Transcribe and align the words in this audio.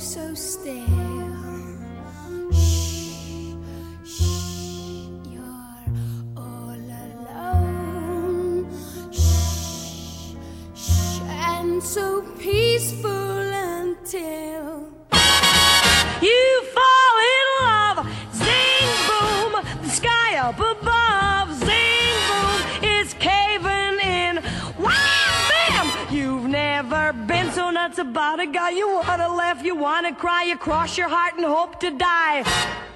so 0.00 0.34
stare. 0.34 1.19
Cry, 30.20 30.42
you 30.42 30.56
cross 30.58 30.98
your 30.98 31.08
heart 31.08 31.34
and 31.36 31.46
hope 31.46 31.80
to 31.80 31.90
die. 31.90 32.89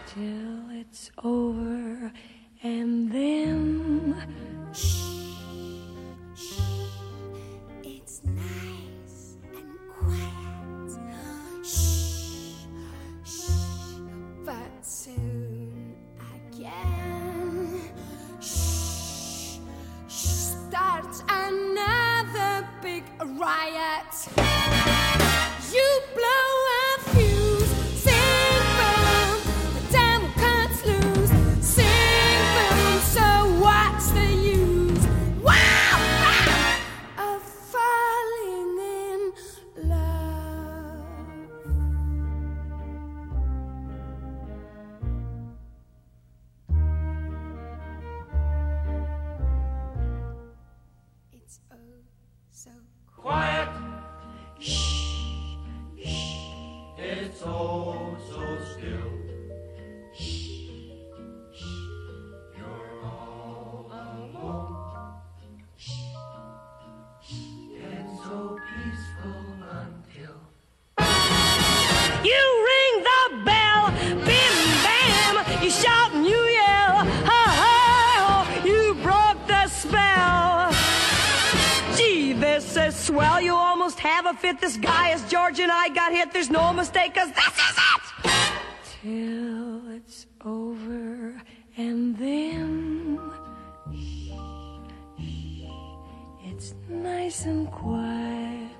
Nice 97.35 97.47
and 97.47 97.71
quiet. 97.71 98.71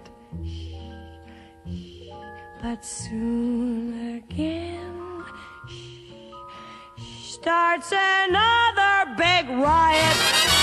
But 2.63 2.85
soon 2.85 4.17
again 4.17 5.25
starts 7.23 7.93
another 7.93 9.15
big 9.17 9.49
riot. 9.49 10.54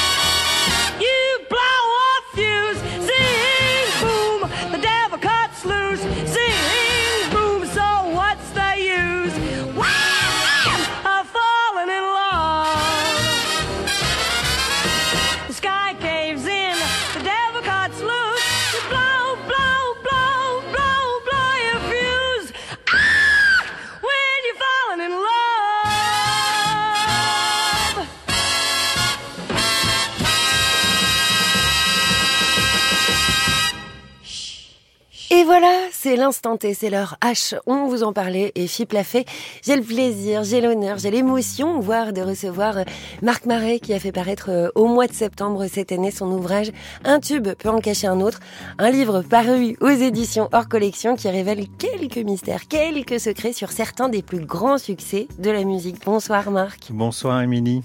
C'est 36.01 36.16
l'instant 36.16 36.57
T, 36.57 36.73
c'est 36.73 36.89
l'heure 36.89 37.16
H. 37.22 37.56
On 37.67 37.85
vous 37.85 38.01
en 38.01 38.12
parlait 38.12 38.51
et 38.56 38.66
Philippe 38.66 38.94
l'a 38.94 39.03
fait. 39.03 39.28
J'ai 39.62 39.75
le 39.75 39.84
plaisir, 39.84 40.44
j'ai 40.44 40.59
l'honneur, 40.59 40.97
j'ai 40.97 41.12
l'émotion, 41.12 41.79
voire 41.79 42.12
de 42.12 42.22
recevoir 42.22 42.79
euh, 42.79 42.84
Marc 43.22 43.45
Marais 43.45 43.78
qui 43.78 43.94
a 43.94 44.00
fait 44.00 44.12
paraître 44.12 44.50
euh, 44.50 44.69
au 44.73 44.88
mois 44.88 45.06
de 45.06 45.13
septembre 45.13 45.67
cette 45.67 45.91
année 45.91 46.09
son 46.09 46.31
ouvrage 46.31 46.72
Un 47.03 47.19
tube 47.19 47.50
peut 47.50 47.69
en 47.69 47.79
cacher 47.79 48.07
un 48.07 48.19
autre. 48.19 48.39
Un 48.79 48.89
livre 48.89 49.22
paru 49.22 49.78
aux 49.79 49.89
éditions 49.89 50.50
hors 50.53 50.67
collection 50.67 51.16
qui 51.16 51.29
révèle 51.29 51.67
quelques 51.78 52.18
mystères, 52.18 52.68
quelques 52.68 53.19
secrets 53.19 53.53
sur 53.53 53.72
certains 53.72 54.09
des 54.09 54.23
plus 54.23 54.44
grands 54.44 54.79
succès 54.79 55.28
de 55.38 55.51
la 55.51 55.63
musique. 55.63 56.03
Bonsoir 56.03 56.50
Marc. 56.50 56.88
Bonsoir 56.89 57.44
Émilie. 57.44 57.83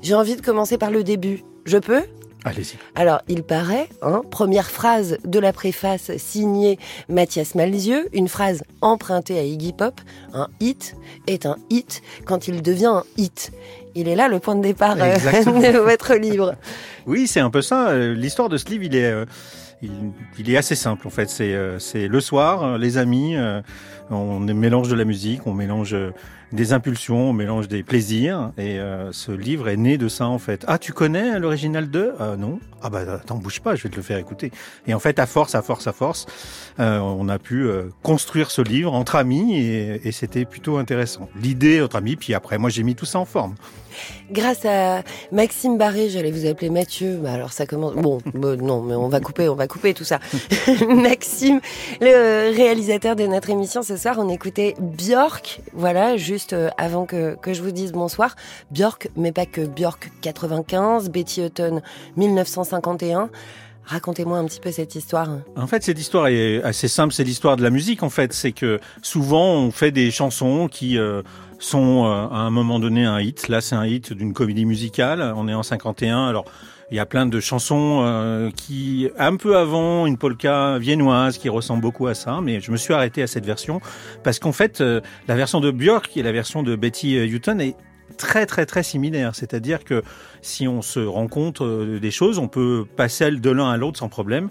J'ai 0.00 0.14
envie 0.14 0.36
de 0.36 0.40
commencer 0.40 0.78
par 0.78 0.90
le 0.90 1.04
début. 1.04 1.44
Je 1.66 1.76
peux? 1.76 2.04
Allez-y. 2.44 2.76
Alors, 2.94 3.20
il 3.28 3.42
paraît, 3.42 3.88
hein, 4.02 4.22
première 4.30 4.70
phrase 4.70 5.18
de 5.24 5.38
la 5.38 5.52
préface 5.52 6.16
signée 6.16 6.78
Mathias 7.08 7.54
Malzieux, 7.54 8.08
une 8.12 8.28
phrase 8.28 8.62
empruntée 8.80 9.38
à 9.38 9.42
Iggy 9.42 9.72
Pop, 9.72 10.00
un 10.32 10.48
hit 10.58 10.96
est 11.26 11.44
un 11.44 11.56
hit 11.68 12.02
quand 12.24 12.48
il 12.48 12.62
devient 12.62 12.86
un 12.86 13.04
hit. 13.18 13.52
Il 13.94 14.08
est 14.08 14.14
là 14.16 14.28
le 14.28 14.38
point 14.38 14.54
de 14.54 14.62
départ 14.62 14.96
euh, 14.98 15.16
de 15.16 15.78
votre 15.78 16.14
livre. 16.14 16.54
Oui, 17.06 17.26
c'est 17.26 17.40
un 17.40 17.50
peu 17.50 17.60
ça. 17.60 17.88
Euh, 17.88 18.14
L'histoire 18.14 18.48
de 18.48 18.56
ce 18.56 18.66
livre, 18.66 18.84
il 18.84 18.94
est, 18.94 19.04
euh, 19.04 19.24
il, 19.82 19.90
il 20.38 20.50
est 20.50 20.56
assez 20.56 20.76
simple 20.76 21.06
en 21.06 21.10
fait. 21.10 21.28
C'est 21.28 21.52
euh, 21.52 21.78
le 21.94 22.20
soir, 22.20 22.78
les 22.78 22.98
amis, 22.98 23.36
euh, 23.36 23.60
on 24.10 24.40
mélange 24.40 24.88
de 24.88 24.94
la 24.94 25.04
musique, 25.04 25.46
on 25.46 25.54
mélange 25.54 25.94
euh, 25.94 26.10
des 26.52 26.72
impulsions, 26.72 27.30
on 27.30 27.32
mélange 27.32 27.68
des 27.68 27.82
plaisirs. 27.82 28.52
Et 28.58 28.78
euh, 28.78 29.12
ce 29.12 29.32
livre 29.32 29.68
est 29.68 29.76
né 29.76 29.98
de 29.98 30.08
ça 30.08 30.26
en 30.26 30.38
fait. 30.38 30.64
Ah, 30.66 30.78
tu 30.78 30.92
connais 30.92 31.38
l'original 31.38 31.90
de 31.90 32.12
euh, 32.20 32.36
Non. 32.36 32.58
Ah 32.82 32.90
bah 32.90 33.00
attends, 33.14 33.36
bouge 33.36 33.60
pas, 33.60 33.74
je 33.76 33.82
vais 33.82 33.88
te 33.88 33.96
le 33.96 34.02
faire 34.02 34.18
écouter. 34.18 34.50
Et 34.86 34.94
en 34.94 34.98
fait, 34.98 35.18
à 35.18 35.26
force, 35.26 35.54
à 35.54 35.62
force, 35.62 35.86
à 35.86 35.92
force, 35.92 36.26
euh, 36.78 36.98
on 36.98 37.28
a 37.28 37.38
pu 37.38 37.64
euh, 37.66 37.84
construire 38.02 38.50
ce 38.50 38.62
livre 38.62 38.94
entre 38.94 39.16
amis 39.16 39.56
et, 39.56 40.08
et 40.08 40.12
c'était 40.12 40.44
plutôt 40.44 40.78
intéressant. 40.78 41.28
L'idée 41.40 41.80
entre 41.82 41.96
amis, 41.96 42.16
puis 42.16 42.34
après, 42.34 42.58
moi 42.58 42.70
j'ai 42.70 42.82
mis 42.82 42.94
tout 42.94 43.06
ça 43.06 43.18
en 43.18 43.26
forme. 43.26 43.54
Grâce 44.30 44.64
à 44.64 45.02
Maxime 45.32 45.78
Barré, 45.78 46.08
j'allais 46.08 46.30
vous 46.30 46.46
appeler 46.46 46.70
Mathieu, 46.70 47.16
bah 47.16 47.32
alors 47.32 47.52
ça 47.52 47.66
commence... 47.66 47.94
Bon, 47.94 48.18
bah 48.34 48.56
non, 48.56 48.82
mais 48.82 48.94
on 48.94 49.08
va 49.08 49.20
couper, 49.20 49.48
on 49.48 49.54
va 49.54 49.66
couper 49.66 49.94
tout 49.94 50.04
ça. 50.04 50.20
Maxime, 50.88 51.60
le 52.00 52.54
réalisateur 52.54 53.16
de 53.16 53.26
notre 53.26 53.50
émission 53.50 53.82
ce 53.82 53.96
soir, 53.96 54.16
on 54.18 54.28
écoutait 54.28 54.74
Björk, 54.80 55.60
voilà, 55.72 56.16
juste 56.16 56.52
euh, 56.52 56.68
avant 56.78 57.06
que, 57.06 57.36
que 57.36 57.52
je 57.52 57.62
vous 57.62 57.72
dise 57.72 57.92
bonsoir. 57.92 58.36
Björk, 58.70 59.08
mais 59.16 59.32
pas 59.32 59.46
que 59.46 59.62
Björk 59.66 60.10
95, 60.20 61.10
Betty 61.10 61.42
Hutton 61.42 61.80
1951. 62.16 63.30
Racontez-moi 63.84 64.38
un 64.38 64.44
petit 64.44 64.60
peu 64.60 64.70
cette 64.70 64.94
histoire. 64.94 65.38
En 65.56 65.66
fait, 65.66 65.82
cette 65.82 65.98
histoire 65.98 66.28
est 66.28 66.62
assez 66.62 66.86
simple. 66.86 67.12
C'est 67.12 67.24
l'histoire 67.24 67.56
de 67.56 67.62
la 67.64 67.70
musique. 67.70 68.04
En 68.04 68.10
fait, 68.10 68.32
c'est 68.32 68.52
que 68.52 68.78
souvent 69.02 69.54
on 69.54 69.72
fait 69.72 69.90
des 69.90 70.12
chansons 70.12 70.68
qui 70.68 70.96
euh, 70.96 71.22
sont 71.60 72.04
euh, 72.04 72.26
à 72.26 72.38
un 72.38 72.50
moment 72.50 72.80
donné 72.80 73.04
un 73.04 73.20
hit. 73.20 73.46
Là, 73.46 73.60
c'est 73.60 73.76
un 73.76 73.86
hit 73.86 74.12
d'une 74.12 74.32
comédie 74.32 74.64
musicale. 74.64 75.32
On 75.36 75.46
est 75.46 75.54
en 75.54 75.62
51. 75.62 76.26
Alors, 76.26 76.46
il 76.90 76.96
y 76.96 76.98
a 76.98 77.06
plein 77.06 77.26
de 77.26 77.38
chansons 77.38 78.00
euh, 78.02 78.50
qui, 78.50 79.08
un 79.16 79.36
peu 79.36 79.56
avant, 79.56 80.06
une 80.06 80.18
polka 80.18 80.78
viennoise 80.78 81.38
qui 81.38 81.48
ressemble 81.48 81.82
beaucoup 81.82 82.08
à 82.08 82.14
ça. 82.14 82.40
Mais 82.42 82.60
je 82.60 82.72
me 82.72 82.76
suis 82.76 82.92
arrêté 82.92 83.22
à 83.22 83.28
cette 83.28 83.46
version 83.46 83.80
parce 84.24 84.40
qu'en 84.40 84.52
fait, 84.52 84.80
euh, 84.80 85.00
la 85.28 85.36
version 85.36 85.60
de 85.60 85.70
Björk 85.70 86.16
et 86.16 86.22
la 86.22 86.32
version 86.32 86.64
de 86.64 86.74
Betty 86.74 87.14
Hutton 87.14 87.60
est 87.60 87.76
très 88.16 88.44
très 88.44 88.66
très 88.66 88.82
similaires. 88.82 89.34
C'est-à-dire 89.36 89.84
que 89.84 90.02
si 90.42 90.66
on 90.66 90.82
se 90.82 91.00
rend 91.00 91.28
compte 91.28 91.60
euh, 91.60 92.00
des 92.00 92.10
choses, 92.10 92.38
on 92.38 92.48
peut 92.48 92.84
passer 92.96 93.30
de 93.30 93.50
l'un 93.50 93.70
à 93.70 93.76
l'autre 93.76 93.98
sans 93.98 94.08
problème. 94.08 94.50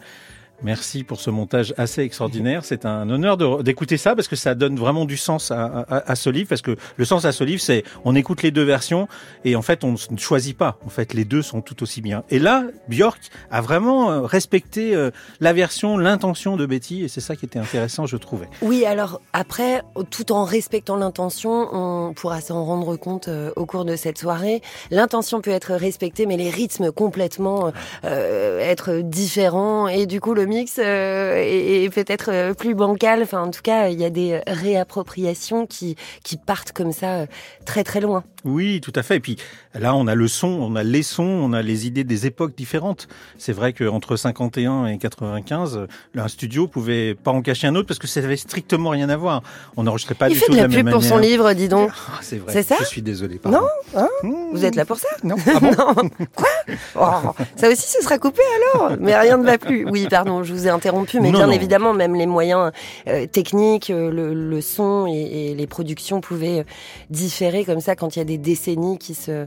Merci 0.61 1.03
pour 1.06 1.21
ce 1.21 1.29
montage 1.29 1.73
assez 1.77 2.01
extraordinaire. 2.01 2.65
C'est 2.65 2.85
un 2.85 3.09
honneur 3.09 3.38
d'écouter 3.63 3.95
ça 3.97 4.15
parce 4.15 4.27
que 4.27 4.35
ça 4.35 4.56
donne 4.56 4.75
vraiment 4.75 5.06
du 5.06 5.15
sens 5.15 5.51
à, 5.51 5.85
à- 5.89 6.15
ce 6.15 6.29
livre. 6.29 6.50
Parce 6.50 6.61
que 6.61 6.75
le 6.97 7.06
sens 7.06 7.23
à 7.25 7.31
ce 7.31 7.44
livre, 7.45 7.61
c'est 7.61 7.83
on 8.03 8.13
écoute 8.15 8.44
les 8.44 8.51
deux 8.51 8.63
versions 8.63 9.07
et 9.45 9.56
en 9.56 9.61
fait 9.61 9.83
on 9.85 9.94
ne 10.11 10.17
choisit 10.17 10.57
pas. 10.57 10.77
En 10.85 10.89
fait, 10.89 11.13
les 11.13 11.23
deux 11.23 11.41
sont 11.41 11.61
tout 11.61 11.81
aussi 11.81 12.01
bien. 12.01 12.23
Et 12.29 12.39
là, 12.39 12.65
Björk 12.89 13.19
a 13.51 13.61
vraiment 13.61 14.11
euh, 14.11 14.21
respecté 14.21 14.95
euh, 14.95 15.11
la 15.39 15.53
version, 15.53 15.97
l'intention 15.97 16.57
de 16.57 16.65
Betty 16.65 17.03
et 17.03 17.07
c'est 17.07 17.21
ça 17.21 17.35
qui 17.38 17.45
était 17.45 17.59
intéressant, 17.59 18.05
je 18.05 18.17
trouvais. 18.17 18.50
Oui, 18.62 18.85
alors 18.85 19.21
après, 19.31 19.81
tout 20.09 20.31
en 20.33 20.44
respectant 20.44 20.97
l'intention, 20.97 21.69
on 21.73 22.13
pourra 22.13 22.41
s'en 22.41 22.65
rendre 22.65 22.97
compte 22.97 23.29
euh, 23.29 23.51
au 23.55 23.65
cours 23.65 23.85
de 23.85 23.95
cette 23.95 24.17
soirée. 24.17 24.62
L'intention 24.91 25.39
peut 25.41 25.51
être 25.51 25.73
respectée, 25.73 26.25
mais 26.25 26.35
les 26.38 26.50
rythmes 26.50 26.91
complètement 26.91 27.71
être 28.03 29.01
différents 29.01 29.88
et 29.88 30.05
du 30.05 30.19
coup 30.19 30.33
le 30.33 30.45
mix 30.50 30.80
euh, 30.80 31.36
est 31.38 31.90
peut-être 31.94 32.30
euh, 32.31 32.54
plus 32.54 32.75
bancal. 32.75 33.22
Enfin, 33.24 33.42
en 33.44 33.51
tout 33.51 33.62
cas, 33.63 33.88
il 33.88 34.00
y 34.00 34.04
a 34.06 34.10
des 34.10 34.42
réappropriations 34.48 35.66
qui 35.66 35.96
qui 36.24 36.38
partent 36.38 36.72
comme 36.72 36.92
ça 36.92 37.19
euh, 37.19 37.25
très 37.66 37.84
très 37.84 38.01
loin. 38.01 38.24
Oui, 38.46 38.80
tout 38.81 38.94
à 38.96 39.04
fait. 39.04 39.18
Et 39.18 39.19
puis 39.19 39.36
là, 39.74 39.94
on 39.96 40.07
a 40.07 40.16
le 40.16 40.28
son, 40.28 40.48
on 40.48 40.75
a 40.75 40.84
les 40.84 41.04
sons, 41.04 41.24
on 41.24 41.51
a 41.54 41.62
les 41.62 41.88
idées 41.88 42.04
des 42.06 42.25
époques 42.25 42.56
différentes. 42.56 43.07
C'est 43.38 43.51
vrai 43.51 43.74
qu'entre 43.74 44.16
51 44.16 44.88
et 44.88 44.98
95, 44.98 45.78
euh, 45.78 45.88
un 46.18 46.28
studio 46.28 46.68
pouvait 46.68 47.16
pas 47.16 47.31
en 47.31 47.42
cacher 47.42 47.68
un 47.68 47.75
autre 47.75 47.88
parce 47.88 48.00
que 48.00 48.07
ça 48.07 48.22
avait 48.22 48.38
strictement 48.38 48.90
rien 48.92 49.10
à 49.10 49.18
voir. 49.18 49.44
On 49.78 49.84
n'enregistrait 49.84 50.16
pas 50.16 50.30
Il 50.30 50.34
du 50.34 50.40
fait 50.40 50.46
tout 50.46 50.51
de 50.54 50.57
la 50.57 50.68
la 50.68 50.69
pub 50.69 50.90
pour 50.90 51.04
son 51.04 51.18
livre, 51.18 51.51
dis 51.54 51.68
donc. 51.68 51.92
Ah, 51.94 52.19
c'est 52.22 52.38
vrai. 52.38 52.54
C'est 52.54 52.63
ça 52.63 52.75
Je 52.80 52.86
suis 52.86 53.01
désolé. 53.01 53.38
pardon. 53.40 53.60
Non 53.60 53.68
hein 54.01 54.07
Mmh. 54.24 54.34
Vous 54.54 54.66
êtes 54.66 54.75
là 54.75 54.86
pour 54.86 54.98
ça 54.98 55.07
Non. 55.24 55.36
Ah 55.48 55.60
bon 55.60 55.72
Non. 55.78 56.10
Quoi 56.36 56.48
Oh, 56.96 57.31
Ça 57.56 57.69
aussi, 57.69 57.88
ce 57.88 58.01
sera 58.04 58.18
coupé 58.18 58.42
alors? 58.74 58.98
Mais 59.00 59.16
rien 59.18 59.38
ne 59.38 59.46
va 59.46 59.57
plus. 59.57 59.86
Oui, 59.90 60.07
pardon, 60.10 60.38
je 60.44 60.53
vous 60.53 60.68
ai 60.68 60.69
interrompu, 60.69 61.19
mais 61.19 61.31
Non, 61.31 61.39
bien 61.39 61.47
non. 61.47 61.53
évidemment, 61.53 61.94
même 61.94 62.15
les 62.15 62.25
moyens 62.25 62.71
euh, 63.07 63.25
techniques, 63.27 63.89
euh, 63.89 64.12
le, 64.12 64.33
le 64.33 64.62
son 64.62 65.07
et, 65.07 65.51
et 65.51 65.56
les 65.56 65.68
productions 65.68 66.21
pouvaient 66.21 66.59
euh, 66.59 66.63
différer 67.09 67.65
comme 67.65 67.80
ça 67.80 67.95
quand 67.95 68.15
il 68.15 68.19
y 68.19 68.21
a 68.21 68.25
des 68.25 68.38
décennies 68.38 68.97
qui 68.97 69.13
se... 69.13 69.45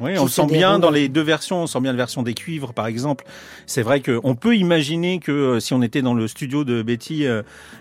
Oui, 0.00 0.14
qui 0.14 0.18
on 0.18 0.26
se 0.26 0.34
sent 0.34 0.46
bien 0.46 0.78
dans 0.78 0.90
les 0.90 1.08
deux 1.08 1.22
versions. 1.22 1.62
On 1.62 1.66
sent 1.66 1.80
bien 1.80 1.92
la 1.92 1.96
version 1.98 2.22
des 2.22 2.34
cuivres, 2.34 2.72
par 2.72 2.86
exemple. 2.86 3.24
C'est 3.66 3.82
vrai 3.82 4.00
qu'on 4.00 4.34
peut 4.34 4.56
imaginer 4.56 5.20
que 5.20 5.60
si 5.60 5.74
on 5.74 5.82
était 5.82 6.02
dans 6.02 6.14
le 6.14 6.26
studio 6.26 6.64
de 6.64 6.82
Betty 6.82 7.24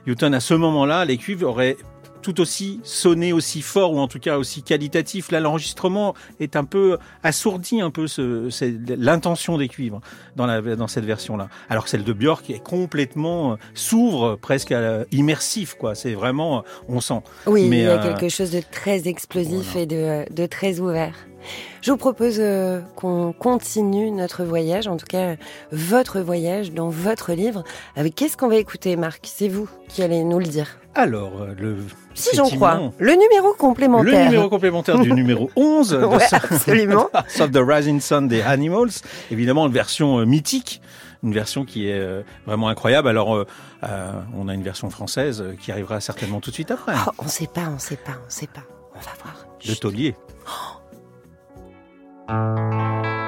Hutton 0.05 0.33
à 0.33 0.39
ce 0.39 0.53
moment-là, 0.53 1.05
les 1.05 1.17
cuivres 1.17 1.47
auraient 1.49 1.77
tout 2.21 2.39
aussi 2.41 2.79
sonné 2.83 3.33
aussi 3.33 3.61
fort 3.61 3.93
ou 3.93 3.99
en 3.99 4.07
tout 4.07 4.19
cas 4.19 4.37
aussi 4.37 4.63
qualitatif. 4.63 5.31
Là, 5.31 5.39
l'enregistrement 5.39 6.13
est 6.39 6.55
un 6.55 6.63
peu 6.63 6.97
assourdi, 7.23 7.81
un 7.81 7.89
peu 7.91 8.07
ce, 8.07 8.49
c'est 8.49 8.73
l'intention 8.97 9.57
des 9.57 9.67
cuivres 9.67 10.01
dans 10.35 10.45
la 10.45 10.61
dans 10.61 10.87
cette 10.87 11.05
version-là. 11.05 11.49
Alors 11.69 11.83
que 11.85 11.89
celle 11.89 12.03
de 12.03 12.13
Björk 12.13 12.49
est 12.49 12.63
complètement 12.63 13.53
euh, 13.53 13.55
s'ouvre 13.73 14.35
presque 14.35 14.71
à 14.71 14.81
la- 14.81 15.05
immersif, 15.11 15.75
quoi. 15.75 15.95
C'est 15.95 16.13
vraiment, 16.13 16.59
euh, 16.59 16.61
on 16.87 17.01
sent. 17.01 17.21
Oui, 17.47 17.67
Mais, 17.69 17.79
il 17.79 17.83
y 17.83 17.87
a 17.87 18.01
euh, 18.03 18.17
quelque 18.17 18.29
chose 18.29 18.51
de 18.51 18.61
très 18.71 19.07
explosif 19.07 19.71
voilà. 19.73 19.81
et 19.81 19.85
de, 19.85 20.33
de 20.33 20.45
très 20.45 20.79
ouvert. 20.79 21.15
Je 21.81 21.91
vous 21.91 21.97
propose 21.97 22.37
euh, 22.39 22.79
qu'on 22.95 23.33
continue 23.33 24.11
notre 24.11 24.43
voyage, 24.43 24.87
en 24.87 24.97
tout 24.97 25.05
cas 25.07 25.35
votre 25.71 26.19
voyage 26.21 26.71
dans 26.71 26.89
votre 26.89 27.33
livre. 27.33 27.63
Avec 27.95 28.15
qu'est-ce 28.15 28.37
qu'on 28.37 28.47
va 28.49 28.57
écouter, 28.57 28.95
Marc? 28.95 29.21
C'est 29.23 29.47
vous 29.47 29.67
qui 29.87 30.03
allez 30.03 30.23
nous 30.23 30.39
le 30.39 30.45
dire. 30.45 30.67
Alors, 30.93 31.41
euh, 31.41 31.53
le 31.57 31.77
Si 32.13 32.35
j'en 32.35 32.49
crois. 32.49 32.91
Le 32.99 33.13
numéro 33.13 33.53
complémentaire. 33.53 34.19
Le 34.19 34.25
numéro 34.25 34.49
complémentaire 34.49 34.99
du 34.99 35.11
numéro 35.13 35.49
11 35.55 35.89
de 35.91 36.05
Ouais, 36.05 36.19
Son- 36.27 36.35
absolument. 36.35 37.09
of 37.39 37.51
the 37.51 37.59
Rising 37.61 37.99
Sun 38.01 38.27
des 38.27 38.41
Animals. 38.41 38.89
Évidemment, 39.31 39.67
une 39.67 39.73
version 39.73 40.19
euh, 40.19 40.25
mythique, 40.25 40.81
une 41.23 41.33
version 41.33 41.63
qui 41.65 41.87
est 41.87 42.23
vraiment 42.45 42.67
incroyable. 42.67 43.07
Alors, 43.07 43.35
euh, 43.35 43.47
euh, 43.83 44.11
on 44.37 44.47
a 44.49 44.53
une 44.53 44.63
version 44.63 44.89
française 44.89 45.43
qui 45.61 45.71
arrivera 45.71 46.01
certainement 46.01 46.41
tout 46.41 46.49
de 46.49 46.55
suite 46.55 46.71
après, 46.71 46.93
Oh, 47.07 47.11
on 47.19 47.27
sait 47.27 47.47
pas, 47.47 47.69
on 47.73 47.79
sait 47.79 47.95
pas, 47.95 48.11
on 48.25 48.29
sait 48.29 48.47
pas. 48.47 48.63
On 48.93 48.99
va 48.99 49.11
voir. 49.23 49.45
de 49.61 49.67
Chut. 49.67 49.79
Taulier. 49.79 50.15
Música 52.31 53.20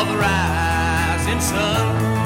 of 0.00 0.08
rising 0.18 1.40
sun. 1.40 2.25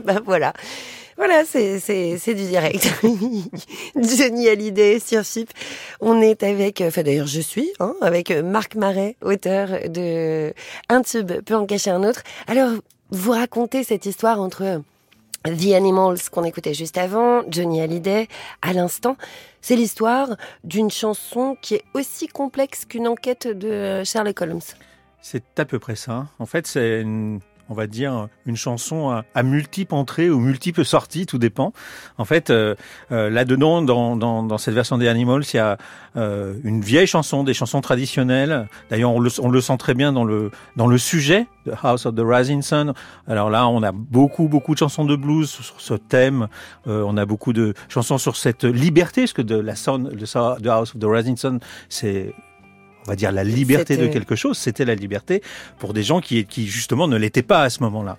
Bah 0.00 0.20
voilà. 0.24 0.52
Voilà, 1.16 1.44
c'est, 1.44 1.78
c'est, 1.78 2.18
c'est 2.18 2.34
du 2.34 2.44
direct. 2.44 2.92
Johnny 3.96 4.48
Hallyday 4.48 4.98
sur 4.98 5.22
FIP. 5.22 5.48
On 6.00 6.20
est 6.20 6.42
avec, 6.42 6.80
enfin 6.80 7.02
d'ailleurs 7.02 7.28
je 7.28 7.40
suis, 7.40 7.70
hein, 7.78 7.94
avec 8.00 8.30
Marc 8.30 8.74
Marais, 8.74 9.16
auteur 9.22 9.68
de 9.88 10.52
Un 10.88 11.02
tube 11.02 11.30
peut 11.44 11.54
en 11.54 11.66
cacher 11.66 11.90
un 11.90 12.02
autre. 12.02 12.22
Alors, 12.48 12.72
vous 13.10 13.30
racontez 13.30 13.84
cette 13.84 14.06
histoire 14.06 14.40
entre 14.40 14.82
The 15.44 15.72
Animals 15.74 16.18
qu'on 16.32 16.42
écoutait 16.42 16.74
juste 16.74 16.98
avant, 16.98 17.42
Johnny 17.48 17.80
Hallyday 17.80 18.28
à 18.62 18.72
l'instant. 18.72 19.16
C'est 19.60 19.76
l'histoire 19.76 20.36
d'une 20.64 20.90
chanson 20.90 21.56
qui 21.60 21.76
est 21.76 21.84
aussi 21.94 22.26
complexe 22.26 22.86
qu'une 22.86 23.06
enquête 23.06 23.46
de 23.46 24.02
Sherlock 24.04 24.40
Holmes. 24.40 24.60
C'est 25.20 25.58
à 25.58 25.64
peu 25.64 25.78
près 25.78 25.96
ça. 25.96 26.26
En 26.38 26.46
fait, 26.46 26.66
c'est 26.66 27.02
une 27.02 27.40
on 27.68 27.74
va 27.74 27.86
dire, 27.86 28.28
une 28.46 28.56
chanson 28.56 29.10
à, 29.10 29.24
à, 29.34 29.42
multiples 29.42 29.94
entrées 29.94 30.30
ou 30.30 30.38
multiples 30.38 30.84
sorties, 30.84 31.26
tout 31.26 31.38
dépend. 31.38 31.72
En 32.18 32.24
fait, 32.24 32.50
euh, 32.50 32.74
euh, 33.12 33.30
là-dedans, 33.30 33.82
dans, 33.82 34.16
dans, 34.16 34.42
dans, 34.42 34.58
cette 34.58 34.74
version 34.74 34.98
des 34.98 35.08
Animals, 35.08 35.44
il 35.52 35.56
y 35.56 35.60
a 35.60 35.78
euh, 36.16 36.54
une 36.64 36.80
vieille 36.80 37.06
chanson, 37.06 37.44
des 37.44 37.54
chansons 37.54 37.80
traditionnelles. 37.80 38.68
D'ailleurs, 38.90 39.12
on 39.12 39.20
le, 39.20 39.30
on 39.40 39.48
le, 39.48 39.60
sent 39.60 39.76
très 39.78 39.94
bien 39.94 40.12
dans 40.12 40.24
le, 40.24 40.50
dans 40.76 40.86
le 40.86 40.98
sujet, 40.98 41.46
The 41.64 41.72
House 41.82 42.06
of 42.06 42.14
the 42.14 42.22
Rising 42.24 42.62
Sun. 42.62 42.92
Alors 43.26 43.50
là, 43.50 43.68
on 43.68 43.82
a 43.82 43.92
beaucoup, 43.92 44.48
beaucoup 44.48 44.74
de 44.74 44.78
chansons 44.78 45.04
de 45.04 45.16
blues 45.16 45.48
sur 45.48 45.80
ce 45.80 45.94
thème. 45.94 46.48
Euh, 46.86 47.02
on 47.06 47.16
a 47.16 47.24
beaucoup 47.26 47.52
de 47.52 47.74
chansons 47.88 48.18
sur 48.18 48.36
cette 48.36 48.64
liberté, 48.64 49.22
parce 49.22 49.32
que 49.32 49.42
de 49.42 49.56
la 49.56 49.74
sound, 49.74 50.10
de 50.10 50.68
House 50.68 50.94
of 50.94 51.00
the 51.00 51.06
Rising 51.06 51.36
Sun, 51.36 51.60
c'est 51.88 52.34
on 53.06 53.10
va 53.10 53.16
dire 53.16 53.32
la 53.32 53.44
liberté 53.44 53.96
de 53.96 54.06
quelque 54.06 54.36
chose, 54.36 54.56
c'était 54.56 54.84
la 54.84 54.94
liberté 54.94 55.42
pour 55.78 55.92
des 55.92 56.02
gens 56.02 56.20
qui, 56.20 56.44
qui 56.44 56.66
justement 56.66 57.06
ne 57.08 57.16
l'étaient 57.16 57.42
pas 57.42 57.62
à 57.62 57.70
ce 57.70 57.82
moment-là. 57.82 58.16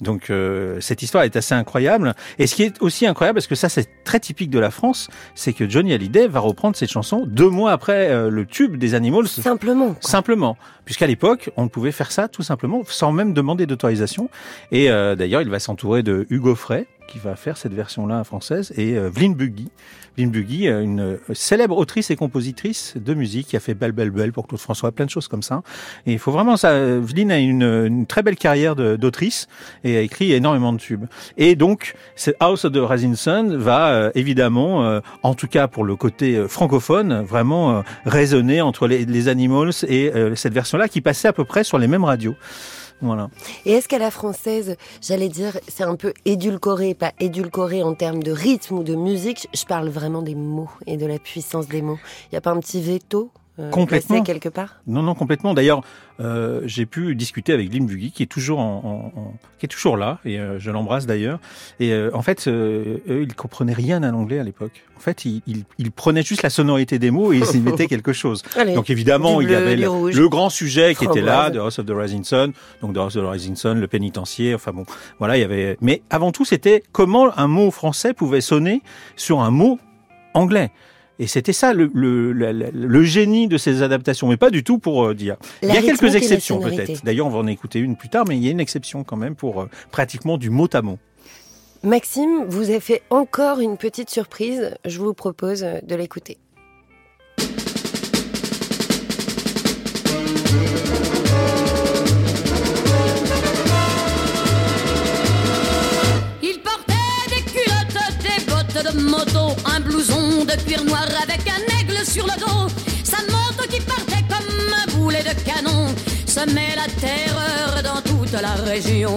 Donc 0.00 0.30
euh, 0.30 0.80
cette 0.80 1.02
histoire 1.02 1.24
est 1.24 1.36
assez 1.36 1.54
incroyable. 1.54 2.14
Et 2.38 2.46
ce 2.46 2.54
qui 2.54 2.62
est 2.62 2.80
aussi 2.80 3.06
incroyable, 3.06 3.36
parce 3.36 3.46
que 3.46 3.54
ça 3.54 3.68
c'est 3.68 3.88
très 4.04 4.20
typique 4.20 4.50
de 4.50 4.58
la 4.58 4.70
France, 4.70 5.08
c'est 5.34 5.52
que 5.52 5.68
Johnny 5.68 5.92
Hallyday 5.92 6.28
va 6.28 6.40
reprendre 6.40 6.76
cette 6.76 6.90
chanson 6.90 7.24
deux 7.26 7.50
mois 7.50 7.72
après 7.72 8.10
euh, 8.10 8.30
le 8.30 8.46
tube 8.46 8.76
des 8.76 8.94
Animals. 8.94 9.28
Simplement. 9.28 9.92
Quoi. 9.94 9.96
Simplement, 10.00 10.56
puisqu'à 10.84 11.06
l'époque 11.06 11.50
on 11.56 11.68
pouvait 11.68 11.92
faire 11.92 12.12
ça 12.12 12.28
tout 12.28 12.42
simplement 12.42 12.82
sans 12.86 13.12
même 13.12 13.34
demander 13.34 13.66
d'autorisation. 13.66 14.30
Et 14.70 14.90
euh, 14.90 15.16
d'ailleurs 15.16 15.42
il 15.42 15.50
va 15.50 15.58
s'entourer 15.58 16.02
de 16.02 16.26
Hugo 16.30 16.54
Frey 16.54 16.86
qui 17.08 17.18
va 17.18 17.34
faire 17.34 17.56
cette 17.56 17.72
version-là 17.72 18.22
française 18.22 18.72
et 18.76 18.96
euh, 18.96 19.08
Vlyn 19.08 19.32
Buggy. 19.32 19.70
Vlyn 20.18 20.28
Buggy, 20.28 20.68
euh, 20.68 20.82
une 20.82 21.18
célèbre 21.32 21.76
autrice 21.76 22.10
et 22.10 22.16
compositrice 22.16 22.94
de 22.96 23.14
musique 23.14 23.48
qui 23.48 23.56
a 23.56 23.60
fait 23.60 23.74
Belle 23.74 23.92
Belle 23.92 24.10
Belle 24.10 24.32
pour 24.32 24.46
Claude 24.46 24.60
François, 24.60 24.92
plein 24.92 25.06
de 25.06 25.10
choses 25.10 25.28
comme 25.28 25.42
ça. 25.42 25.62
Et 26.06 26.12
il 26.12 26.18
faut 26.18 26.32
vraiment 26.32 26.56
ça. 26.56 26.98
Vlyn 26.98 27.30
a 27.30 27.38
une, 27.38 27.62
une 27.62 28.06
très 28.06 28.22
belle 28.22 28.36
carrière 28.36 28.76
d'autrice 28.76 29.46
et 29.84 29.96
a 29.96 30.00
écrit 30.00 30.32
énormément 30.32 30.72
de 30.72 30.78
tubes. 30.78 31.06
Et 31.36 31.56
donc, 31.56 31.94
House 32.40 32.64
of 32.64 32.72
the 32.72 32.78
Rising 32.78 33.14
va 33.56 33.88
euh, 33.88 34.10
évidemment, 34.14 34.84
euh, 34.84 35.00
en 35.22 35.34
tout 35.34 35.48
cas 35.48 35.68
pour 35.68 35.84
le 35.84 35.96
côté 35.96 36.36
euh, 36.36 36.48
francophone, 36.48 37.22
vraiment 37.22 37.82
résonner 38.04 38.60
entre 38.60 38.86
les, 38.86 39.04
les 39.04 39.28
Animals 39.28 39.72
et 39.88 40.12
cette 40.34 40.54
version-là 40.54 40.88
qui 40.88 41.00
passait 41.00 41.28
à 41.28 41.32
peu 41.32 41.44
près 41.44 41.64
sur 41.64 41.78
les 41.78 41.86
mêmes 41.86 42.04
radios. 42.04 42.34
Voilà. 43.00 43.30
Et 43.64 43.72
est-ce 43.72 43.88
qu'à 43.88 43.98
la 43.98 44.10
française, 44.10 44.76
j'allais 45.00 45.28
dire, 45.28 45.58
c'est 45.68 45.84
un 45.84 45.96
peu 45.96 46.12
édulcoré, 46.24 46.94
pas 46.94 47.12
édulcoré 47.20 47.82
en 47.82 47.94
termes 47.94 48.22
de 48.22 48.32
rythme 48.32 48.78
ou 48.78 48.82
de 48.82 48.94
musique 48.94 49.48
Je 49.54 49.64
parle 49.64 49.88
vraiment 49.88 50.22
des 50.22 50.34
mots 50.34 50.70
et 50.86 50.96
de 50.96 51.06
la 51.06 51.18
puissance 51.18 51.68
des 51.68 51.82
mots. 51.82 51.98
Il 52.24 52.34
n'y 52.34 52.38
a 52.38 52.40
pas 52.40 52.50
un 52.50 52.60
petit 52.60 52.80
veto? 52.80 53.30
Complètement 53.70 54.22
quelque 54.22 54.48
part? 54.48 54.80
Non, 54.86 55.02
non, 55.02 55.14
complètement. 55.14 55.54
D'ailleurs, 55.54 55.82
euh, 56.20 56.60
j'ai 56.64 56.86
pu 56.86 57.14
discuter 57.14 57.52
avec 57.52 57.72
Lim 57.72 57.86
qui 57.86 58.22
est 58.22 58.26
toujours 58.26 58.58
en, 58.58 59.12
en, 59.14 59.20
en, 59.20 59.34
qui 59.58 59.66
est 59.66 59.68
toujours 59.68 59.96
là, 59.96 60.18
et 60.24 60.38
euh, 60.38 60.58
je 60.58 60.70
l'embrasse 60.70 61.06
d'ailleurs. 61.06 61.38
Et 61.78 61.92
euh, 61.92 62.10
en 62.12 62.22
fait, 62.22 62.48
eux, 62.48 63.00
ils 63.08 63.34
comprenaient 63.34 63.72
rien 63.72 64.02
à 64.02 64.10
l'anglais 64.10 64.38
à 64.38 64.42
l'époque. 64.42 64.84
En 64.96 65.00
fait, 65.00 65.24
ils, 65.24 65.42
ils, 65.46 65.64
ils, 65.78 65.92
prenaient 65.92 66.22
juste 66.22 66.42
la 66.42 66.50
sonorité 66.50 66.98
des 66.98 67.10
mots 67.10 67.32
et 67.32 67.38
ils 67.38 67.56
y 67.56 67.60
mettaient 67.60 67.86
quelque 67.88 68.12
chose. 68.12 68.42
Allez, 68.56 68.74
donc 68.74 68.90
évidemment, 68.90 69.40
il 69.40 69.50
y 69.50 69.54
avait 69.54 69.76
le, 69.76 70.28
grand 70.28 70.50
sujet 70.50 70.94
qui 70.94 71.04
était 71.04 71.20
là. 71.20 71.50
The 71.50 71.56
House 71.56 71.78
of 71.78 71.86
the 71.86 71.92
Rising 71.94 72.24
Sun, 72.24 72.52
donc 72.82 72.94
The 72.94 72.98
House 72.98 73.16
of 73.16 73.24
the 73.24 73.30
Rising 73.30 73.56
Sun, 73.56 73.80
le 73.80 73.86
pénitencier. 73.86 74.54
Enfin 74.54 74.72
bon, 74.72 74.84
voilà, 75.18 75.36
il 75.36 75.40
y 75.40 75.44
avait. 75.44 75.76
Mais 75.80 76.02
avant 76.10 76.32
tout, 76.32 76.44
c'était 76.44 76.82
comment 76.92 77.36
un 77.38 77.46
mot 77.46 77.70
français 77.70 78.12
pouvait 78.12 78.40
sonner 78.40 78.82
sur 79.16 79.40
un 79.40 79.50
mot 79.50 79.78
anglais. 80.34 80.70
Et 81.18 81.26
c'était 81.26 81.52
ça 81.52 81.72
le, 81.72 81.90
le, 81.94 82.32
le, 82.32 82.52
le, 82.72 83.02
génie 83.02 83.48
de 83.48 83.58
ces 83.58 83.82
adaptations, 83.82 84.28
mais 84.28 84.36
pas 84.36 84.50
du 84.50 84.62
tout 84.62 84.78
pour 84.78 85.04
euh, 85.04 85.14
dire. 85.14 85.36
La 85.62 85.70
il 85.70 85.74
y 85.74 85.78
a 85.78 85.82
quelques 85.82 86.14
exceptions 86.14 86.60
peut-être. 86.60 87.04
D'ailleurs, 87.04 87.26
on 87.26 87.30
va 87.30 87.38
en 87.38 87.46
écouter 87.46 87.80
une 87.80 87.96
plus 87.96 88.08
tard, 88.08 88.24
mais 88.28 88.36
il 88.36 88.44
y 88.44 88.48
a 88.48 88.52
une 88.52 88.60
exception 88.60 89.02
quand 89.02 89.16
même 89.16 89.34
pour 89.34 89.62
euh, 89.62 89.68
pratiquement 89.90 90.38
du 90.38 90.50
mot 90.50 90.68
à 90.72 90.82
mot. 90.82 90.98
Maxime 91.82 92.44
vous 92.46 92.70
a 92.70 92.80
fait 92.80 93.02
encore 93.10 93.60
une 93.60 93.76
petite 93.76 94.10
surprise. 94.10 94.74
Je 94.84 94.98
vous 94.98 95.14
propose 95.14 95.60
de 95.60 95.94
l'écouter. 95.94 96.38
Un 109.64 109.80
blouson 109.80 110.44
de 110.44 110.52
cuir 110.64 110.84
noir 110.84 111.06
avec 111.22 111.40
un 111.48 111.80
aigle 111.80 112.04
sur 112.04 112.26
le 112.26 112.38
dos. 112.38 112.72
Sa 113.04 113.18
moto 113.22 113.68
qui 113.70 113.80
partait 113.80 114.24
comme 114.28 114.72
un 114.72 114.92
boulet 114.92 115.22
de 115.22 115.34
canon 115.42 115.94
semait 116.26 116.74
la 116.76 116.86
terreur 117.00 117.82
dans 117.82 118.00
toute 118.02 118.32
la 118.32 118.54
région. 118.70 119.16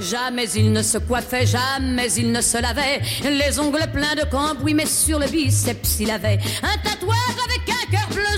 Jamais 0.00 0.48
il 0.54 0.72
ne 0.72 0.82
se 0.82 0.98
coiffait, 0.98 1.46
jamais 1.46 2.12
il 2.16 2.30
ne 2.30 2.40
se 2.40 2.60
lavait. 2.60 3.00
Les 3.24 3.58
ongles 3.58 3.90
pleins 3.92 4.14
de 4.14 4.24
cambouis, 4.30 4.74
mais 4.74 4.86
sur 4.86 5.18
le 5.18 5.26
biceps 5.26 5.98
il 6.00 6.10
avait 6.10 6.38
un 6.62 6.76
tatouage 6.88 7.38
avec 7.46 7.68
un 7.68 7.83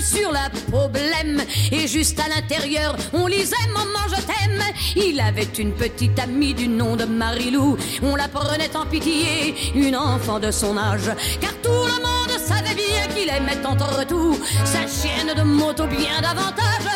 sur 0.01 0.31
la 0.31 0.49
peau 0.71 0.87
blême. 0.87 1.41
Et 1.71 1.87
juste 1.87 2.19
à 2.19 2.27
l'intérieur, 2.29 2.95
on 3.13 3.27
lisait 3.27 3.55
Maman, 3.73 4.07
je 4.09 4.21
t'aime. 4.21 4.63
Il 4.95 5.19
avait 5.19 5.49
une 5.57 5.73
petite 5.73 6.17
amie 6.19 6.53
du 6.53 6.67
nom 6.67 6.95
de 6.95 7.05
Marilou. 7.05 7.77
On 8.01 8.15
la 8.15 8.27
prenait 8.27 8.75
en 8.75 8.85
pitié, 8.85 9.55
une 9.75 9.95
enfant 9.95 10.39
de 10.39 10.51
son 10.51 10.77
âge. 10.77 11.11
Car 11.41 11.53
tout 11.61 11.69
le 11.69 12.01
monde 12.01 12.39
savait 12.39 12.75
bien 12.75 13.07
qu'il 13.13 13.29
aimait 13.29 13.65
entre 13.65 14.05
tout 14.05 14.37
sa 14.65 14.81
chienne 14.87 15.33
de 15.35 15.43
moto 15.43 15.85
bien 15.87 16.21
davantage. 16.21 16.87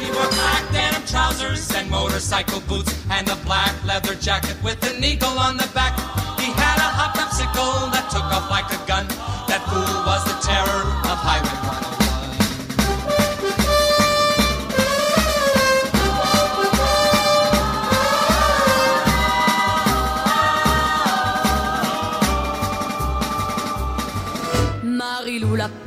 He 0.00 0.10
wore 0.10 0.28
black 0.30 0.64
denim 0.72 1.04
trousers 1.06 1.74
and 1.74 1.90
motorcycle 1.90 2.60
boots 2.68 2.92
and 3.10 3.28
a 3.28 3.36
black 3.44 3.72
leather 3.84 4.14
jacket 4.14 4.56
with 4.62 4.82
an 4.84 5.02
eagle 5.02 5.38
on 5.38 5.56
the 5.56 5.68
back. 5.74 5.96
He 6.38 6.50
had 6.52 6.78
a 6.78 6.90
hot 6.98 7.14
popsicle 7.16 7.90
that 7.92 8.10
took 8.10 8.24
off 8.24 8.50
like 8.50 8.70
a 8.72 8.80
gun. 8.86 9.06
That 9.48 9.62
fool 9.68 10.04
was 10.04 10.24
the 10.24 10.36
terror 10.46 11.03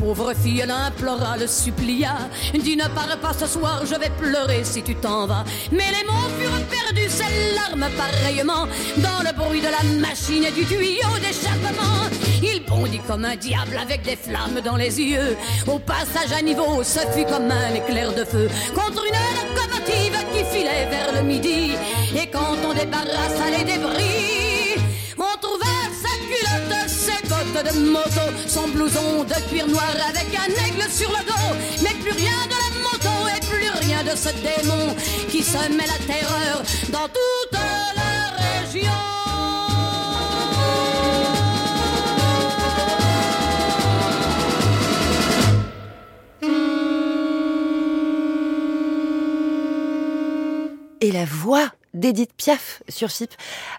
pauvre 0.07 0.33
fille, 0.33 0.63
l'implora, 0.65 1.35
le 1.35 1.47
supplia. 1.47 2.15
Dis 2.53 2.77
ne 2.77 2.87
pars 2.95 3.17
pas 3.21 3.33
ce 3.37 3.45
soir, 3.45 3.81
je 3.85 3.95
vais 3.95 4.09
pleurer 4.09 4.63
si 4.63 4.81
tu 4.81 4.95
t'en 4.95 5.27
vas. 5.27 5.43
Mais 5.69 5.89
les 5.95 6.05
mots 6.07 6.29
furent 6.39 6.65
perdus, 6.67 7.09
ses 7.09 7.55
larmes 7.55 7.89
pareillement, 7.97 8.67
dans 8.97 9.21
le 9.27 9.35
bruit 9.35 9.59
de 9.59 9.67
la 9.67 9.83
machine 9.99 10.45
et 10.45 10.51
du 10.51 10.63
tuyau 10.65 11.13
d'échappement. 11.19 12.07
Il 12.41 12.63
bondit 12.63 13.01
comme 13.05 13.25
un 13.25 13.35
diable 13.35 13.77
avec 13.81 14.03
des 14.03 14.15
flammes 14.15 14.61
dans 14.63 14.77
les 14.77 14.97
yeux. 15.01 15.35
Au 15.67 15.77
passage 15.77 16.31
à 16.37 16.41
niveau, 16.41 16.83
ce 16.83 16.99
fut 17.13 17.25
comme 17.25 17.51
un 17.51 17.75
éclair 17.75 18.13
de 18.13 18.23
feu 18.23 18.47
contre 18.73 19.03
une 19.09 19.19
locomotive 19.39 20.17
qui 20.31 20.57
filait 20.57 20.87
vers 20.89 21.11
le 21.15 21.23
midi. 21.27 21.73
Et 22.15 22.27
quand 22.27 22.55
on 22.65 22.73
débarrassa 22.73 23.49
les 23.57 23.65
débris, 23.65 24.46
de 27.63 27.79
moto, 27.79 28.21
son 28.47 28.67
blouson 28.67 29.23
de 29.23 29.49
cuir 29.49 29.67
noir 29.67 29.95
avec 30.09 30.27
un 30.35 30.49
aigle 30.65 30.89
sur 30.91 31.09
le 31.09 31.25
dos. 31.25 31.55
Mais 31.81 31.93
plus 32.01 32.11
rien 32.11 32.45
de 32.45 32.57
la 32.63 32.69
moto 32.83 33.27
et 33.35 33.39
plus 33.45 33.69
rien 33.87 34.03
de 34.03 34.15
ce 34.15 34.29
démon 34.29 34.95
qui 35.29 35.43
semait 35.43 35.87
la 35.87 36.13
terreur 36.13 36.61
dans 36.91 37.07
toute 37.07 37.53
la 37.53 38.61
région. 38.61 38.91
Et 51.01 51.11
la 51.11 51.25
voix 51.25 51.71
d'Edith 51.93 52.33
Piaf 52.33 52.83
sur 52.89 53.09
FIP. 53.09 53.31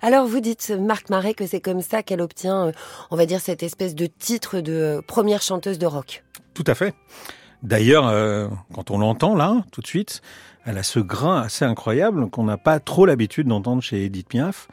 Alors 0.03 0.27
vous 0.27 0.41
dites, 0.41 0.71
Marc 0.71 1.11
Marais, 1.11 1.35
que 1.35 1.47
c'est 1.47 1.61
comme 1.61 1.83
ça 1.83 2.03
qu'elle 2.03 2.21
obtient, 2.21 2.69
euh, 2.69 2.73
on 3.11 3.17
va 3.17 3.27
dire, 3.27 3.41
cette 3.41 3.63
espèce 3.63 3.95
de 3.95 4.07
titre 4.07 4.61
de 4.61 4.73
euh, 4.73 5.03
première 5.07 5.43
chanteuse 5.43 5.79
de 5.79 5.87
rock. 5.87 6.25
Tout 6.55 6.65
à 6.67 6.75
fait. 6.75 6.95
D'ailleurs, 7.63 8.09
euh, 8.09 8.49
quand 8.75 8.91
on 8.91 8.99
l'entend 8.99 9.35
là, 9.35 9.65
tout 9.73 9.81
de 9.81 9.87
suite, 9.87 10.23
elle 10.65 10.79
a 10.79 10.83
ce 10.83 11.01
grain 11.01 11.43
assez 11.43 11.65
incroyable 11.65 12.31
qu'on 12.31 12.45
n'a 12.45 12.57
pas 12.57 12.79
trop 12.79 13.07
l'habitude 13.07 13.49
d'entendre 13.49 13.83
chez 13.83 14.05
Edith 14.05 14.29
Piaf. 14.29 14.69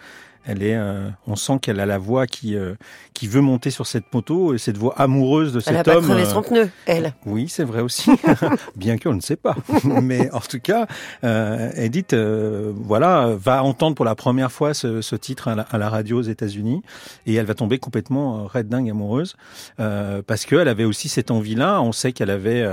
Elle 0.47 0.62
est, 0.63 0.75
euh, 0.75 1.10
on 1.27 1.36
sent 1.36 1.60
qu'elle 1.62 1.79
a 1.79 1.86
la 1.86 1.97
voix 1.97 2.27
qui 2.27 2.55
euh, 2.55 2.75
qui 3.13 3.27
veut 3.27 3.41
monter 3.41 3.71
sur 3.71 3.88
cette 3.88 4.13
moto 4.13 4.53
et 4.53 4.58
cette 4.58 4.77
voix 4.77 4.93
amoureuse 4.97 5.53
de 5.53 5.60
cet 5.60 5.73
Elle 5.73 5.77
a 5.79 5.84
pas 5.84 5.97
homme. 5.97 6.03
crevé 6.05 6.21
euh, 6.21 6.25
son 6.25 6.41
pneu, 6.41 6.69
elle. 6.86 7.13
Oui, 7.25 7.47
c'est 7.49 7.63
vrai 7.63 7.81
aussi, 7.81 8.12
bien 8.75 8.97
qu'on 8.97 9.13
ne 9.15 9.21
sait 9.21 9.36
pas. 9.38 9.55
Mais 9.84 10.29
en 10.31 10.39
tout 10.39 10.60
cas, 10.60 10.88
euh, 11.23 11.71
Edith, 11.75 12.13
euh, 12.13 12.71
voilà, 12.75 13.36
va 13.38 13.63
entendre 13.63 13.95
pour 13.95 14.05
la 14.05 14.15
première 14.15 14.51
fois 14.51 14.73
ce, 14.73 15.01
ce 15.01 15.15
titre 15.15 15.47
à 15.47 15.55
la, 15.55 15.63
à 15.63 15.77
la 15.77 15.89
radio 15.89 16.19
aux 16.19 16.23
États-Unis 16.23 16.81
et 17.25 17.34
elle 17.36 17.45
va 17.45 17.53
tomber 17.55 17.79
complètement 17.79 18.39
euh, 18.39 18.47
red 18.47 18.67
dingue 18.67 18.89
amoureuse 18.89 19.36
euh, 19.79 20.21
parce 20.25 20.45
qu'elle 20.45 20.67
avait 20.67 20.84
aussi 20.86 21.10
cette 21.10 21.31
envie-là. 21.31 21.81
On 21.81 21.91
sait 21.91 22.12
qu'elle 22.12 22.29
avait 22.29 22.65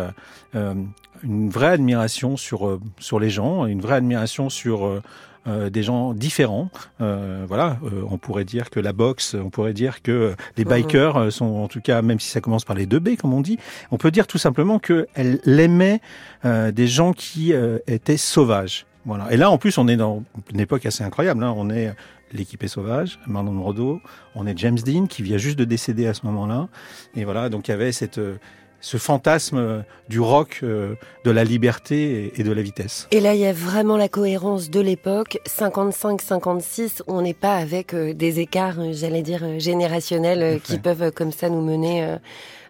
une 0.54 1.50
vraie 1.50 1.68
admiration 1.68 2.36
sur 2.36 2.78
sur 2.98 3.20
les 3.20 3.30
gens, 3.30 3.66
une 3.66 3.80
vraie 3.80 3.94
admiration 3.96 4.50
sur 4.50 5.00
euh, 5.46 5.70
des 5.70 5.82
gens 5.82 6.14
différents. 6.14 6.70
Euh, 7.00 7.44
voilà, 7.46 7.78
euh, 7.84 8.04
on 8.10 8.18
pourrait 8.18 8.44
dire 8.44 8.70
que 8.70 8.80
la 8.80 8.92
boxe, 8.92 9.34
on 9.34 9.50
pourrait 9.50 9.72
dire 9.72 10.02
que 10.02 10.34
les 10.56 10.64
bikers 10.64 11.16
euh, 11.16 11.30
sont, 11.30 11.46
en 11.46 11.68
tout 11.68 11.80
cas, 11.80 12.02
même 12.02 12.20
si 12.20 12.28
ça 12.28 12.40
commence 12.40 12.64
par 12.64 12.76
les 12.76 12.86
deux 12.86 13.00
B, 13.00 13.16
comme 13.16 13.34
on 13.34 13.40
dit, 13.40 13.58
on 13.90 13.96
peut 13.96 14.10
dire 14.10 14.26
tout 14.26 14.38
simplement 14.38 14.78
qu'elle 14.78 15.40
aimait 15.46 16.00
euh, 16.44 16.70
des 16.70 16.86
gens 16.86 17.12
qui 17.12 17.52
euh, 17.52 17.78
étaient 17.86 18.16
sauvages. 18.16 18.86
Voilà. 19.04 19.32
Et 19.32 19.36
là, 19.36 19.50
en 19.50 19.58
plus, 19.58 19.78
on 19.78 19.88
est 19.88 19.96
dans 19.96 20.22
une 20.52 20.60
époque 20.60 20.86
assez 20.86 21.02
incroyable. 21.02 21.42
Hein. 21.42 21.52
On 21.56 21.70
est 21.70 21.92
l'équipe 22.32 22.62
est 22.62 22.68
sauvage, 22.68 23.18
Marlon 23.26 23.52
Brando, 23.52 24.00
on 24.34 24.46
est 24.46 24.56
James 24.58 24.78
Dean 24.78 25.06
qui 25.06 25.22
vient 25.22 25.38
juste 25.38 25.58
de 25.58 25.64
décéder 25.64 26.06
à 26.06 26.14
ce 26.14 26.26
moment-là. 26.26 26.68
Et 27.14 27.24
voilà, 27.24 27.48
donc 27.48 27.68
il 27.68 27.72
y 27.72 27.74
avait 27.74 27.92
cette 27.92 28.18
euh, 28.18 28.38
ce 28.82 28.98
fantasme 28.98 29.56
euh, 29.56 29.80
du 30.10 30.20
rock, 30.20 30.60
euh, 30.62 30.94
de 31.24 31.30
la 31.30 31.44
liberté 31.44 32.32
et, 32.38 32.42
de 32.42 32.52
la 32.52 32.60
vitesse. 32.60 33.06
Et 33.12 33.20
là, 33.20 33.32
il 33.34 33.40
y 33.40 33.46
a 33.46 33.52
vraiment 33.52 33.96
la 33.96 34.08
cohérence 34.08 34.68
de 34.68 34.80
l'époque, 34.80 35.38
55-56, 35.46 37.02
on 37.06 37.22
n'est 37.22 37.32
pas 37.32 37.54
avec 37.56 37.94
euh, 37.94 38.12
des 38.12 38.40
écarts, 38.40 38.76
j'allais 38.92 39.22
dire, 39.22 39.58
générationnels 39.58 40.60
qui 40.60 40.78
peuvent 40.78 41.10
comme 41.12 41.32
ça 41.32 41.48
nous 41.48 41.62
mener 41.62 42.16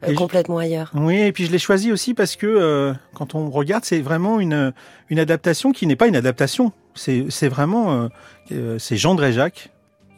je- 0.07 0.15
complètement 0.15 0.59
ailleurs. 0.59 0.91
Oui, 0.95 1.19
et 1.19 1.33
puis 1.33 1.47
je 1.47 1.53
l'ai 1.53 1.59
choisi 1.59 1.93
aussi 1.93 2.15
parce 2.15 2.37
que 2.37 2.47
euh, 2.47 2.93
quand 3.15 3.35
on 3.35 3.51
regarde, 3.51 3.85
c'est 3.85 4.01
vraiment 4.01 4.41
une 4.41 4.73
une 5.09 5.19
adaptation 5.19 5.73
qui 5.73 5.87
n'est 5.87 5.97
pas 5.97 6.07
une 6.09 6.17
adaptation. 6.17 6.73
C'est 6.95 7.49
vraiment 7.49 8.09
euh, 8.53 8.79
c'est 8.79 8.97
Jean 8.97 9.15
Dréjac 9.15 9.71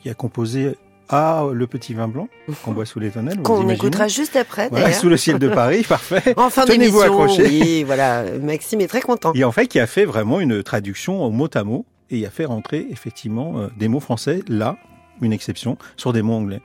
qui 0.03 0.11
a 0.11 0.15
composé 0.15 0.77
à 1.09 1.45
le 1.53 1.67
petit 1.67 1.95
vin 1.95 2.09
blanc 2.09 2.29
qu'on 2.63 2.73
boit 2.73 2.87
sous 2.87 2.99
les 2.99 3.11
tonnelles. 3.11 3.41
Qu'on 3.43 3.69
écoutera 3.69 4.09
juste 4.09 4.37
après, 4.37 4.69
Voilà, 4.71 4.93
sous 4.93 5.09
le 5.09 5.17
ciel 5.17 5.39
de 5.39 5.49
Paris, 5.49 5.83
parfait. 5.89 6.35
En 6.37 6.51
fin 6.51 6.65
Tenez-vous 6.65 7.01
accrochés. 7.01 7.47
oui, 7.47 7.83
voilà, 7.85 8.25
Maxime 8.41 8.81
est 8.81 8.87
très 8.87 9.01
content. 9.01 9.33
Et 9.35 9.45
en 9.45 9.53
fait, 9.53 9.67
qui 9.67 9.79
a 9.81 9.87
fait 9.87 10.05
vraiment 10.05 10.41
une 10.41 10.63
traduction 10.63 11.29
mot 11.31 11.49
à 11.55 11.65
mot 11.65 11.87
et 12.11 12.19
il 12.19 12.27
a 12.27 12.31
fait 12.31 12.45
rentrer 12.45 12.87
effectivement 12.91 13.59
euh, 13.59 13.69
des 13.79 13.89
mots 13.89 14.01
français 14.01 14.41
là, 14.49 14.77
une 15.21 15.33
exception, 15.33 15.79
sur 15.97 16.13
des 16.13 16.23
mots 16.23 16.35
anglais. 16.35 16.61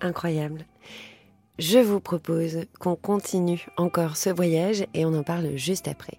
Incroyable. 0.00 0.66
Je 1.58 1.78
vous 1.78 2.00
propose 2.00 2.66
qu'on 2.80 2.96
continue 2.96 3.66
encore 3.76 4.16
ce 4.16 4.30
voyage 4.30 4.84
et 4.92 5.04
on 5.04 5.14
en 5.14 5.22
parle 5.22 5.56
juste 5.56 5.88
après. 5.88 6.18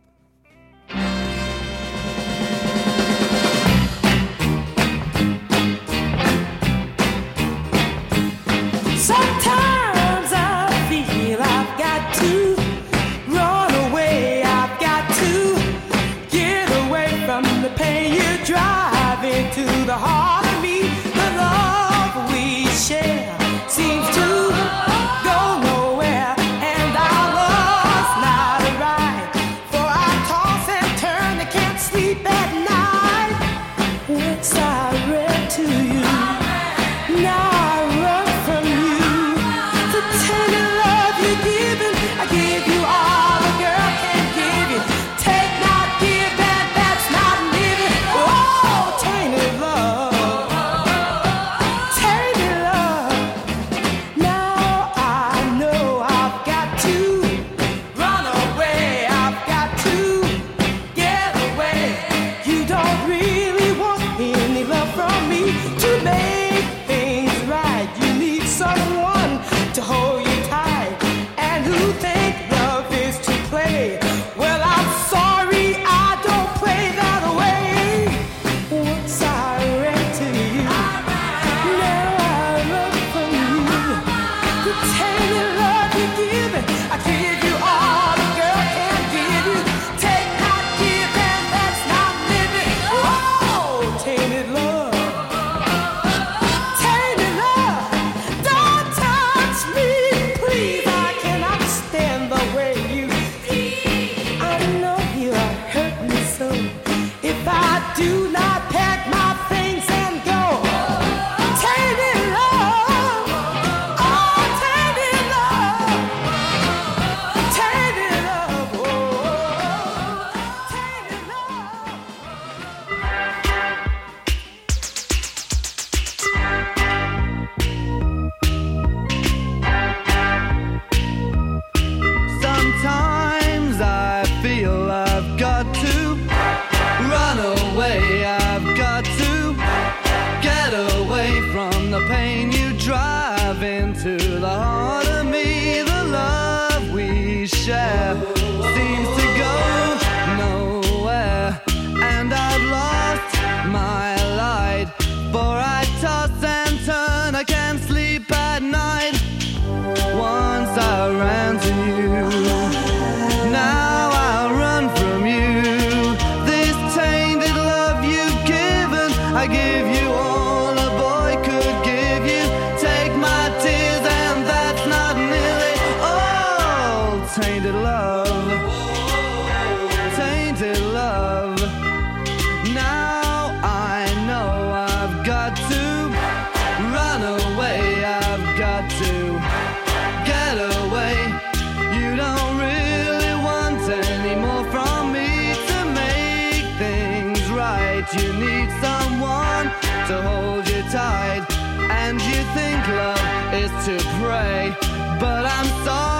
saw 205.85 206.14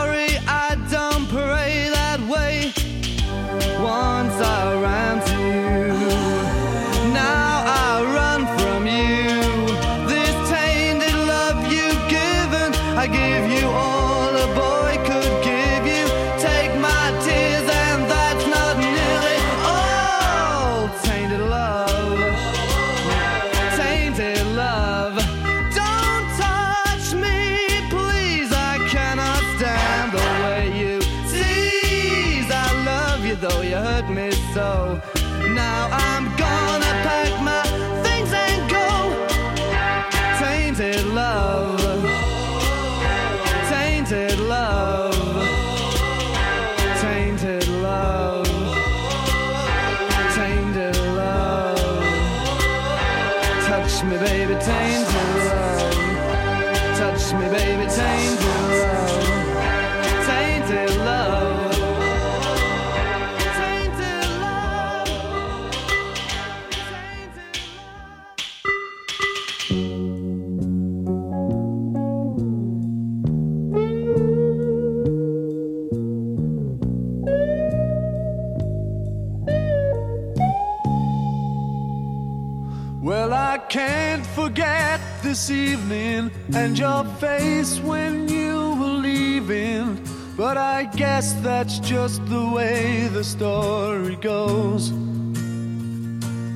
and 86.56 86.80
your 86.80 87.04
face 87.20 87.80
when 87.80 88.30
you 88.30 88.76
were 88.80 88.98
leaving. 89.10 90.00
But 90.38 90.58
I 90.58 90.86
guess 90.86 91.34
that's 91.42 91.80
just 91.80 92.26
the 92.28 92.48
way 92.48 93.08
the 93.08 93.24
story 93.24 94.16
goes. 94.16 94.92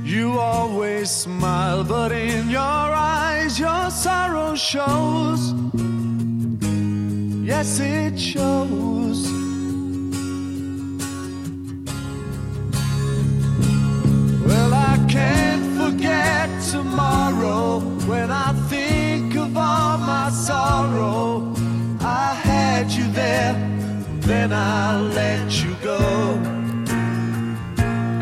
You 0.03 0.39
always 0.39 1.11
smile, 1.11 1.83
but 1.83 2.11
in 2.11 2.49
your 2.49 2.59
eyes 2.59 3.59
your 3.59 3.89
sorrow 3.91 4.55
shows. 4.55 5.53
Yes, 7.43 7.79
it 7.79 8.19
shows. 8.19 9.19
Well, 14.47 14.73
I 14.73 15.05
can't 15.09 15.65
forget 15.77 16.49
tomorrow 16.71 17.79
when 18.07 18.31
I 18.31 18.53
I 22.01 22.33
had 22.33 22.89
you 22.89 23.11
there, 23.11 23.53
then 24.21 24.53
I 24.53 25.01
let 25.01 25.61
you 25.61 25.75
go. 25.83 25.99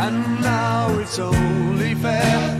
And 0.03 0.41
now 0.41 0.97
it's 0.99 1.19
only 1.19 1.93
fair. 1.93 2.56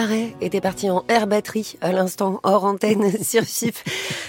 Marais 0.00 0.34
était 0.40 0.62
parti 0.62 0.88
en 0.88 1.04
air 1.08 1.26
batterie 1.26 1.76
à 1.82 1.92
l'instant 1.92 2.40
hors 2.42 2.64
antenne 2.64 3.12
sur 3.22 3.42
FIP. 3.42 3.76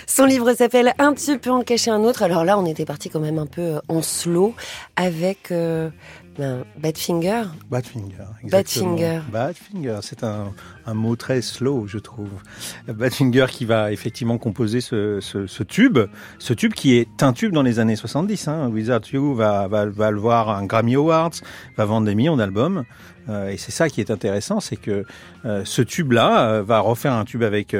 Son 0.05 0.25
livre 0.25 0.53
s'appelle 0.53 0.93
Un 0.99 1.13
tube 1.13 1.39
peut 1.39 1.49
en 1.49 1.61
cacher 1.61 1.91
un 1.91 2.03
autre. 2.03 2.23
Alors 2.23 2.43
là, 2.43 2.59
on 2.59 2.65
était 2.65 2.83
parti 2.83 3.09
quand 3.09 3.21
même 3.21 3.39
un 3.39 3.45
peu 3.45 3.79
en 3.87 4.01
slow 4.01 4.53
avec 4.97 5.49
euh, 5.51 5.89
ben, 6.41 6.65
Badfinger. 6.75 7.43
Badfinger. 7.69 8.25
Badfinger. 8.49 9.21
Badfinger, 9.31 9.99
c'est 10.01 10.23
un, 10.23 10.51
un 10.87 10.93
mot 10.95 11.15
très 11.15 11.43
slow, 11.43 11.85
je 11.85 11.99
trouve. 11.99 12.31
Badfinger 12.87 13.45
qui 13.51 13.65
va 13.65 13.91
effectivement 13.91 14.39
composer 14.39 14.81
ce, 14.81 15.19
ce, 15.21 15.45
ce 15.45 15.61
tube, 15.61 15.99
ce 16.39 16.53
tube 16.53 16.73
qui 16.73 16.95
est 16.95 17.21
un 17.21 17.33
tube 17.33 17.53
dans 17.53 17.61
les 17.61 17.77
années 17.77 17.95
70. 17.95 18.47
Hein. 18.47 18.69
Without 18.69 19.07
You 19.13 19.35
va, 19.35 19.67
va, 19.67 19.85
va 19.85 20.09
le 20.09 20.19
voir 20.19 20.49
un 20.49 20.65
Grammy 20.65 20.95
Awards, 20.95 21.29
va 21.77 21.85
vendre 21.85 22.07
des 22.07 22.15
millions 22.15 22.37
d'albums. 22.37 22.85
Euh, 23.29 23.49
et 23.49 23.57
c'est 23.57 23.71
ça 23.71 23.87
qui 23.87 24.01
est 24.01 24.09
intéressant, 24.09 24.59
c'est 24.61 24.77
que 24.77 25.05
euh, 25.45 25.61
ce 25.63 25.83
tube-là 25.83 26.49
euh, 26.49 26.63
va 26.63 26.79
refaire 26.79 27.13
un 27.13 27.23
tube 27.23 27.43
avec 27.43 27.75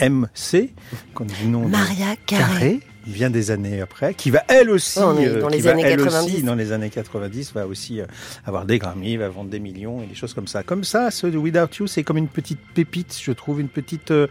MC, 0.00 0.74
comme 1.14 1.28
du 1.28 1.46
nom 1.46 1.66
de 1.66 1.70
Maria 1.70 2.16
Carré. 2.26 2.80
Vient 3.06 3.30
des 3.30 3.50
années 3.50 3.80
après, 3.80 4.14
qui 4.14 4.30
va 4.30 4.42
elle 4.48 4.70
aussi, 4.70 5.00
euh, 5.00 5.40
dans 5.40 5.48
qui 5.48 5.56
les 5.56 5.62
va, 5.62 5.72
années 5.72 5.82
elle 5.84 5.96
90. 5.96 6.34
aussi, 6.34 6.42
dans 6.42 6.54
les 6.54 6.72
années 6.72 6.90
90, 6.90 7.52
va 7.52 7.66
aussi 7.66 8.00
euh, 8.00 8.06
avoir 8.44 8.64
des 8.64 8.78
Grammy, 8.78 9.16
va 9.16 9.28
vendre 9.28 9.50
des 9.50 9.60
millions 9.60 10.02
et 10.02 10.06
des 10.06 10.14
choses 10.14 10.34
comme 10.34 10.46
ça. 10.46 10.62
Comme 10.62 10.84
ça, 10.84 11.10
ce 11.10 11.26
de 11.26 11.36
Without 11.36 11.74
You, 11.78 11.86
c'est 11.86 12.02
comme 12.02 12.18
une 12.18 12.28
petite 12.28 12.60
pépite, 12.74 13.18
je 13.20 13.32
trouve, 13.32 13.60
une 13.60 13.68
petite, 13.68 14.10
euh, 14.10 14.26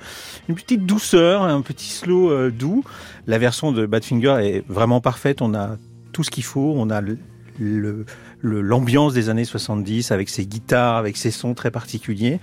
une 0.48 0.56
petite 0.56 0.86
douceur, 0.86 1.44
un 1.44 1.62
petit 1.62 1.90
slow 1.90 2.50
doux. 2.50 2.84
La 3.28 3.38
version 3.38 3.72
de 3.72 3.86
Badfinger 3.86 4.38
est 4.42 4.64
vraiment 4.68 5.02
parfaite. 5.02 5.42
On 5.42 5.54
a 5.54 5.78
tout 6.12 6.24
ce 6.24 6.32
qu'il 6.32 6.44
faut. 6.44 6.74
On 6.76 6.90
a 6.90 7.02
le, 7.02 8.06
l'ambiance 8.42 9.14
des 9.14 9.30
années 9.30 9.46
70 9.46 10.12
avec 10.12 10.30
ses 10.30 10.46
guitares, 10.46 10.96
avec 10.96 11.18
ses 11.18 11.32
sons 11.32 11.54
très 11.54 11.72
particuliers. 11.72 12.40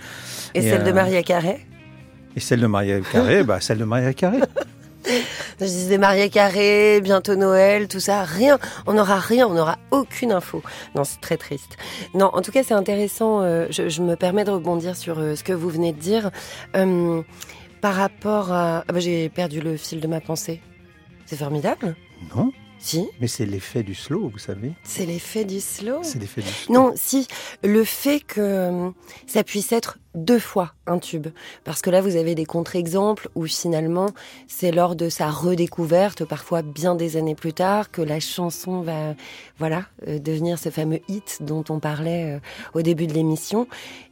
Et, 0.55 0.59
Et, 0.59 0.63
celle 0.63 0.85
de 0.85 0.93
Maria 0.93 1.23
Carré. 1.23 1.67
Et 2.37 2.41
celle 2.41 2.61
de 2.61 2.67
Maria 2.67 3.01
Carré, 3.01 3.43
bah, 3.43 3.61
celle 3.61 3.79
de 3.79 3.85
Maria 3.85 4.13
Carré. 4.13 4.41
Je 5.61 5.65
disais 5.65 5.99
Maria 5.99 6.29
Carré, 6.29 7.01
bientôt 7.01 7.35
Noël, 7.37 7.89
tout 7.89 8.01
ça, 8.01 8.23
rien. 8.25 8.59
On 8.87 8.95
n'aura 8.95 9.19
rien, 9.19 9.47
on 9.47 9.55
n'aura 9.55 9.79
aucune 9.91 10.33
info. 10.33 10.63
Non, 10.95 11.05
c'est 11.05 11.21
très 11.21 11.37
triste. 11.37 11.77
Non, 12.15 12.31
en 12.33 12.43
tout 12.43 12.53
cas, 12.53 12.63
c'est 12.63 12.75
intéressant. 12.75 13.41
euh, 13.43 13.67
je, 13.71 13.89
je 13.89 14.03
me 14.03 14.17
permets 14.17 14.45
de 14.45 14.51
rebondir 14.51 14.97
sur 14.97 15.19
euh, 15.19 15.35
ce 15.35 15.45
que 15.45 15.53
vous 15.53 15.69
venez 15.69 15.93
de 15.93 15.99
dire. 15.99 16.31
Euh, 16.77 17.23
par 17.81 17.95
rapport 17.95 18.53
à... 18.53 18.85
Ah 18.89 18.93
bah, 18.93 19.01
J'ai 19.01 19.29
perdu 19.29 19.61
le 19.61 19.77
fil 19.77 20.01
de 20.01 20.07
ma 20.07 20.21
pensée. 20.21 20.61
C'est 21.27 21.37
formidable. 21.37 21.95
Non, 22.35 22.53
Si, 22.79 23.09
mais 23.21 23.27
c'est 23.27 23.47
l'effet 23.47 23.83
du 23.83 23.95
slow, 23.95 24.29
vous 24.29 24.39
savez. 24.39 24.73
c'est 24.85 25.07
l'effet 25.07 25.45
du 25.45 25.61
slow. 25.61 26.01
C'est 26.03 26.19
l'effet 26.19 26.43
du 26.43 26.49
slow. 26.49 26.75
Non, 26.75 26.93
si, 26.95 27.27
le 27.65 27.85
fait 27.85 28.21
que 28.21 28.41
euh, 28.41 28.91
ça 29.27 29.43
puisse 29.43 29.73
être 29.73 29.99
deux 30.15 30.39
fois 30.39 30.73
un 30.87 30.99
tube. 30.99 31.29
Parce 31.65 31.83
que 31.83 31.91
là, 31.91 32.01
vous 32.01 32.17
avez 32.17 32.35
des 32.35 32.45
contre-exemples 32.45 33.29
où 33.35 33.47
finalement, 33.47 34.11
c'est 34.47 34.73
lors 34.73 34.97
de 34.97 35.09
sa 35.09 35.31
redécouverte, 35.31 36.25
parfois 36.25 36.63
bien 36.63 36.95
des 36.95 37.17
années 37.17 37.35
plus 37.35 37.53
tard, 37.53 37.91
que 37.91 38.03
la 38.03 38.21
chanson 38.21 38.81
va, 38.81 39.15
voilà, 39.59 39.85
euh, 40.07 40.19
devenir 40.19 40.59
ce 40.59 40.71
fameux 40.71 41.01
hit 41.09 41.39
dont 41.41 41.65
on 41.69 41.79
parlait 41.79 42.37
euh, 42.37 42.41
au 42.75 42.83
début 42.83 43.07
de 43.07 43.13
l'émission. 43.13 43.69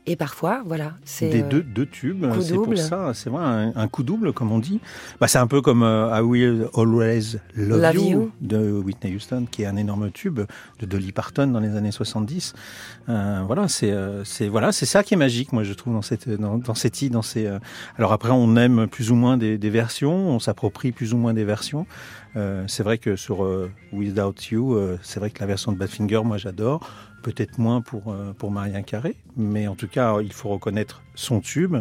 Et 0.08 0.14
parfois, 0.14 0.62
voilà, 0.64 0.92
c'est... 1.04 1.28
Des 1.30 1.42
euh, 1.42 1.48
deux, 1.48 1.62
deux 1.62 1.86
tubes, 1.86 2.24
c'est 2.40 2.54
pour 2.54 2.78
ça, 2.78 3.12
c'est 3.12 3.28
vrai, 3.28 3.42
un, 3.42 3.72
un 3.74 3.88
coup 3.88 4.04
double, 4.04 4.32
comme 4.32 4.52
on 4.52 4.60
dit. 4.60 4.80
Bah, 5.20 5.26
c'est 5.26 5.38
un 5.38 5.48
peu 5.48 5.60
comme 5.60 5.82
euh, 5.82 6.16
I 6.16 6.20
Will 6.20 6.66
Always 6.76 7.38
Love, 7.56 7.80
Love 7.82 7.94
you, 7.96 8.02
You. 8.02 8.30
de 8.40 8.70
Whitney 8.70 9.16
Houston, 9.16 9.46
qui 9.50 9.62
est 9.62 9.66
un 9.66 9.76
énorme 9.76 10.12
tube 10.12 10.40
de 10.78 10.86
Dolly 10.86 11.10
Parton 11.10 11.48
dans 11.48 11.58
les 11.58 11.74
années 11.76 11.90
70. 11.90 12.54
Euh, 13.08 13.40
voilà, 13.46 13.66
c'est 13.66 13.90
euh, 13.90 14.22
c'est 14.24 14.46
voilà, 14.48 14.70
c'est 14.70 14.86
ça 14.86 15.02
qui 15.02 15.14
est 15.14 15.16
magique, 15.16 15.52
moi 15.52 15.62
je 15.64 15.72
trouve 15.72 15.92
dans 15.94 16.02
cette 16.02 16.28
dans, 16.28 16.58
dans 16.58 16.74
cette 16.74 17.02
i- 17.02 17.10
dans 17.10 17.22
ces. 17.22 17.46
euh, 17.46 17.58
Alors 17.98 18.12
après, 18.12 18.30
on 18.30 18.54
aime 18.56 18.86
plus 18.86 19.10
ou 19.10 19.14
moins 19.16 19.36
des, 19.36 19.58
des 19.58 19.70
versions, 19.70 20.14
on 20.30 20.38
s'approprie 20.38 20.92
plus 20.92 21.14
ou 21.14 21.16
moins 21.16 21.34
des 21.34 21.44
versions. 21.44 21.86
Euh, 22.36 22.64
c'est 22.68 22.82
vrai 22.82 22.98
que 22.98 23.16
sur 23.16 23.44
euh, 23.44 23.70
Without 23.92 24.34
You, 24.50 24.74
euh, 24.74 24.98
c'est 25.02 25.20
vrai 25.20 25.30
que 25.30 25.40
la 25.40 25.46
version 25.46 25.72
de 25.72 25.78
Badfinger, 25.78 26.22
moi 26.24 26.36
j'adore. 26.36 26.88
Peut-être 27.22 27.58
moins 27.58 27.80
pour 27.80 28.12
euh, 28.12 28.32
pour 28.34 28.50
Maria 28.50 28.82
Carré, 28.82 29.16
mais 29.36 29.66
en 29.66 29.74
tout 29.74 29.88
cas, 29.88 30.20
il 30.20 30.32
faut 30.32 30.50
reconnaître 30.50 31.02
son 31.16 31.40
tube. 31.40 31.76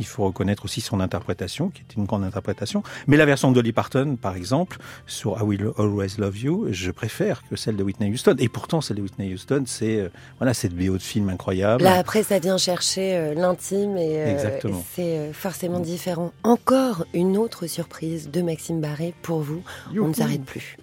Il 0.00 0.06
faut 0.06 0.24
reconnaître 0.24 0.64
aussi 0.64 0.80
son 0.80 0.98
interprétation, 0.98 1.68
qui 1.68 1.82
est 1.82 1.94
une 1.94 2.04
grande 2.04 2.24
interprétation. 2.24 2.82
Mais 3.06 3.16
la 3.16 3.26
version 3.26 3.50
de 3.50 3.54
Dolly 3.54 3.72
Parton, 3.72 4.16
par 4.20 4.34
exemple, 4.34 4.78
sur 5.06 5.38
I 5.38 5.42
Will 5.42 5.70
Always 5.78 6.16
Love 6.18 6.38
You, 6.38 6.66
je 6.70 6.90
préfère 6.90 7.42
que 7.48 7.56
celle 7.56 7.76
de 7.76 7.84
Whitney 7.84 8.10
Houston. 8.10 8.34
Et 8.38 8.48
pourtant, 8.48 8.80
celle 8.80 8.96
de 8.96 9.02
Whitney 9.02 9.32
Houston, 9.32 9.64
c'est 9.66 10.00
euh, 10.00 10.08
voilà, 10.38 10.54
cette 10.54 10.74
BO 10.74 10.94
de 10.94 11.02
film 11.02 11.28
incroyable. 11.28 11.84
Là, 11.84 11.94
après, 11.94 12.22
ça 12.22 12.38
vient 12.38 12.58
chercher 12.58 13.16
euh, 13.16 13.34
l'intime 13.34 13.96
et, 13.96 14.16
euh, 14.16 14.58
c'est 14.94 15.32
forcément 15.32 15.80
différent. 15.80 16.32
Encore 16.42 17.04
une 17.14 17.36
autre 17.36 17.66
surprise 17.66 18.30
de 18.30 18.42
Maxime 18.42 18.80
Barré 18.80 19.14
pour 19.22 19.40
vous. 19.40 19.62
On 19.96 20.08
ne 20.08 20.14
s'arrête 20.14 20.44
plus. 20.44 20.76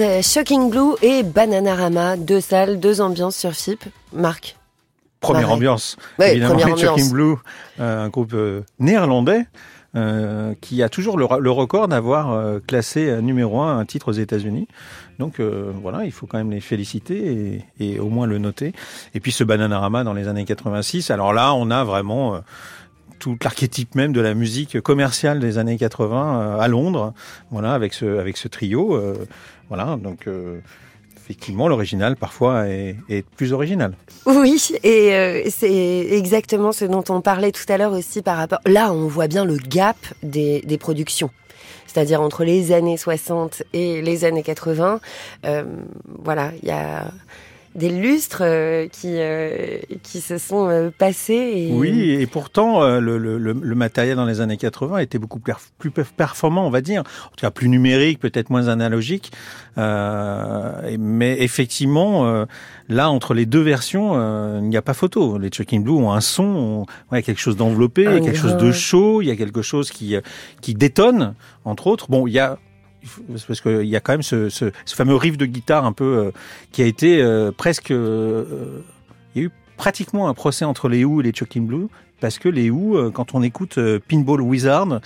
Euh, 0.00 0.20
Shocking 0.22 0.70
Blue 0.70 0.94
et 1.02 1.22
Bananarama, 1.22 2.16
deux 2.16 2.40
salles, 2.40 2.78
deux 2.80 3.00
ambiances 3.00 3.36
sur 3.36 3.52
FIP. 3.52 3.84
Marc. 4.12 4.56
Première 5.20 5.50
ambiance. 5.50 5.96
Ouais, 6.18 6.32
Évidemment, 6.32 6.54
première 6.58 6.68
Shocking 6.76 6.88
ambiance. 6.90 7.12
Blue, 7.12 7.34
euh, 7.80 8.04
un 8.04 8.08
groupe 8.08 8.32
euh, 8.34 8.62
néerlandais. 8.78 9.46
euh, 9.94 10.52
qui 10.60 10.82
a 10.82 10.90
toujours 10.90 11.16
le, 11.16 11.24
record 11.50 11.88
d'avoir 11.88 12.32
euh, 12.32 12.58
classé 12.66 13.22
numéro 13.22 13.62
un 13.62 13.78
un 13.78 13.84
titre 13.86 14.08
aux 14.10 14.12
États-Unis. 14.12 14.68
Donc 15.18 15.40
euh, 15.40 15.72
voilà, 15.80 16.04
il 16.04 16.12
faut 16.12 16.26
quand 16.26 16.36
même 16.36 16.50
les 16.50 16.60
féliciter 16.60 17.64
et, 17.80 17.94
et 17.94 17.98
au 17.98 18.10
moins 18.10 18.26
le 18.26 18.36
noter. 18.36 18.74
Et 19.14 19.20
puis 19.20 19.32
ce 19.32 19.42
Bananarama 19.42 20.04
dans 20.04 20.12
les 20.12 20.28
années 20.28 20.44
86. 20.44 21.10
Alors 21.10 21.32
là, 21.32 21.54
on 21.54 21.70
a 21.70 21.82
vraiment 21.84 22.40
tout 23.18 23.38
l'archétype 23.42 23.94
même 23.94 24.12
de 24.12 24.20
la 24.20 24.34
musique 24.34 24.80
commerciale 24.82 25.40
des 25.40 25.56
années 25.56 25.78
80 25.78 26.40
euh, 26.40 26.58
à 26.60 26.68
Londres. 26.68 27.14
Voilà, 27.50 27.72
avec 27.72 27.94
ce 27.94 28.18
avec 28.18 28.36
ce 28.36 28.48
trio. 28.48 29.00
Voilà, 29.68 29.96
donc 29.96 30.26
euh, 30.26 30.60
effectivement, 31.16 31.66
l'original 31.68 32.16
parfois 32.16 32.68
est, 32.68 33.24
plus 33.36 33.52
original. 33.52 33.94
Oui, 34.26 34.62
et 34.82 35.14
euh, 35.14 35.42
c'est 35.50 36.08
exactement 36.10 36.72
ce 36.72 36.84
dont 36.84 37.04
on 37.08 37.20
parlait 37.20 37.52
tout 37.52 37.64
à 37.68 37.76
l'heure 37.78 37.92
aussi 37.92 38.22
par 38.22 38.36
rapport. 38.36 38.60
Là, 38.64 38.92
on 38.92 39.08
voit 39.08 39.26
bien 39.26 39.44
le 39.44 39.56
gap 39.56 39.96
des, 40.22 40.60
des 40.60 40.78
productions. 40.78 41.30
C'est-à-dire 41.86 42.20
entre 42.20 42.44
les 42.44 42.72
années 42.72 42.96
60 42.96 43.62
et 43.72 44.02
les 44.02 44.24
années 44.24 44.42
80. 44.42 45.00
Euh, 45.46 45.64
voilà, 46.22 46.52
il 46.62 46.68
y 46.68 46.72
a 46.72 47.06
des 47.76 47.90
lustres 47.90 48.42
euh, 48.42 48.88
qui, 48.88 49.16
euh, 49.16 49.78
qui 50.02 50.20
se 50.20 50.38
sont 50.38 50.68
euh, 50.68 50.90
passés. 50.90 51.52
Et... 51.54 51.72
Oui, 51.72 52.10
et 52.10 52.26
pourtant, 52.26 52.82
euh, 52.82 53.00
le, 53.00 53.18
le, 53.18 53.38
le, 53.38 53.74
matériel 53.74 54.16
dans 54.16 54.24
les 54.24 54.40
années 54.40 54.56
80 54.56 54.98
était 54.98 55.18
beaucoup 55.18 55.40
plus, 55.40 55.90
performant, 55.90 56.66
on 56.66 56.70
va 56.70 56.80
dire. 56.80 57.02
En 57.02 57.28
tout 57.30 57.42
cas, 57.42 57.50
plus 57.50 57.68
numérique, 57.68 58.18
peut-être 58.18 58.48
moins 58.48 58.68
analogique. 58.68 59.30
Euh, 59.76 60.96
mais 60.98 61.42
effectivement, 61.42 62.26
euh, 62.26 62.46
là, 62.88 63.10
entre 63.10 63.34
les 63.34 63.44
deux 63.44 63.62
versions, 63.62 64.12
euh, 64.14 64.58
il 64.62 64.68
n'y 64.68 64.76
a 64.78 64.82
pas 64.82 64.94
photo. 64.94 65.36
Les 65.36 65.50
Chucking 65.50 65.84
Blue 65.84 65.92
ont 65.92 66.12
un 66.12 66.22
son, 66.22 66.44
ont 66.44 66.86
ouais, 67.12 67.22
quelque 67.22 67.40
chose 67.40 67.56
d'enveloppé, 67.56 68.02
il 68.02 68.04
y 68.04 68.08
a 68.08 68.12
Un 68.12 68.20
quelque 68.20 68.38
chose 68.38 68.56
de 68.56 68.72
chaud, 68.72 69.20
il 69.20 69.26
y 69.26 69.30
a 69.30 69.36
quelque 69.36 69.60
chose 69.60 69.90
qui, 69.90 70.16
qui 70.62 70.74
détonne, 70.74 71.34
entre 71.66 71.88
autres. 71.88 72.06
Bon, 72.08 72.26
il 72.26 72.32
y 72.32 72.38
a 72.38 72.58
il 72.65 72.65
parce 73.46 73.60
qu'il 73.60 73.86
y 73.86 73.96
a 73.96 74.00
quand 74.00 74.12
même 74.12 74.22
ce, 74.22 74.70
fameux 74.86 75.16
riff 75.16 75.36
de 75.36 75.46
guitare 75.46 75.84
un 75.84 75.92
peu 75.92 76.04
euh, 76.04 76.30
qui 76.72 76.82
a 76.82 76.86
été 76.86 77.20
euh, 77.20 77.52
presque 77.52 77.90
euh, 77.90 78.82
il 79.34 79.42
y 79.42 79.44
a 79.44 79.48
eu 79.48 79.50
pratiquement 79.76 80.28
un 80.28 80.34
procès 80.34 80.64
entre 80.64 80.88
les 80.88 81.04
Who 81.04 81.20
et 81.20 81.24
les 81.24 81.32
Chucking 81.32 81.66
Blue 81.66 81.88
parce 82.20 82.38
que 82.38 82.48
les 82.48 82.70
Who, 82.70 82.96
euh, 82.96 83.10
quand 83.10 83.34
on 83.34 83.42
écoute 83.42 83.78
euh, 83.78 83.98
Pinball 84.08 84.40
Wizard, 84.40 85.00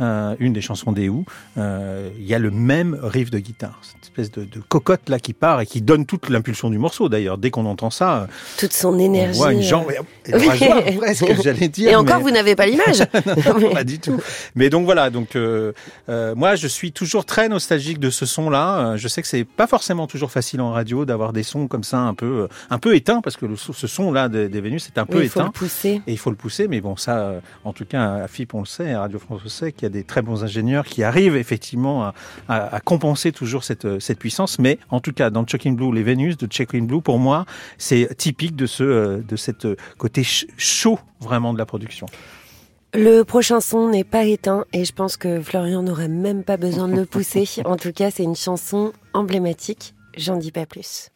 euh, 0.00 0.34
une 0.40 0.52
des 0.52 0.60
chansons 0.60 0.90
des 0.90 1.08
Who, 1.08 1.24
euh, 1.56 2.10
il 2.18 2.26
y 2.26 2.34
a 2.34 2.40
le 2.40 2.50
même 2.50 2.98
riff 3.00 3.30
de 3.30 3.38
guitare, 3.38 3.78
cette 3.82 4.02
espèce 4.02 4.32
de, 4.32 4.42
de 4.44 4.60
cocotte 4.68 5.08
là 5.08 5.20
qui 5.20 5.34
part 5.34 5.60
et 5.60 5.66
qui 5.66 5.82
donne 5.82 6.04
toute 6.04 6.28
l'impulsion 6.30 6.68
du 6.68 6.78
morceau. 6.78 7.08
D'ailleurs, 7.08 7.38
dès 7.38 7.50
qu'on 7.52 7.64
entend 7.64 7.90
ça, 7.90 8.26
Toute 8.58 8.72
son 8.72 8.88
on 8.94 8.98
énergie. 8.98 9.38
voit 9.38 9.52
une 9.52 9.62
jambe, 9.62 9.86
euh, 9.90 10.36
une 10.40 10.48
rageoire 10.48 10.82
presque, 10.96 11.26
j'allais 11.44 11.68
dire. 11.68 11.90
Et 11.90 11.94
encore, 11.94 12.16
mais- 12.16 12.22
vous 12.24 12.30
n'avez 12.32 12.56
pas 12.56 12.66
l'image. 12.66 13.04
pas 13.72 13.84
du 13.84 14.00
tout. 14.00 14.20
Mais 14.56 14.68
donc 14.68 14.84
voilà, 14.84 15.10
donc 15.10 15.36
moi 16.08 16.56
je 16.56 16.66
suis 16.66 16.90
toujours 16.90 17.24
très 17.24 17.48
nostalgique 17.48 18.00
de 18.00 18.10
ce 18.10 18.26
son-là. 18.26 18.96
Je 18.96 19.06
sais 19.06 19.22
que 19.22 19.28
c'est 19.28 19.44
pas 19.44 19.68
forcément 19.68 20.08
toujours 20.08 20.32
facile 20.32 20.60
en 20.60 20.72
radio 20.72 21.04
d'avoir 21.04 21.32
des 21.32 21.42
sons 21.44 21.68
comme 21.68 21.84
ça 21.84 21.98
un 21.98 22.14
peu 22.14 22.48
un 22.70 22.78
peu 22.78 22.96
éteints 22.96 23.20
parce 23.20 23.36
que 23.36 23.46
le, 23.46 23.54
ce 23.56 23.86
son-là 23.86 24.28
des, 24.28 24.48
des 24.48 24.60
Vénus 24.60 24.88
est 24.88 24.98
un 24.98 25.06
peu 25.06 25.18
Oui, 25.18 25.24
il 25.24 25.28
faut 25.28 25.38
éteint 25.40 25.46
le 25.46 25.52
pousser. 25.52 26.02
et 26.06 26.12
il 26.12 26.18
faut 26.18 26.30
le 26.30 26.36
pousser. 26.36 26.53
Mais 26.68 26.80
bon, 26.80 26.96
ça, 26.96 27.18
euh, 27.18 27.40
en 27.64 27.72
tout 27.72 27.84
cas, 27.84 28.14
à 28.14 28.28
FIP 28.28 28.54
on 28.54 28.60
le 28.60 28.66
sait, 28.66 28.92
à 28.92 29.00
Radio 29.00 29.18
France 29.18 29.40
on 29.40 29.44
le 29.44 29.50
sait 29.50 29.72
qu'il 29.72 29.82
y 29.82 29.86
a 29.86 29.90
des 29.90 30.04
très 30.04 30.22
bons 30.22 30.44
ingénieurs 30.44 30.84
qui 30.86 31.02
arrivent 31.02 31.36
effectivement 31.36 32.04
à, 32.04 32.14
à- 32.48 32.76
à 32.76 32.80
compenser 32.80 33.32
toujours 33.32 33.64
cette 33.64 33.84
euh, 33.84 34.00
cette 34.00 34.18
puissance. 34.18 34.58
Mais 34.58 34.78
en 34.90 35.00
tout 35.00 35.12
cas, 35.12 35.30
dans 35.30 35.44
Chucking 35.44 35.76
Blue, 35.76 35.92
les 35.92 36.02
Vénus 36.02 36.36
de 36.36 36.46
Chucking 36.50 36.86
Blue, 36.86 37.02
pour 37.02 37.18
moi, 37.18 37.44
c'est 37.78 38.16
typique 38.16 38.56
de 38.56 38.66
ce 38.66 38.84
euh, 38.84 39.22
de 39.26 39.36
cette 39.36 39.66
côté 39.98 40.22
ch- 40.22 40.46
chaud 40.56 40.98
vraiment 41.20 41.52
de 41.52 41.58
la 41.58 41.66
production. 41.66 42.06
Le 42.96 43.22
prochain 43.24 43.60
son 43.60 43.88
n'est 43.88 44.04
pas 44.04 44.24
éteint 44.24 44.64
et 44.72 44.84
je 44.84 44.92
pense 44.92 45.16
que 45.16 45.40
Florian 45.40 45.82
n'aurait 45.82 46.06
même 46.08 46.44
pas 46.44 46.56
besoin 46.56 46.86
de 46.86 46.94
le 46.94 47.06
pousser. 47.06 47.48
En 47.64 47.76
tout 47.76 47.92
cas, 47.92 48.10
c'est 48.12 48.22
une 48.22 48.36
chanson 48.36 48.92
emblématique. 49.14 49.94
J'en 50.16 50.36
dis 50.36 50.52
pas 50.52 50.64
plus. 50.64 51.08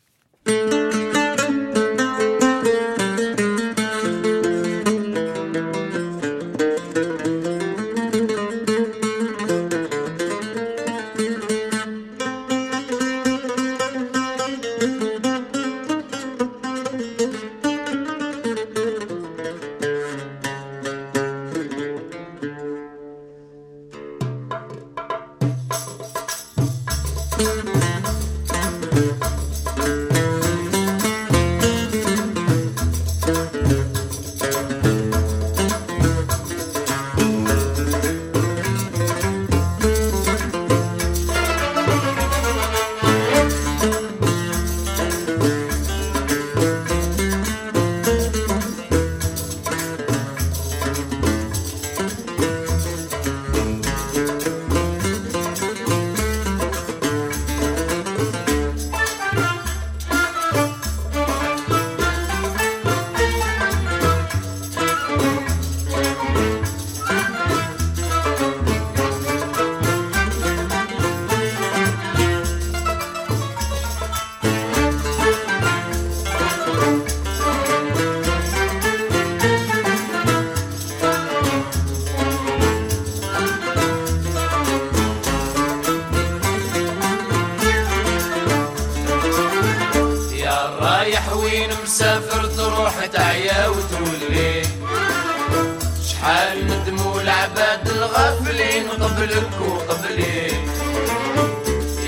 العباد 97.49 97.88
الغافلين 97.88 98.88
قبلك 98.88 99.51
وقبلي 99.61 100.46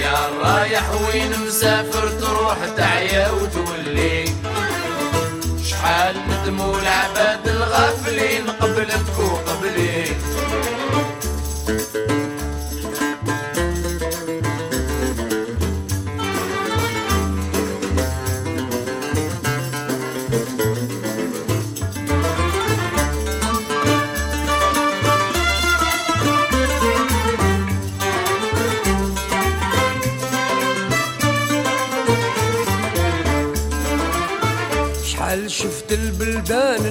يا 0.00 0.18
رايح 0.42 0.90
وين 0.90 1.32
مسافر 1.46 2.08
تروح 2.08 2.56
تعيا 2.76 3.30
وتولي. 3.30 4.24
شحال 5.64 6.16
ندموا 6.28 6.74
العباد 6.80 7.48
الغافلين 7.48 8.50
قبلك 8.50 9.18
وقبلي 9.18 10.04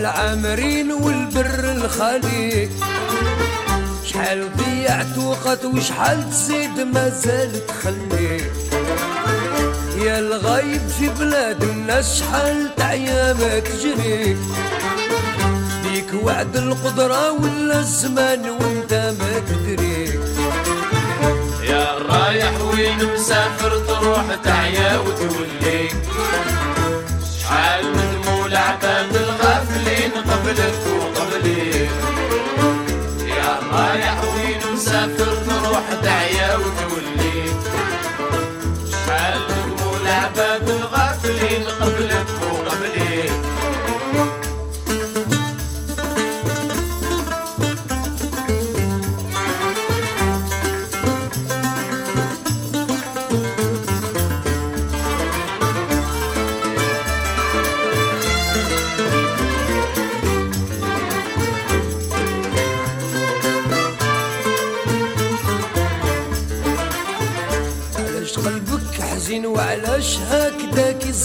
العامرين 0.09 0.91
والبر 0.91 1.71
الخالي 1.71 2.69
شحال 4.05 4.49
ضيعت 4.57 5.17
وقت 5.17 5.65
وشحال 5.65 6.29
تزيد 6.29 6.79
ما 6.79 7.09
زال 7.09 7.67
تخلي 7.67 8.41
يا 10.05 10.19
الغايب 10.19 10.81
في 10.87 11.09
بلاد 11.09 11.63
الناس 11.63 12.19
شحال 12.19 12.75
تعيا 12.75 13.33
ما 13.33 13.59
تجري 13.59 14.37
ليك 15.83 16.23
وعد 16.23 16.57
القدرة 16.57 17.31
ولا 17.31 17.79
الزمان 17.79 18.49
وانت 18.49 18.93
ما 18.93 19.39
تدري 19.49 20.19
يا 21.63 21.97
رايح 22.09 22.61
وين 22.61 23.13
مسافر 23.13 23.77
تروح 23.79 24.25
تعيا 24.43 24.97
وتولي. 24.97 25.89
شحال 27.39 27.85
من 27.85 28.21
دموع 28.23 28.59
عباد 28.59 29.15
الغافلين 29.15 29.38
قبلك 30.31 30.79
وقبلي 30.99 31.87
يا 33.27 33.59
رايح 33.73 34.17
وين 34.23 34.73
مسافر 34.73 35.31
تروح 35.47 35.83
تعيا 36.03 36.55
وتولي. 36.55 37.08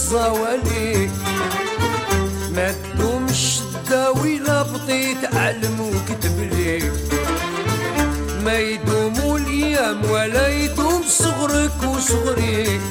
الزوالي 0.05 1.09
ما 2.55 2.71
تدومش 2.71 3.59
تداوي 3.85 4.39
لا 4.39 4.61
بطيت 4.61 5.35
علم 5.35 5.79
وكتب 5.79 6.39
لي. 6.39 6.91
ما 8.43 8.57
يدوم 8.57 9.35
الأيام 9.35 10.11
ولا 10.11 10.47
يدوم 10.47 11.03
صغرك 11.07 11.83
وصغري. 11.83 12.81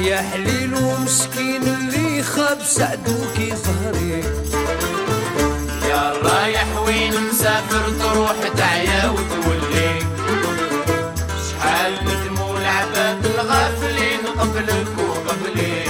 يا 0.00 0.22
حليل 0.32 0.74
ومسكين 0.74 1.62
اللي 1.62 2.22
خاب 2.22 2.58
سعدوك 2.64 3.36
ظهري. 3.38 4.24
يا 5.88 6.12
رايح 6.22 6.66
وين 6.86 7.12
مسافر 7.28 7.92
تروح 8.00 8.36
تعيا 8.56 9.10
وتولي. 9.10 9.63
قبلك 14.40 14.88
وقبلي 14.98 15.84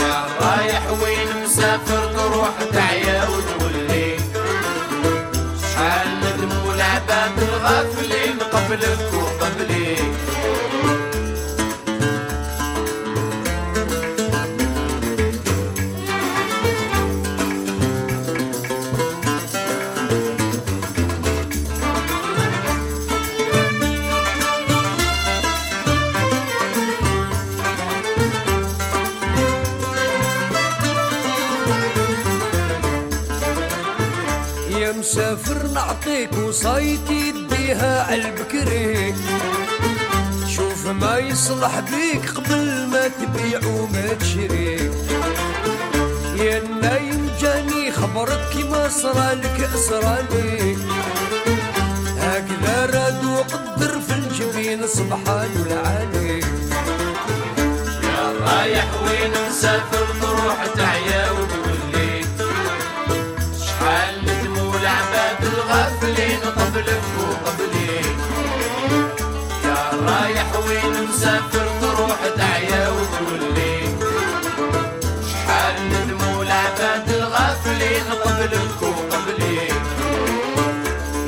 يا 0.00 0.24
رايح 0.40 0.82
وين 1.02 1.44
مسافر 1.44 2.12
تروح 2.16 2.50
تعيا 2.72 3.22
وتولي 3.28 4.16
شحال 5.62 6.08
ندموا 6.20 6.74
العباد 6.74 7.38
الغافلين 7.42 8.38
قبلك 8.52 9.10
وقبلي 9.14 9.96
نعطيك 35.74 36.32
وصايتي 36.32 37.32
تديها 37.32 38.02
عالبكري 38.10 39.14
شوف 40.48 40.86
ما 40.86 41.18
يصلح 41.18 41.80
بيك 41.80 42.30
قبل 42.30 42.86
ما 42.86 43.08
تبيع 43.08 43.60
وما 43.66 44.14
تشري 44.20 44.90
يا 46.38 46.62
نايم 46.82 47.30
جاني 47.40 47.92
خبرك 47.92 48.40
كيما 48.52 48.88
صرالك 48.88 49.70
صرالي 49.74 50.76
هكذا 52.20 52.86
راد 52.86 53.24
وقدر 53.24 54.00
في 54.00 54.12
الجبين 54.14 54.86
سبحان 54.86 55.50
العالي. 55.66 56.40
يا 58.02 58.32
رايح 58.46 58.86
وين 59.02 59.32
مسافر 59.48 60.06
تروح 60.22 60.66
تعيا 60.76 61.30
وتولي 61.30 61.63
قبلك 66.74 67.02
وقبلي 67.18 68.00
يا 69.64 69.90
رايح 70.06 70.46
وين 70.66 71.08
مسافر 71.08 71.66
تروح 71.80 72.18
تعيا 72.36 72.88
وتولي 72.88 73.80
شحال 75.30 75.74
ندموا 75.88 76.42
العباد 76.42 77.08
الغافلين 77.10 78.04
قبلك 78.24 78.82
وقبلي 78.82 79.68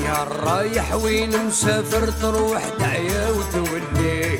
يا 0.05 0.25
رايح 0.43 0.95
وين 0.95 1.47
مسافر 1.47 2.11
تروح 2.23 2.63
تعيا 2.79 3.31
وتولي 3.31 4.39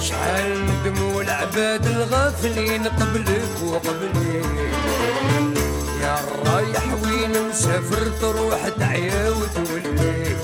شحال 0.00 0.66
ندموا 0.66 1.22
العباد 1.22 1.86
الغافلين 1.86 2.84
قبلك 2.84 3.62
وقبلي 3.64 4.42
رايح 6.58 6.86
وين 7.02 7.48
مسافر 7.48 8.04
تروح 8.20 8.68
تعيا 8.68 9.30
وتولي. 9.30 10.36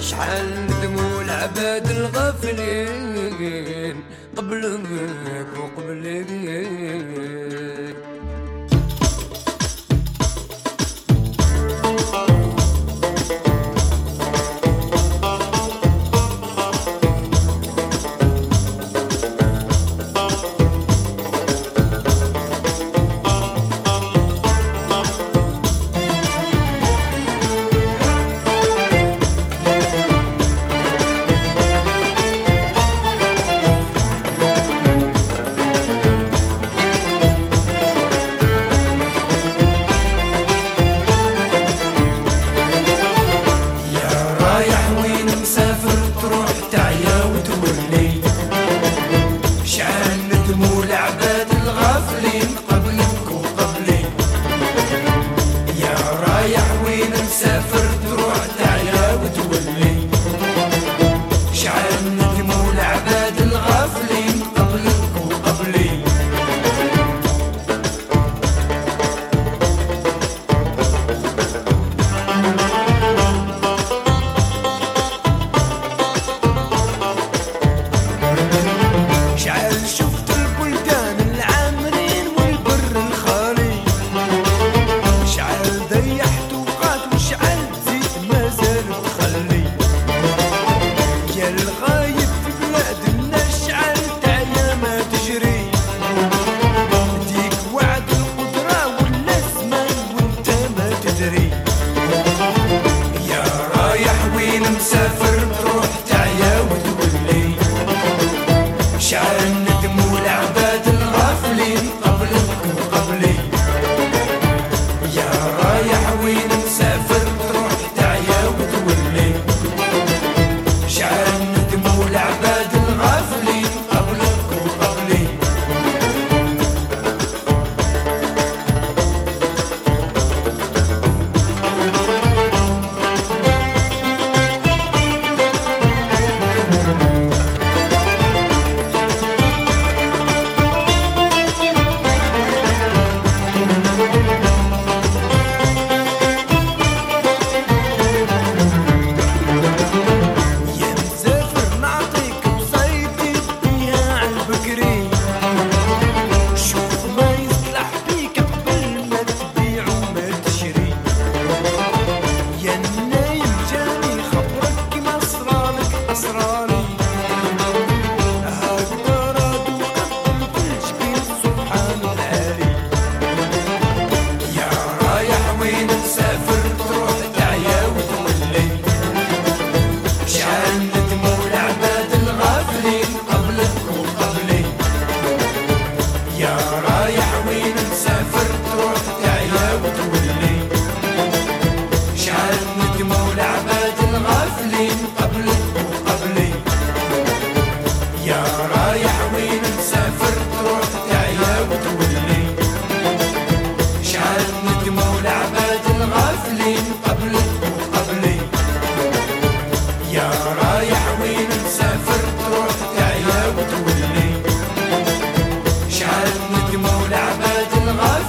شحال 0.00 0.66
ندموا 0.66 1.22
العباد 1.22 1.90
الغافلين 1.90 3.96
قبلك 4.36 5.48
وقبلك. 5.56 6.30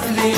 lovely. 0.08 0.37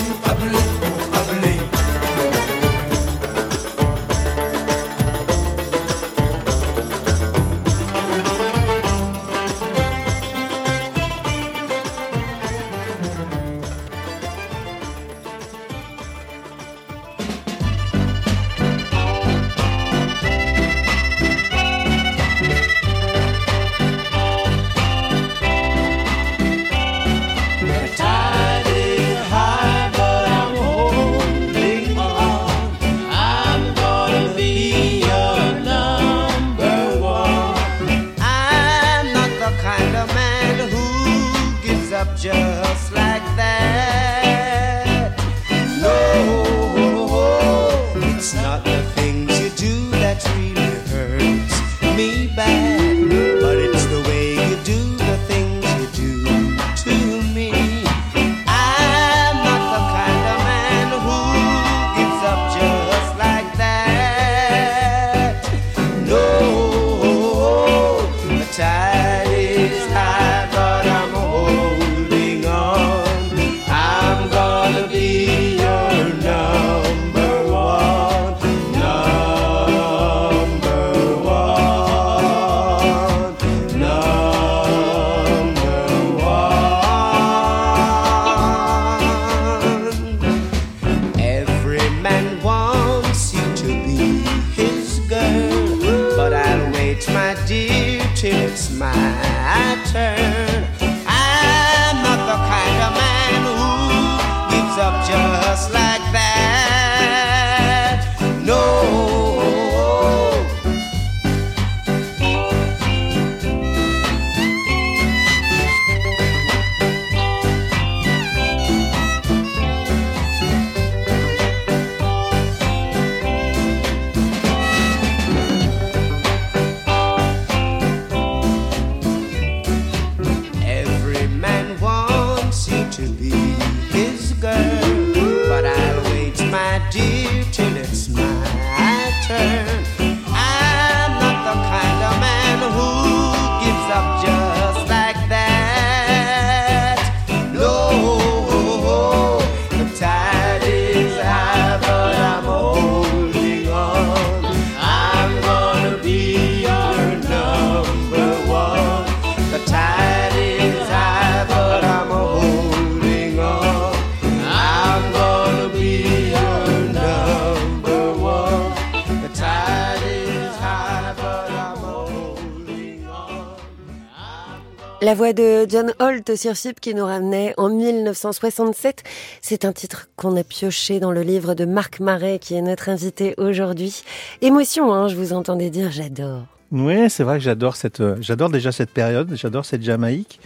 La 175.10 175.16
voix 175.16 175.34
de 175.34 175.66
John 175.68 175.92
Holt 176.00 176.36
sur 176.36 176.54
Chip 176.54 176.80
qui 176.80 176.94
nous 176.94 177.04
ramenait 177.04 177.56
en 177.58 177.68
1967. 177.70 179.02
C'est 179.42 179.66
un 179.66 179.74
titre 179.74 180.08
qu'on 180.16 180.38
a 180.38 180.44
pioché 180.44 181.00
dans 181.00 181.12
le 181.12 181.24
livre 181.24 181.56
de 181.56 181.66
Marc 181.66 182.00
Marais 182.00 182.38
qui 182.38 182.54
est 182.54 182.62
notre 182.62 182.90
invité 182.90 183.34
aujourd'hui. 183.40 184.04
Émotion, 184.44 184.94
hein, 184.94 185.08
je 185.08 185.16
vous 185.16 185.34
entendais 185.34 185.72
dire 185.72 185.90
j'adore. 185.90 186.44
Oui, 186.72 187.10
c'est 187.10 187.24
vrai 187.24 187.40
que 187.40 187.44
j'adore 187.44 187.76
cette, 187.76 188.02
euh, 188.02 188.18
j'adore 188.22 188.52
déjà 188.52 188.72
cette 188.72 188.92
période, 188.92 189.32
j'adore 189.34 189.66
cette 189.66 189.82
Jamaïque. 189.82 190.40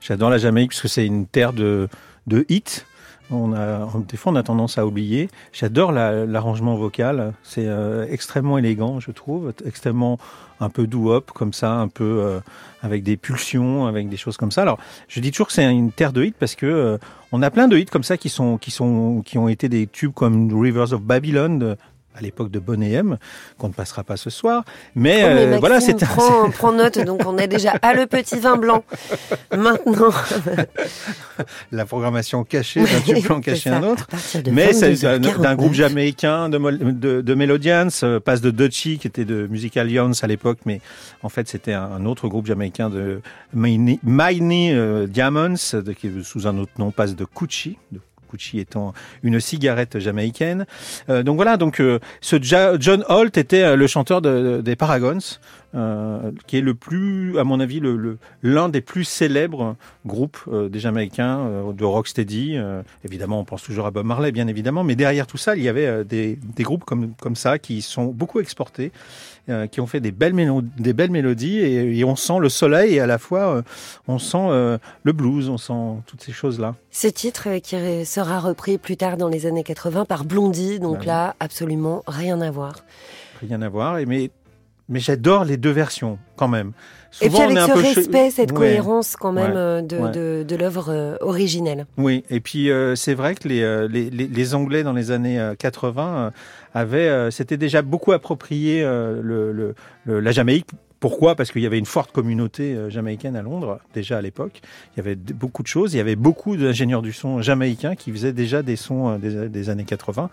J'adore 0.00 0.30
la 0.30 0.38
Jamaïque 0.38 0.70
parce 0.70 0.80
que 0.80 0.88
c'est 0.88 1.04
une 1.04 1.26
terre 1.26 1.52
de, 1.52 1.86
de 2.26 2.46
hits. 2.48 2.84
On 3.30 3.52
a, 3.52 3.86
des 4.08 4.16
fois, 4.16 4.32
on 4.32 4.36
a 4.36 4.42
tendance 4.42 4.78
à 4.78 4.86
oublier. 4.86 5.28
J'adore 5.52 5.92
la- 5.92 6.24
l'arrangement 6.24 6.76
vocal. 6.76 7.34
C'est 7.42 7.66
euh, 7.66 8.06
extrêmement 8.08 8.56
élégant, 8.56 9.00
je 9.00 9.10
trouve, 9.10 9.52
extrêmement 9.66 10.16
un 10.60 10.70
peu 10.70 10.86
doo-wop 10.86 11.30
comme 11.32 11.52
ça, 11.52 11.72
un 11.72 11.88
peu 11.88 12.04
euh, 12.04 12.40
avec 12.82 13.02
des 13.02 13.16
pulsions, 13.16 13.86
avec 13.86 14.08
des 14.08 14.16
choses 14.16 14.36
comme 14.36 14.50
ça. 14.50 14.62
Alors, 14.62 14.78
je 15.08 15.20
dis 15.20 15.30
toujours 15.30 15.48
que 15.48 15.52
c'est 15.52 15.70
une 15.70 15.92
terre 15.92 16.12
de 16.12 16.24
hits 16.24 16.34
parce 16.38 16.54
que 16.54 16.66
euh, 16.66 16.98
on 17.32 17.42
a 17.42 17.50
plein 17.50 17.68
de 17.68 17.76
hits 17.76 17.86
comme 17.86 18.02
ça 18.02 18.16
qui 18.16 18.28
sont 18.28 18.58
qui 18.58 18.70
sont 18.70 19.22
qui 19.24 19.38
ont 19.38 19.48
été 19.48 19.68
des 19.68 19.86
tubes 19.86 20.12
comme 20.12 20.52
Rivers 20.60 20.92
of 20.92 21.02
Babylon. 21.02 21.76
À 22.14 22.20
l'époque 22.20 22.50
de 22.50 22.58
Bonnet 22.58 22.90
M, 22.92 23.16
qu'on 23.58 23.68
ne 23.68 23.72
passera 23.72 24.02
pas 24.02 24.16
ce 24.16 24.28
soir. 24.30 24.64
Mais, 24.96 25.20
Oh, 25.22 25.26
mais 25.26 25.32
euh, 25.32 25.44
Maxime 25.44 25.60
voilà, 25.60 25.80
c'est 25.80 26.02
un- 26.02 26.06
prend, 26.06 26.50
prend 26.50 26.72
note, 26.72 26.98
donc 26.98 27.22
on 27.26 27.38
est 27.38 27.46
déjà 27.46 27.70
à 27.82 27.94
le 27.94 28.06
petit 28.06 28.38
vin 28.40 28.56
blanc. 28.56 28.82
Maintenant, 29.56 30.10
la 31.72 31.86
programmation 31.86 32.44
cachée 32.44 32.80
d'un 32.80 32.86
C'est 33.06 33.40
caché 33.42 33.70
un 33.70 33.82
autre. 33.82 34.06
de 34.42 34.50
Mais 34.50 34.72
c'est 34.72 34.94
d'un 34.94 35.18
22h49. 35.18 35.40
d'un 35.40 35.54
groupe 35.54 35.72
jamaïcain 35.74 36.48
de, 36.48 36.58
de, 36.58 37.20
de 37.20 37.34
Melodians, 37.34 37.88
euh, 38.02 38.20
passe 38.20 38.40
de 38.40 38.50
Dutchy, 38.50 38.98
qui 38.98 39.06
était 39.06 39.24
de 39.24 39.46
Music 39.48 39.76
Alliance 39.76 40.24
à 40.24 40.26
l'époque, 40.26 40.58
mais 40.66 40.80
en 41.22 41.28
fait 41.28 41.48
c'était 41.48 41.72
un, 41.74 42.04
autre 42.06 42.28
groupe 42.28 42.46
jamaïcain 42.46 42.90
de 42.90 43.20
Mighty 43.52 44.00
Mighty, 44.02 44.70
euh, 44.72 45.06
Diamonds, 45.06 45.54
de- 45.72 45.92
qui 45.92 46.10
sous 46.24 46.46
un 46.46 46.58
autre 46.58 46.72
nom, 46.78 46.90
passe 46.90 47.14
de 47.14 47.24
Coochie, 47.24 47.78
de 47.92 48.00
Coochie 48.28 48.60
étant 48.60 48.92
une 49.22 49.40
cigarette 49.40 49.98
jamaïcaine. 49.98 50.66
Euh, 51.08 51.22
donc 51.22 51.36
voilà, 51.36 51.56
donc 51.56 51.80
euh, 51.80 51.98
ce 52.20 52.36
John 52.40 53.04
Holt 53.08 53.36
était 53.36 53.62
euh, 53.62 53.76
le 53.76 53.86
chanteur 53.86 54.22
de- 54.22 54.60
des 54.64 54.76
Paragons, 54.76 55.18
euh, 55.74 56.32
qui 56.46 56.56
est 56.56 56.60
le 56.62 56.74
plus, 56.74 57.38
à 57.38 57.44
mon 57.44 57.60
avis, 57.60 57.78
le- 57.80 57.96
le- 57.96 58.18
l'un 58.42 58.68
des 58.70 58.80
plus 58.80 59.04
célèbres 59.04 59.76
groupes 60.06 60.38
euh, 60.50 60.68
des 60.70 60.78
Jamaïcains 60.78 61.40
euh, 61.40 61.72
de 61.72 61.84
rocksteady. 61.84 62.56
Évidemment, 63.04 63.40
on 63.40 63.44
pense 63.44 63.62
toujours 63.62 63.86
à 63.86 63.90
Bob 63.90 64.06
Marley, 64.06 64.32
bien 64.32 64.46
évidemment, 64.48 64.82
mais 64.84 64.96
derrière 64.96 65.26
tout 65.26 65.36
ça, 65.36 65.56
il 65.56 65.62
y 65.62 65.68
avait 65.68 66.04
des, 66.04 66.38
des 66.56 66.62
groupes 66.62 66.84
comme, 66.84 67.12
comme 67.20 67.36
ça 67.36 67.58
qui 67.58 67.82
sont 67.82 68.06
beaucoup 68.06 68.40
exportés, 68.40 68.92
qui 69.70 69.80
ont 69.80 69.86
fait 69.86 70.00
des 70.00 70.10
belles, 70.12 70.34
mélo- 70.34 70.62
des 70.78 70.92
belles 70.92 71.10
mélodies 71.10 71.58
et, 71.58 71.98
et 71.98 72.04
on 72.04 72.16
sent 72.16 72.38
le 72.38 72.48
soleil 72.50 72.94
et 72.94 73.00
à 73.00 73.06
la 73.06 73.16
fois 73.18 73.62
on 74.06 74.18
sent 74.18 74.78
le 75.04 75.12
blues, 75.12 75.48
on 75.48 75.56
sent 75.58 76.02
toutes 76.06 76.22
ces 76.22 76.32
choses-là. 76.32 76.74
Ce 76.90 77.08
titre 77.08 77.56
qui 77.62 78.04
sera 78.04 78.40
repris 78.40 78.76
plus 78.78 78.96
tard 78.96 79.16
dans 79.16 79.28
les 79.28 79.46
années 79.46 79.64
80 79.64 80.04
par 80.04 80.24
Blondie, 80.24 80.78
donc 80.80 80.98
oui. 81.00 81.06
là, 81.06 81.34
absolument 81.40 82.02
rien 82.06 82.40
à 82.40 82.50
voir. 82.50 82.84
Rien 83.40 83.62
à 83.62 83.68
voir. 83.68 83.98
Mais 84.06 84.30
mais 84.88 85.00
j'adore 85.00 85.44
les 85.44 85.56
deux 85.56 85.70
versions 85.70 86.18
quand 86.36 86.48
même. 86.48 86.72
Et 87.22 87.28
puis 87.30 87.38
on 87.38 87.44
avec 87.44 87.56
est 87.56 87.60
un 87.60 87.66
ce 87.68 87.72
peu 87.72 87.80
che- 87.82 87.94
respect, 87.94 88.30
cette 88.30 88.52
Ouais. 88.52 88.56
cohérence 88.58 89.16
quand 89.16 89.32
même 89.32 89.52
Ouais. 89.52 89.56
euh, 89.56 89.82
de, 89.82 89.96
Ouais. 89.96 90.10
de, 90.12 90.44
de 90.46 90.56
l'œuvre 90.56 90.86
euh, 90.90 91.16
originelle. 91.20 91.86
Oui, 91.96 92.22
et 92.30 92.40
puis 92.40 92.70
euh, 92.70 92.94
c'est 92.96 93.14
vrai 93.14 93.34
que 93.34 93.48
les, 93.48 93.62
euh, 93.62 93.88
les, 93.88 94.10
les, 94.10 94.54
Anglais 94.54 94.82
dans 94.82 94.92
les 94.92 95.10
années 95.10 95.40
euh, 95.40 95.54
80 95.54 96.16
euh, 96.16 96.30
avaient, 96.74 97.08
euh, 97.08 97.30
s'étaient 97.30 97.56
déjà 97.56 97.80
beaucoup 97.82 98.12
approprié 98.12 98.82
euh, 98.82 99.20
le, 99.22 99.52
le, 99.52 99.74
le- 100.04 100.20
la 100.20 100.32
Jamaïque. 100.32 100.66
Pourquoi? 101.00 101.36
Parce 101.36 101.52
qu'il 101.52 101.62
y 101.62 101.66
avait 101.66 101.78
une 101.78 101.86
forte 101.86 102.10
communauté 102.10 102.76
jamaïcaine 102.88 103.36
à 103.36 103.42
Londres 103.42 103.78
déjà 103.94 104.18
à 104.18 104.20
l'époque. 104.20 104.60
Il 104.92 104.96
y 104.96 105.00
avait 105.00 105.14
beaucoup 105.14 105.62
de 105.62 105.68
choses. 105.68 105.94
Il 105.94 105.96
y 105.96 106.00
avait 106.00 106.16
beaucoup 106.16 106.56
d'ingénieurs 106.56 107.02
du 107.02 107.12
son 107.12 107.40
jamaïcains 107.40 107.94
qui 107.94 108.10
faisaient 108.10 108.32
déjà 108.32 108.62
des 108.62 108.74
sons 108.74 109.16
des, 109.16 109.48
des 109.48 109.70
années 109.70 109.84
80. 109.84 110.28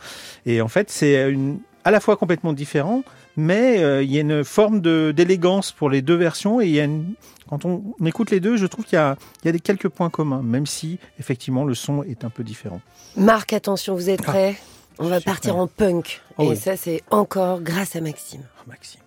Et 0.48 0.62
en 0.62 0.68
fait, 0.68 0.90
c'est 0.90 1.30
une, 1.30 1.60
à 1.84 1.92
la 1.92 2.00
fois 2.00 2.18
complètement 2.18 2.52
différent, 2.52 3.04
mais 3.38 3.84
euh, 3.84 4.04
il 4.04 4.12
y 4.12 4.18
a 4.18 4.22
une 4.22 4.44
forme 4.44 4.82
d'élégance 4.82 5.72
pour 5.72 5.90
les 5.90 6.02
deux 6.02 6.16
versions. 6.16 6.62
Et 6.62 6.66
il 6.66 6.72
y 6.72 6.80
a 6.80 6.84
une, 6.86 7.14
quand 7.50 7.66
on, 7.66 7.84
on 8.00 8.06
écoute 8.06 8.32
les 8.32 8.40
deux, 8.40 8.58
je 8.58 8.66
trouve 8.66 8.86
qu'il 8.86 8.96
y 8.98 9.02
a, 9.02 9.18
y 9.44 9.50
a 9.50 9.52
des 9.52 9.60
quelques 9.60 9.90
points 9.90 10.10
communs, 10.10 10.42
même 10.42 10.66
si 10.66 11.00
effectivement 11.20 11.64
le 11.66 11.74
son 11.74 12.04
est 12.04 12.24
un 12.24 12.30
peu 12.30 12.44
différent. 12.44 12.82
Marc, 13.18 13.54
attention, 13.54 13.96
vous 13.96 14.10
êtes 14.10 14.22
prêts? 14.22 14.56
On 14.98 15.08
va 15.08 15.20
partir 15.20 15.58
en 15.58 15.68
punk. 15.68 16.22
Oh 16.38 16.44
Et 16.44 16.48
oui. 16.50 16.56
ça, 16.58 16.78
c'est 16.78 17.04
encore 17.12 17.62
grâce 17.62 17.96
à 17.98 18.02
Maxime. 18.02 18.44
Oh, 18.60 18.70
Maxime. 18.70 19.02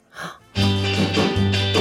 Well, 0.56 1.77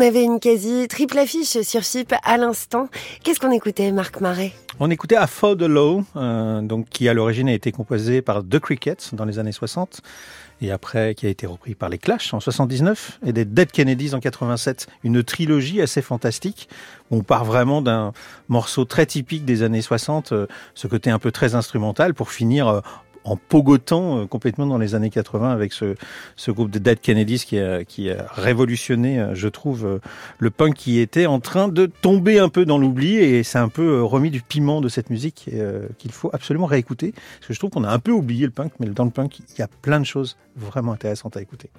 On 0.00 0.02
avait 0.02 0.24
une 0.24 0.40
quasi 0.40 0.88
triple 0.88 1.18
affiche 1.18 1.60
sur 1.60 1.82
Chip 1.82 2.14
à 2.22 2.38
l'instant. 2.38 2.88
Qu'est-ce 3.22 3.38
qu'on 3.38 3.50
écoutait, 3.50 3.92
Marc 3.92 4.22
Marais? 4.22 4.52
On 4.78 4.90
écoutait 4.90 5.16
A 5.16 5.26
For 5.26 5.58
the 5.58 5.64
Law, 5.64 6.04
euh, 6.16 6.62
donc 6.62 6.88
qui 6.88 7.06
à 7.06 7.12
l'origine 7.12 7.50
a 7.50 7.52
été 7.52 7.70
composé 7.70 8.22
par 8.22 8.42
The 8.42 8.58
Crickets 8.60 9.10
dans 9.12 9.26
les 9.26 9.38
années 9.38 9.52
60 9.52 10.00
et 10.62 10.70
après 10.70 11.14
qui 11.14 11.26
a 11.26 11.28
été 11.28 11.46
repris 11.46 11.74
par 11.74 11.90
les 11.90 11.98
Clash 11.98 12.32
en 12.32 12.40
79 12.40 13.20
et 13.26 13.34
des 13.34 13.44
Dead 13.44 13.70
Kennedys 13.70 14.14
en 14.14 14.20
87. 14.20 14.86
Une 15.04 15.22
trilogie 15.22 15.82
assez 15.82 16.00
fantastique. 16.00 16.70
On 17.10 17.22
part 17.22 17.44
vraiment 17.44 17.82
d'un 17.82 18.14
morceau 18.48 18.86
très 18.86 19.04
typique 19.04 19.44
des 19.44 19.62
années 19.62 19.82
60, 19.82 20.32
euh, 20.32 20.46
ce 20.74 20.86
côté 20.86 21.10
un 21.10 21.18
peu 21.18 21.30
très 21.30 21.54
instrumental 21.54 22.14
pour 22.14 22.30
finir 22.30 22.68
euh, 22.68 22.80
en 23.24 23.36
pogotant 23.36 24.20
euh, 24.20 24.26
complètement 24.26 24.66
dans 24.66 24.78
les 24.78 24.94
années 24.94 25.10
80 25.10 25.50
avec 25.50 25.72
ce, 25.72 25.94
ce 26.36 26.50
groupe 26.50 26.70
de 26.70 26.78
Dead 26.78 27.00
Kennedys 27.00 27.44
qui 27.46 27.58
a, 27.58 27.84
qui 27.84 28.10
a 28.10 28.26
révolutionné, 28.30 29.20
euh, 29.20 29.34
je 29.34 29.48
trouve, 29.48 29.86
euh, 29.86 29.98
le 30.38 30.50
punk 30.50 30.74
qui 30.74 30.98
était 30.98 31.26
en 31.26 31.40
train 31.40 31.68
de 31.68 31.86
tomber 31.86 32.38
un 32.38 32.48
peu 32.48 32.64
dans 32.64 32.78
l'oubli 32.78 33.16
et 33.16 33.42
c'est 33.42 33.58
un 33.58 33.68
peu 33.68 34.02
remis 34.02 34.30
du 34.30 34.42
piment 34.42 34.80
de 34.80 34.88
cette 34.88 35.10
musique 35.10 35.50
qu'il 35.98 36.12
faut 36.12 36.30
absolument 36.32 36.66
réécouter 36.66 37.12
parce 37.12 37.48
que 37.48 37.54
je 37.54 37.58
trouve 37.58 37.70
qu'on 37.70 37.84
a 37.84 37.90
un 37.90 37.98
peu 37.98 38.12
oublié 38.12 38.46
le 38.46 38.52
punk 38.52 38.72
mais 38.80 38.86
dans 38.86 39.04
le 39.04 39.10
punk 39.10 39.38
il 39.38 39.58
y 39.58 39.62
a 39.62 39.68
plein 39.82 40.00
de 40.00 40.06
choses 40.06 40.36
vraiment 40.56 40.92
intéressantes 40.92 41.36
à 41.36 41.42
écouter. 41.42 41.70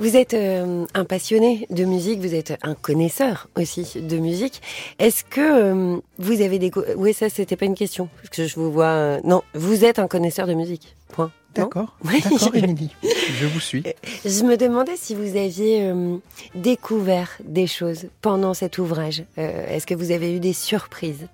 Vous 0.00 0.16
êtes 0.16 0.32
euh, 0.34 0.86
un 0.94 1.04
passionné 1.04 1.66
de 1.68 1.84
musique, 1.84 2.20
vous 2.20 2.34
êtes 2.34 2.56
un 2.62 2.74
connaisseur 2.74 3.48
aussi 3.56 4.00
de 4.00 4.16
musique. 4.16 4.62
Est-ce 4.98 5.24
que 5.24 5.40
euh, 5.40 5.98
vous 6.18 6.40
avez 6.40 6.58
des... 6.58 6.70
Oui, 6.96 7.12
ça, 7.12 7.28
c'était 7.28 7.54
pas 7.56 7.66
une 7.66 7.74
question. 7.74 8.08
Parce 8.16 8.30
que 8.30 8.46
je 8.46 8.54
vous 8.56 8.72
vois... 8.72 8.86
euh, 8.86 9.20
Non, 9.24 9.42
vous 9.54 9.84
êtes 9.84 9.98
un 9.98 10.08
connaisseur 10.08 10.46
de 10.46 10.54
musique. 10.54 10.96
Point. 11.12 11.30
D'accord, 11.54 11.96
Oui. 12.04 12.20
d'accord 12.22 12.54
Émilie, 12.54 12.94
je 13.40 13.46
vous 13.46 13.60
suis. 13.60 13.82
Je 14.24 14.42
me 14.44 14.56
demandais 14.56 14.96
si 14.96 15.14
vous 15.16 15.36
aviez 15.36 15.92
découvert 16.54 17.28
des 17.44 17.66
choses 17.66 18.06
pendant 18.22 18.54
cet 18.54 18.78
ouvrage. 18.78 19.24
Est-ce 19.36 19.84
que 19.86 19.94
vous 19.94 20.12
avez 20.12 20.34
eu 20.34 20.38
des 20.40 20.52
surprises? 20.52 21.26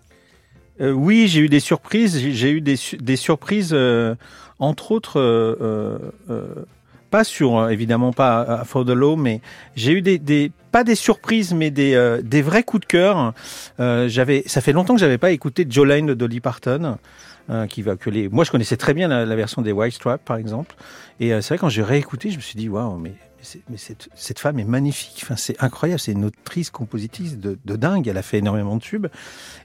Euh, 0.81 0.91
oui, 0.91 1.29
j'ai 1.29 1.41
eu 1.41 1.49
des 1.51 1.61
surprises. 1.61 2.19
J'ai- 2.19 2.51
eu 2.51 2.61
des, 2.63 2.77
su- 2.77 2.97
des 2.97 3.17
surprises, 3.17 3.71
euh, 3.75 4.15
entre 4.59 4.91
autres, 4.93 5.21
euh, 5.21 5.99
pas 7.17 7.25
sur, 7.25 7.51
euh, 7.57 7.69
évidemment 7.77 8.13
pas 8.13 8.43
à 8.43 8.65
For 8.65 8.85
the 8.85 8.91
Law, 8.91 9.17
mais 9.17 9.41
j'ai 9.75 9.93
eu 9.93 10.03
des, 10.03 10.19
des, 10.19 10.53
pas 10.71 10.85
des 10.85 10.95
surprises, 10.95 11.55
mais 11.55 11.71
des, 11.71 11.95
euh, 11.95 12.21
des 12.23 12.43
vrais 12.43 12.63
coups 12.63 12.83
de 12.83 12.87
cœur. 12.87 13.33
Euh, 13.81 14.07
j'avais, 14.15 14.43
ça 14.45 14.61
fait 14.61 14.75
longtemps 14.75 14.95
que 14.97 15.01
j'avais 15.01 15.17
pas 15.27 15.31
écouté 15.31 15.67
Jolene 15.67 16.07
de 16.07 16.15
Dolly 16.15 16.41
Parton. 16.41 16.99
euh, 17.51 17.67
qui 17.67 17.83
va 17.83 17.97
que 17.97 18.11
les... 18.11 18.29
Moi, 18.29 18.45
je 18.45 18.51
connaissais 18.51 18.77
très 18.77 18.95
bien 18.95 19.09
la, 19.09 19.25
la 19.25 19.37
version 19.37 19.63
des 19.63 19.73
White 19.73 19.95
Stripes, 19.95 20.25
par 20.25 20.37
exemple. 20.37 20.75
Et 21.21 21.33
euh, 21.33 21.41
c'est 21.41 21.55
vrai, 21.55 21.59
quand 21.59 21.69
j'ai 21.69 21.83
réécouté, 21.83 22.31
je 22.31 22.37
me 22.37 22.43
suis 22.43 22.57
dit, 22.59 22.69
waouh, 22.69 22.97
mais, 22.99 23.13
mais 23.71 23.77
cette, 23.77 24.09
cette 24.15 24.39
femme 24.39 24.59
est 24.59 24.65
magnifique. 24.65 25.21
Enfin, 25.23 25.37
c'est 25.37 25.57
incroyable. 25.63 26.01
C'est 26.01 26.13
une 26.13 26.25
autrice, 26.25 26.71
compositrice 26.71 27.39
de, 27.39 27.59
de 27.65 27.77
dingue. 27.77 28.09
Elle 28.09 28.19
a 28.19 28.23
fait 28.23 28.39
énormément 28.39 28.77
de 28.77 28.83
tubes. 28.83 29.07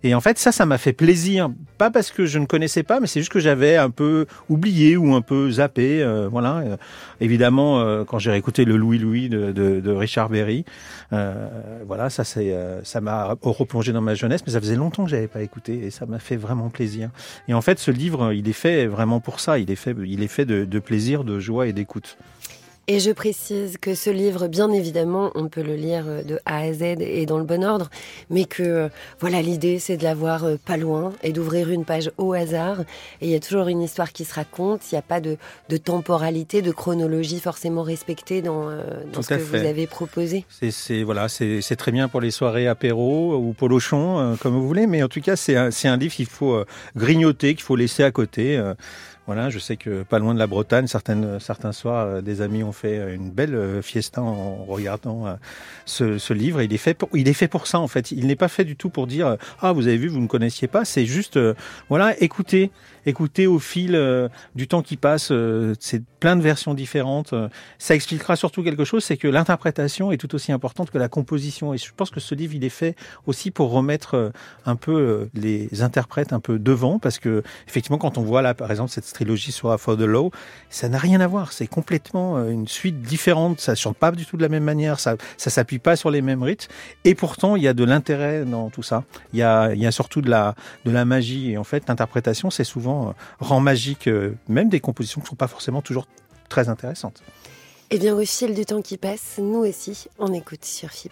Et 0.03 0.13
en 0.15 0.21
fait, 0.21 0.37
ça, 0.37 0.51
ça 0.51 0.65
m'a 0.65 0.77
fait 0.77 0.93
plaisir. 0.93 1.49
Pas 1.77 1.91
parce 1.91 2.11
que 2.11 2.25
je 2.25 2.39
ne 2.39 2.45
connaissais 2.45 2.83
pas, 2.83 2.99
mais 2.99 3.07
c'est 3.07 3.19
juste 3.19 3.31
que 3.31 3.39
j'avais 3.39 3.77
un 3.77 3.89
peu 3.89 4.25
oublié 4.49 4.97
ou 4.97 5.13
un 5.15 5.21
peu 5.21 5.51
zappé. 5.51 6.01
euh, 6.01 6.27
voilà. 6.29 6.57
Euh, 6.57 6.77
évidemment, 7.19 7.79
euh, 7.79 8.03
quand 8.03 8.19
j'ai 8.19 8.31
réécouté 8.31 8.65
le 8.65 8.77
Louis 8.77 8.99
Louis 8.99 9.29
de, 9.29 9.51
de, 9.51 9.79
de 9.79 9.91
Richard 9.91 10.29
Berry, 10.29 10.65
Euh, 11.13 11.49
voilà, 11.85 12.09
ça 12.09 12.23
c'est, 12.23 12.53
euh, 12.53 12.81
ça 12.85 13.01
m'a 13.01 13.35
replongé 13.41 13.91
dans 13.91 14.01
ma 14.01 14.15
jeunesse, 14.15 14.41
mais 14.45 14.53
ça 14.53 14.61
faisait 14.61 14.77
longtemps 14.77 15.03
que 15.03 15.09
j'avais 15.09 15.27
pas 15.27 15.41
écouté 15.41 15.85
et 15.85 15.91
ça 15.91 16.05
m'a 16.05 16.19
fait 16.19 16.37
vraiment 16.37 16.69
plaisir. 16.69 17.09
Et 17.49 17.53
en 17.53 17.61
fait, 17.61 17.79
ce 17.79 17.91
livre, 17.91 18.31
il 18.31 18.47
est 18.47 18.53
fait 18.53 18.87
vraiment 18.87 19.19
pour 19.19 19.41
ça. 19.41 19.59
Il 19.59 19.69
est 19.71 19.75
fait, 19.75 19.95
il 20.05 20.23
est 20.23 20.29
fait 20.29 20.45
de, 20.45 20.63
de 20.63 20.79
plaisir, 20.79 21.25
de 21.25 21.37
joie 21.39 21.67
et 21.67 21.73
d'écoute. 21.73 22.17
Et 22.93 22.99
je 22.99 23.11
précise 23.11 23.77
que 23.79 23.95
ce 23.95 24.09
livre, 24.09 24.49
bien 24.49 24.69
évidemment, 24.69 25.31
on 25.33 25.47
peut 25.47 25.61
le 25.61 25.75
lire 25.75 26.03
euh, 26.09 26.23
de 26.23 26.39
A 26.45 26.57
à 26.57 26.73
Z 26.73 26.81
et 26.99 27.25
dans 27.25 27.37
le 27.37 27.45
bon 27.45 27.63
ordre, 27.63 27.89
mais 28.29 28.43
que 28.43 28.63
euh, 28.63 28.89
voilà, 29.21 29.41
l'idée 29.41 29.79
c'est 29.79 29.95
de 29.95 30.03
l'avoir 30.03 30.43
euh, 30.43 30.57
pas 30.57 30.75
loin 30.75 31.13
et 31.23 31.31
d'ouvrir 31.31 31.69
une 31.69 31.85
page 31.85 32.11
au 32.17 32.33
hasard. 32.33 32.81
Et 33.21 33.27
il 33.27 33.29
y 33.29 33.35
a 33.35 33.39
toujours 33.39 33.69
une 33.69 33.81
histoire 33.81 34.11
qui 34.11 34.25
se 34.25 34.33
raconte. 34.33 34.91
Il 34.91 34.95
n'y 34.95 34.99
a 34.99 35.03
pas 35.03 35.21
de, 35.21 35.37
de 35.69 35.77
temporalité, 35.77 36.61
de 36.61 36.73
chronologie 36.73 37.39
forcément 37.39 37.83
respectée 37.83 38.41
dans, 38.41 38.69
ce 38.69 39.19
que 39.21 39.37
fait. 39.37 39.37
vous 39.37 39.65
avez 39.65 39.87
proposé. 39.87 40.43
C'est, 40.49 41.03
voilà, 41.03 41.29
c'est, 41.29 41.61
très 41.77 41.93
bien 41.93 42.09
pour 42.09 42.19
les 42.19 42.31
soirées 42.31 42.67
apéro 42.67 43.37
ou 43.37 43.53
polochon, 43.53 44.35
comme 44.41 44.55
vous 44.55 44.67
voulez. 44.67 44.85
Mais 44.85 45.01
en 45.01 45.07
tout 45.07 45.21
cas, 45.21 45.37
c'est 45.37 45.55
un, 45.55 45.97
livre 45.97 46.13
qu'il 46.13 46.25
faut 46.25 46.61
grignoter, 46.97 47.55
qu'il 47.55 47.63
faut 47.63 47.77
laisser 47.77 48.03
à 48.03 48.11
côté. 48.11 48.61
Voilà, 49.33 49.49
je 49.49 49.59
sais 49.59 49.77
que 49.77 50.03
pas 50.03 50.19
loin 50.19 50.33
de 50.33 50.39
la 50.39 50.45
Bretagne, 50.45 50.87
certaines, 50.87 51.39
certains 51.39 51.71
soirs, 51.71 52.05
euh, 52.05 52.21
des 52.21 52.41
amis 52.41 52.63
ont 52.63 52.73
fait 52.73 52.99
euh, 52.99 53.15
une 53.15 53.31
belle 53.31 53.55
euh, 53.55 53.81
fiesta 53.81 54.21
en 54.21 54.65
regardant 54.65 55.37
ce, 55.85 56.17
ce 56.17 56.33
livre. 56.33 56.61
Il 56.61 56.73
est 56.73 56.77
fait 56.77 56.93
pour, 56.93 57.07
il 57.13 57.29
est 57.29 57.33
fait 57.33 57.47
pour 57.47 57.65
ça 57.65 57.79
en 57.79 57.87
fait. 57.87 58.11
Il 58.11 58.27
n'est 58.27 58.35
pas 58.35 58.49
fait 58.49 58.65
du 58.65 58.75
tout 58.75 58.89
pour 58.89 59.07
dire 59.07 59.37
ah 59.61 59.71
vous 59.71 59.87
avez 59.87 59.95
vu, 59.95 60.09
vous 60.09 60.19
ne 60.19 60.27
connaissiez 60.27 60.67
pas. 60.67 60.83
C'est 60.83 61.05
juste 61.05 61.39
voilà, 61.87 62.21
écoutez, 62.21 62.71
écoutez 63.05 63.47
au 63.47 63.59
fil 63.59 63.97
du 64.53 64.67
temps 64.67 64.81
qui 64.81 64.97
passe. 64.97 65.31
c'est 65.79 66.03
plein 66.19 66.35
de 66.35 66.41
versions 66.41 66.73
différentes. 66.73 67.33
ça 67.79 67.95
expliquera 67.95 68.35
surtout 68.35 68.63
quelque 68.63 68.83
chose, 68.83 69.03
c'est 69.05 69.17
que 69.17 69.29
l'interprétation 69.29 70.11
est 70.11 70.17
tout 70.17 70.35
aussi 70.35 70.51
importante 70.51 70.91
que 70.91 70.97
la 70.97 71.07
composition. 71.07 71.73
Et 71.73 71.77
je 71.77 71.91
pense 71.95 72.09
que 72.09 72.19
ce 72.19 72.35
livre, 72.35 72.53
il 72.53 72.65
est 72.65 72.69
fait 72.69 72.95
aussi 73.27 73.49
pour 73.49 73.71
remettre 73.71 74.33
un 74.65 74.75
peu 74.75 75.29
les 75.33 75.81
interprètes 75.81 76.33
un 76.33 76.41
peu 76.41 76.59
devant, 76.59 76.99
parce 76.99 77.17
que 77.17 77.43
effectivement, 77.67 77.97
quand 77.97 78.17
on 78.17 78.23
voit 78.23 78.41
là, 78.41 78.53
par 78.53 78.69
exemple, 78.71 78.91
cette 78.91 79.05
trilogie 79.21 79.51
sur 79.51 79.79
For 79.79 79.95
the 79.97 80.01
Law, 80.01 80.31
ça 80.69 80.89
n'a 80.89 80.97
rien 80.97 81.21
à 81.21 81.27
voir. 81.27 81.53
C'est 81.53 81.67
complètement 81.67 82.37
euh, 82.37 82.49
une 82.49 82.67
suite 82.67 83.01
différente. 83.01 83.59
Ça 83.59 83.75
chante 83.75 83.97
pas 83.97 84.11
du 84.11 84.25
tout 84.25 84.35
de 84.35 84.41
la 84.41 84.49
même 84.49 84.63
manière. 84.63 84.99
Ça, 84.99 85.15
ça 85.37 85.51
s'appuie 85.51 85.77
pas 85.79 85.95
sur 85.95 86.09
les 86.09 86.21
mêmes 86.21 86.41
rythmes. 86.41 86.71
Et 87.05 87.13
pourtant, 87.13 87.55
il 87.55 87.61
y 87.61 87.67
a 87.67 87.73
de 87.73 87.83
l'intérêt 87.83 88.45
dans 88.45 88.69
tout 88.69 88.81
ça. 88.81 89.03
Il 89.33 89.39
y 89.39 89.43
a, 89.43 89.73
il 89.73 89.81
y 89.81 89.85
a 89.85 89.91
surtout 89.91 90.21
de 90.21 90.29
la, 90.29 90.55
de 90.85 90.91
la 90.91 91.05
magie. 91.05 91.51
Et 91.51 91.57
en 91.57 91.63
fait, 91.63 91.87
l'interprétation, 91.87 92.49
c'est 92.49 92.63
souvent 92.63 93.09
euh, 93.09 93.11
rend 93.39 93.59
magique 93.59 94.07
euh, 94.07 94.35
même 94.47 94.69
des 94.69 94.79
compositions 94.79 95.21
qui 95.21 95.27
sont 95.27 95.35
pas 95.35 95.47
forcément 95.47 95.83
toujours 95.83 96.07
très 96.49 96.67
intéressantes. 96.67 97.21
Et 97.91 97.99
bien 97.99 98.15
au 98.15 98.25
fil 98.25 98.55
du 98.55 98.65
temps 98.65 98.81
qui 98.81 98.97
passe, 98.97 99.37
nous 99.37 99.59
aussi, 99.59 100.07
on 100.17 100.33
écoute 100.33 100.65
sur 100.65 100.89
FIP. 100.89 101.11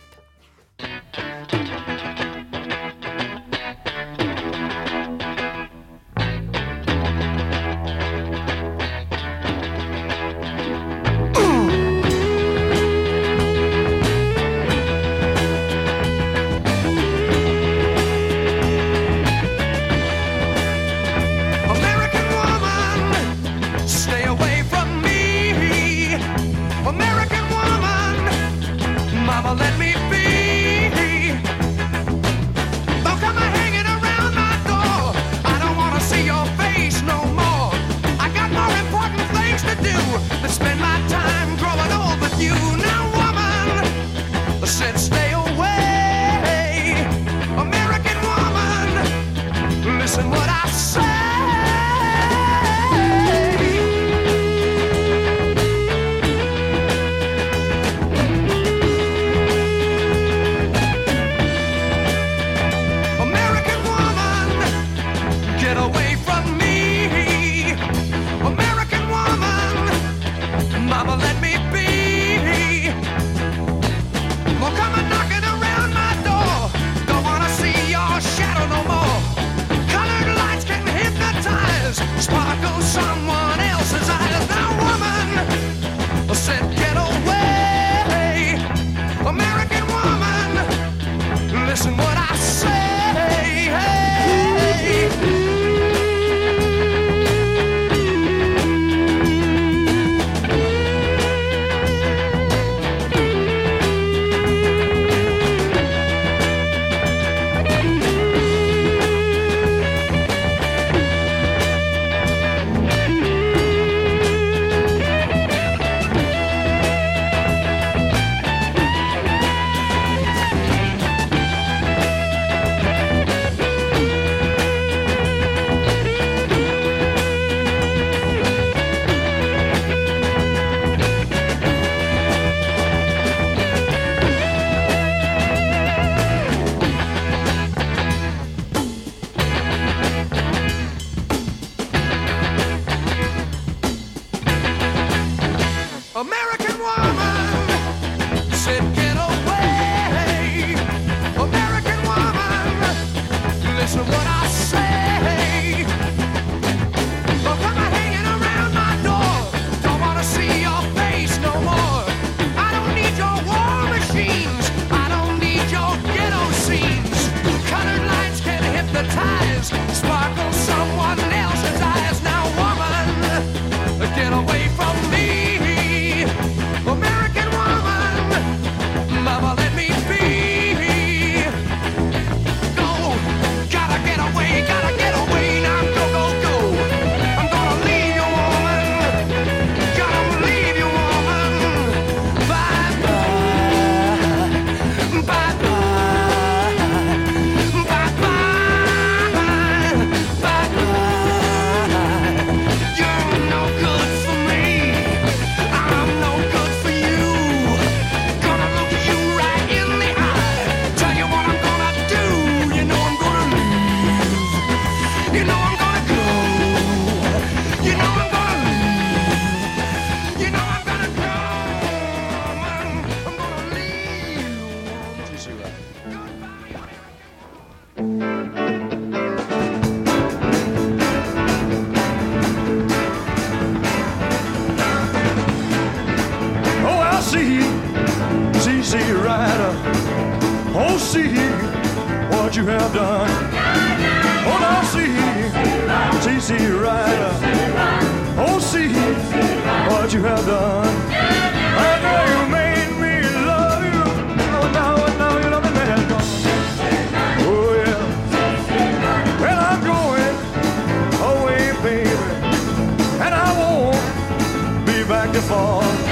wonderful. 265.29 266.08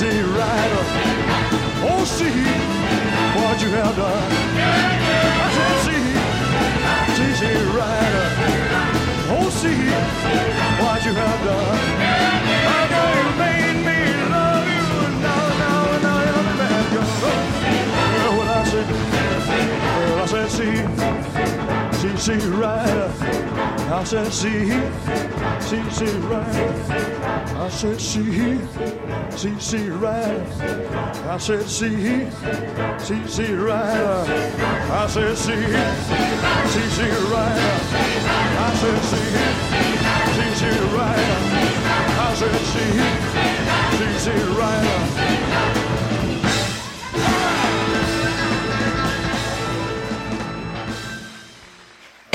See, 0.00 0.20
rider. 0.22 0.84
Oh, 1.84 2.04
see 2.06 2.40
what 3.36 3.60
you 3.60 3.68
have 3.68 3.94
done. 3.96 4.32
I 5.44 5.48
said, 5.56 5.76
see, 5.84 7.32
see, 7.40 7.56
rider. 7.76 8.26
Oh, 9.34 9.50
see 9.60 9.80
what 10.80 11.04
you 11.04 11.12
have 11.12 11.40
done. 11.44 11.80
I 12.76 12.80
know 12.92 13.08
you 13.20 13.28
made 13.44 13.78
me 13.88 14.00
love 14.32 14.66
you. 14.74 14.88
Now, 15.26 15.44
now, 15.64 15.82
now 16.06 16.20
girl. 16.94 17.10
Well, 18.38 18.52
I 18.56 18.64
said, 18.72 18.88
well, 19.96 20.18
I 20.18 20.26
said, 20.32 20.48
see, 20.56 20.76
see, 22.00 22.16
see, 22.16 22.40
rider. 22.48 23.08
I 23.92 24.04
said, 24.04 24.32
see, 24.32 24.64
see, 25.60 25.84
see, 25.90 26.16
rider. 26.30 26.70
I 27.56 27.68
said, 27.68 28.00
see, 28.00 28.58
see, 29.40 29.88
rider. 29.88 30.44
I 31.26 31.38
said, 31.38 31.62
see, 31.62 31.96
see. 31.96 32.26
I 32.76 32.98
said, 32.98 33.24
see, 33.24 33.54
see. 33.78 34.74
I 34.92 35.06
said, 38.76 38.96
see, 38.96 39.24
see. 39.24 39.40
I 42.18 42.34
said, 42.36 42.60
see, 42.66 42.98
see. 44.18 45.39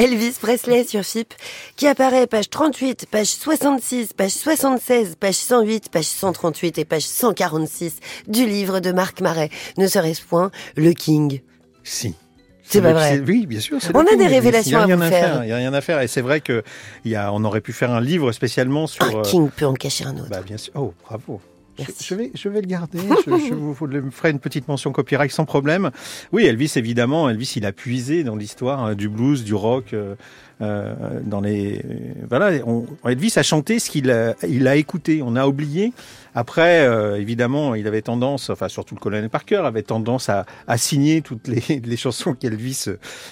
Elvis 0.06 0.38
Presley 0.40 0.84
sur 0.84 1.04
FIP, 1.04 1.34
qui 1.76 1.88
apparaît 1.88 2.28
page 2.28 2.52
38, 2.52 3.08
page 3.10 3.26
66, 3.26 4.14
page 4.14 4.30
76, 4.30 5.16
page 5.20 5.34
108, 5.34 5.90
page 5.90 6.06
138 6.06 6.78
et 6.78 6.86
page 6.86 7.02
146 7.02 7.96
du 8.28 8.46
livre 8.46 8.82
de 8.82 8.92
Marc 8.92 9.22
Marais. 9.22 9.50
Ne 9.80 9.88
serait-ce 9.88 10.22
point 10.22 10.52
le 10.76 10.94
King? 10.94 11.42
Si. 11.84 12.14
C'est 12.62 12.84
pas 12.84 12.94
vrai. 12.94 13.20
Oui, 13.26 13.48
bien 13.48 13.60
sûr. 13.60 13.80
On 13.96 14.02
a 14.02 14.06
King, 14.06 14.20
des 14.20 14.28
révélations 14.28 14.86
il 14.86 14.90
y 14.90 14.92
a 14.92 14.94
à 14.94 14.96
vous 14.96 15.10
faire. 15.10 15.44
Il 15.44 15.50
y 15.50 15.52
a 15.52 15.56
rien 15.56 15.74
à 15.74 15.82
faire. 15.82 16.00
Et 16.02 16.08
c'est 16.08 16.22
vrai 16.22 16.40
que 16.40 16.62
il 17.04 17.10
y 17.10 17.16
a, 17.16 17.34
on 17.34 17.44
aurait 17.44 17.62
pu 17.62 17.74
faire 17.74 17.90
un 17.90 18.02
livre 18.02 18.32
spécialement 18.32 18.86
sur. 18.86 19.04
Un 19.04 19.16
euh, 19.16 19.22
King 19.24 19.50
peut 19.50 19.66
en 19.66 19.74
cacher 19.74 20.06
un 20.06 20.16
autre. 20.18 20.30
Bah, 20.30 20.42
bien 20.46 20.58
sûr. 20.58 20.72
Oh, 20.76 20.94
bravo. 21.04 21.42
Je, 21.78 21.84
Merci. 21.84 22.04
je 22.08 22.16
vais, 22.16 22.32
je 22.34 22.50
vais 22.50 22.62
le 22.62 22.68
garder. 22.68 23.00
je, 23.26 23.32
je 23.50 23.54
vous, 23.54 23.74
ferai 24.12 24.32
une 24.32 24.40
petite 24.40 24.68
mention 24.68 24.92
copyright 24.92 25.32
sans 25.32 25.46
problème. 25.46 25.92
Oui, 26.32 26.46
Elvis, 26.46 26.74
évidemment. 26.76 27.30
Elvis, 27.30 27.54
il 27.58 27.66
a 27.66 27.72
puisé 27.72 28.24
dans 28.24 28.36
l'histoire 28.36 28.86
euh, 28.86 28.94
du 28.96 29.10
blues, 29.10 29.44
du 29.44 29.54
rock, 29.54 29.94
euh, 29.94 30.16
euh, 30.62 30.94
dans 31.24 31.42
les. 31.42 31.80
euh, 31.86 31.98
Voilà. 32.30 32.52
On, 32.66 32.86
Elvis 33.08 33.34
a 33.36 33.44
chanté 33.44 33.80
ce 33.80 33.90
qu'il 33.90 34.10
a, 34.10 34.36
il 34.48 34.68
a 34.68 34.76
écouté. 34.78 35.22
On 35.24 35.36
a 35.36 35.48
oublié. 35.48 35.92
Après, 36.36 36.86
euh, 36.86 37.20
évidemment, 37.20 37.74
il 37.74 37.88
avait 37.88 38.02
tendance, 38.02 38.50
enfin 38.50 38.68
surtout 38.68 38.94
le 38.94 39.00
colonel 39.00 39.30
Parker, 39.30 39.62
avait 39.66 39.82
tendance 39.82 40.30
à, 40.30 40.46
à 40.68 40.78
signer 40.78 41.22
toutes 41.22 41.48
les, 41.48 41.82
les 41.84 41.98
chansons 41.98 42.34
qu'Elvis 42.34 42.86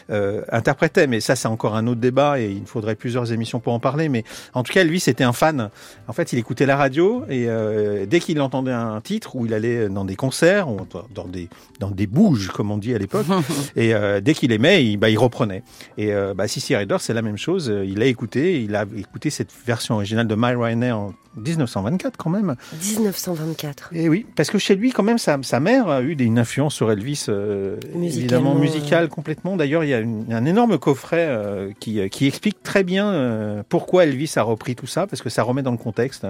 euh, 0.10 0.41
interprétait. 0.51 1.08
Mais 1.08 1.20
ça, 1.20 1.36
c'est 1.36 1.47
encore 1.47 1.76
un 1.76 1.86
autre 1.88 2.01
débat 2.01 2.39
et 2.39 2.49
il 2.49 2.66
faudrait 2.66 2.95
plusieurs 2.95 3.32
émissions 3.32 3.60
pour 3.60 3.74
en 3.74 3.80
parler. 3.80 4.10
Mais 4.10 4.24
en 4.54 4.64
tout 4.64 4.74
cas, 4.74 4.82
Elvis 4.82 5.04
était 5.08 5.24
un 5.24 5.34
fan. 5.34 5.70
En 6.08 6.14
fait, 6.14 6.34
il 6.34 6.39
écoutait 6.39 6.66
la 6.66 6.78
radio 6.78 7.24
et 7.30 7.45
euh, 7.47 8.06
dès 8.06 8.20
qu'il 8.20 8.39
entendait 8.41 8.72
un 8.72 9.01
titre 9.01 9.36
où 9.36 9.45
il 9.45 9.54
allait 9.54 9.89
dans 9.89 10.06
des 10.06 10.16
concerts, 10.16 10.70
ou 10.70 10.78
dans 11.14 11.28
des 11.28 11.49
dans 11.80 11.91
des 11.91 12.08
bouges 12.08 12.49
comme 12.49 12.72
on 12.72 12.78
dit 12.78 12.93
à 12.93 12.97
l'époque, 12.97 13.26
et 13.76 13.93
euh, 13.93 14.22
dès 14.22 14.34
qu'il 14.34 14.51
aimait, 14.51 14.86
il, 14.86 14.97
bah, 14.97 15.10
il 15.10 15.18
reprenait. 15.18 15.64
Et 15.97 16.14
euh, 16.14 16.34
bah, 16.34 16.47
Sissy 16.47 16.76
Rider, 16.76 16.97
c'est 16.99 17.14
la 17.14 17.22
même 17.22 17.38
chose. 17.38 17.74
Il 17.86 18.01
a 18.01 18.06
écouté, 18.06 18.62
il 18.62 18.76
a 18.76 18.86
écouté 18.97 19.30
cette 19.30 19.51
version 19.66 19.95
originale 19.95 20.28
de 20.28 20.36
My 20.36 20.54
Ryanair 20.56 20.97
en 20.97 21.14
1924 21.38 22.18
quand 22.18 22.30
même. 22.30 22.56
1924. 22.82 23.90
Et 23.94 24.10
oui, 24.10 24.26
parce 24.36 24.50
que 24.50 24.58
chez 24.58 24.76
lui, 24.76 24.92
quand 24.92 25.04
même, 25.04 25.18
sa, 25.18 25.38
sa 25.42 25.60
mère 25.60 25.90
a 25.90 26.02
eu 26.02 26.14
une 26.14 26.40
influence 26.40 26.74
sur 26.76 26.92
Elvis, 26.92 27.26
euh, 27.30 27.78
évidemment 28.02 28.56
musicale 28.56 29.10
complètement. 29.10 29.56
D'ailleurs, 29.58 29.84
il 29.84 29.90
y 29.90 29.94
a 29.94 30.00
une- 30.00 30.32
un 30.32 30.46
énorme 30.46 30.78
coffret 30.78 31.26
euh, 31.28 31.72
qui, 31.80 32.00
euh, 32.00 32.08
qui 32.08 32.28
explique 32.28 32.62
très 32.64 32.84
bien 32.84 33.12
euh, 33.12 33.64
pourquoi 33.70 34.04
Elvis 34.06 34.32
a 34.36 34.44
repris 34.44 34.76
tout 34.76 34.88
ça, 34.88 35.08
parce 35.08 35.22
que 35.22 35.30
ça 35.30 35.44
remet 35.44 35.62
dans 35.64 35.72
le 35.72 35.78
contexte. 35.78 36.26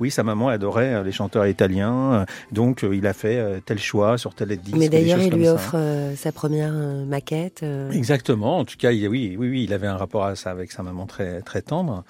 Oui, 0.00 0.10
sa 0.10 0.22
maman 0.22 0.48
adorait 0.48 1.02
les 1.04 1.12
chanteurs 1.12 1.46
italiens, 1.46 2.24
donc 2.52 2.84
il 2.90 3.06
a 3.06 3.12
fait 3.12 3.60
tel 3.66 3.78
choix 3.78 4.18
sur 4.18 4.34
tel 4.34 4.48
disque. 4.48 4.76
Mais 4.76 4.88
d'ailleurs, 4.88 5.20
il 5.20 5.32
lui 5.32 5.48
offre 5.48 5.76
sa 6.16 6.32
première 6.32 6.72
maquette. 6.72 7.64
Exactement. 7.92 8.58
En 8.58 8.64
tout 8.64 8.76
cas, 8.78 8.92
il, 8.92 9.06
oui, 9.08 9.36
oui, 9.38 9.48
oui, 9.50 9.64
il 9.64 9.72
avait 9.72 9.86
un 9.86 9.96
rapport 9.96 10.24
à 10.24 10.36
ça 10.36 10.50
avec 10.50 10.72
sa 10.72 10.82
maman 10.82 11.06
très, 11.06 11.40
très 11.42 11.62
tendre. 11.62 12.04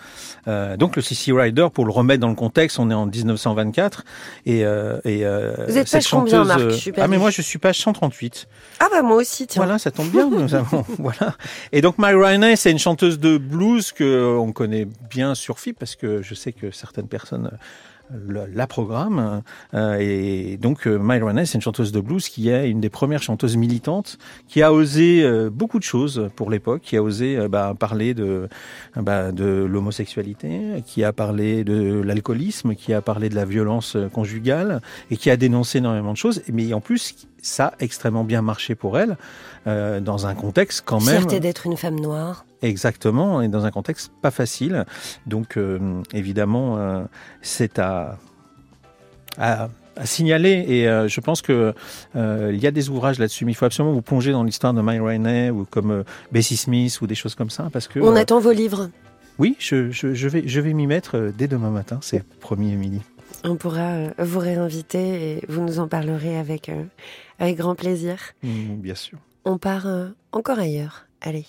Donc 0.79 0.97
le 0.97 1.03
CC 1.03 1.33
Rider, 1.33 1.67
pour 1.73 1.85
le 1.85 1.91
remettre 1.93 2.21
dans 2.21 2.29
le 2.29 2.35
contexte, 2.37 2.79
on 2.79 2.91
est 2.91 2.95
en 2.95 3.07
1924 3.07 4.05
et, 4.47 4.65
euh, 4.65 5.01
et 5.05 5.27
euh, 5.27 5.55
Vous 5.67 5.77
êtes 5.77 5.89
cette 5.89 6.03
page 6.03 6.11
combien, 6.11 6.45
chanteuse, 6.45 6.49
Marc 6.49 6.61
euh, 6.61 6.71
Je 6.71 6.77
suis 6.77 6.93
Ah 6.97 7.09
mais 7.09 7.19
moi 7.19 7.31
je 7.31 7.43
suis 7.43 7.59
page 7.59 7.79
138. 7.81 8.47
Ah 8.79 8.87
bah 8.91 9.03
moi 9.03 9.17
aussi, 9.17 9.47
tiens. 9.47 9.63
Voilà, 9.63 9.79
ça 9.79 9.91
tombe 9.91 10.11
bien. 10.11 10.31
Nous 10.31 10.55
avons 10.55 10.85
voilà. 10.99 11.35
Et 11.73 11.81
donc 11.81 11.97
My 11.99 12.13
Ryan, 12.13 12.55
c'est 12.57 12.71
une 12.71 12.79
chanteuse 12.79 13.19
de 13.19 13.39
blues 13.39 13.91
que 13.91 14.37
on 14.39 14.53
connaît 14.53 14.87
bien 15.11 15.35
sur 15.35 15.59
FIP 15.59 15.79
parce 15.79 15.97
que 15.97 16.23
je 16.23 16.35
sais 16.35 16.53
que 16.53 16.71
certaines 16.71 17.09
personnes 17.09 17.51
la 18.11 18.67
programme. 18.67 19.43
Euh, 19.75 19.99
et 20.01 20.57
donc, 20.57 20.87
euh, 20.87 20.99
Renee, 20.99 21.47
c'est 21.47 21.55
une 21.55 21.63
chanteuse 21.63 21.93
de 21.93 22.01
blues 22.01 22.29
qui 22.29 22.49
est 22.49 22.71
une 22.71 22.81
des 22.81 22.89
premières 22.89 23.23
chanteuses 23.23 23.57
militantes, 23.57 24.19
qui 24.49 24.63
a 24.63 24.73
osé 24.73 25.23
euh, 25.23 25.51
beaucoup 25.51 25.79
de 25.79 25.85
choses 25.85 26.31
pour 26.37 26.51
l'époque, 26.51 26.83
qui 26.83 26.97
a 26.97 27.03
osé 27.03 27.37
euh, 27.37 27.49
bah, 27.49 27.75
parler 27.79 28.15
de, 28.15 28.49
bah, 28.97 29.33
de 29.33 29.45
l'homosexualité, 29.45 30.83
qui 30.87 31.05
a 31.05 31.13
parlé 31.13 31.65
de 31.65 32.01
l'alcoolisme, 32.01 32.75
qui 32.75 32.93
a 32.95 33.03
parlé 33.03 33.29
de 33.29 33.35
la 33.35 33.45
violence 33.45 33.97
conjugale, 34.13 34.81
et 35.11 35.17
qui 35.17 35.31
a 35.31 35.37
dénoncé 35.37 35.79
énormément 35.79 36.13
de 36.13 36.17
choses. 36.17 36.43
Mais 36.53 36.73
en 36.73 36.81
plus, 36.81 37.27
ça 37.43 37.67
a 37.67 37.73
extrêmement 37.81 38.25
bien 38.25 38.43
marché 38.43 38.75
pour 38.75 38.99
elle, 38.99 39.17
dans 39.67 40.27
un 40.27 40.35
contexte 40.35 40.85
quand 40.87 41.05
même... 41.05 41.19
Fierté 41.19 41.41
d'être 41.41 41.67
une 41.67 41.77
femme 41.77 41.99
noire. 41.99 42.46
Exactement, 42.63 43.43
et 43.43 43.49
dans 43.49 43.65
un 43.67 43.71
contexte 43.71 44.11
pas 44.23 44.31
facile. 44.31 44.85
Donc, 45.27 45.57
euh, 45.57 46.03
évidemment, 46.13 46.79
euh, 46.79 47.05
c'est 47.43 47.79
à, 47.79 48.19
à, 49.39 49.69
à 49.97 50.07
signaler. 50.07 50.65
Et 50.69 50.89
euh, 50.89 51.07
je 51.09 51.21
pense 51.21 51.43
que 51.43 51.75
euh, 52.17 52.51
il 52.55 52.59
y 52.61 52.67
a 52.67 52.71
des 52.71 52.89
ouvrages 52.89 53.19
là-dessus, 53.19 53.45
mais 53.45 53.53
il 53.53 53.55
faut 53.55 53.67
absolument 53.67 53.93
vous 53.95 54.03
plonger 54.03 54.33
dans 54.33 54.43
l'histoire 54.43 54.73
de 54.75 54.81
My 54.83 54.99
Rainey 54.99 55.51
ou 55.51 55.65
comme 55.65 56.05
Bessie 56.33 56.57
Smith 56.57 56.99
ou 57.03 57.07
des 57.07 57.15
choses 57.15 57.35
comme 57.35 57.51
ça, 57.51 57.69
parce 57.73 57.89
que 57.89 58.01
On 58.01 58.17
attend 58.17 58.41
vos 58.41 58.53
livres. 58.53 58.91
oui, 59.39 59.57
je, 59.59 59.91
je, 59.91 60.15
je 60.15 60.29
vais 60.29 60.43
je 60.49 60.61
vais 60.61 60.73
m'y 60.73 60.87
mettre 60.87 61.33
dès 61.37 61.49
demain 61.49 61.71
matin. 61.71 61.99
C'est 62.03 62.25
promis, 62.41 62.73
Émilie. 62.73 63.03
On 63.45 63.57
pourra 63.57 64.09
vous 64.19 64.39
réinviter 64.39 65.33
et 65.33 65.45
vous 65.49 65.61
nous 65.63 65.79
en 65.79 65.89
parlerez 65.89 66.39
avec, 66.39 66.71
avec 67.39 67.57
grand 67.59 67.75
plaisir. 67.75 68.17
Mm, 68.43 68.77
bien 68.77 68.95
sûr. 68.95 69.19
On 69.45 69.59
part 69.59 69.87
encore 70.33 70.59
ailleurs. 70.59 71.05
Allez. 71.21 71.45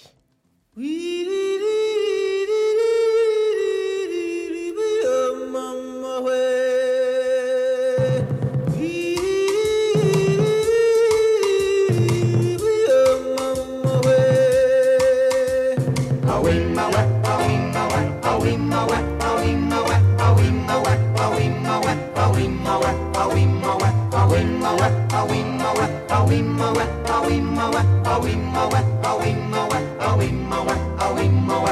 I'll 26.09 26.25
win 26.25 26.57
wee 26.57 26.71
way 26.71 26.96
awimowe 27.27 27.81
wee 28.11 28.79
awimowe 29.03 29.09
awimowe 29.09 29.77
wee 30.07 30.75
awimowe 31.05 31.71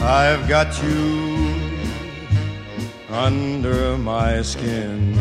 I've 0.00 0.48
got 0.48 0.82
you 0.82 1.54
under 3.10 3.98
my 3.98 4.42
skin? 4.42 5.16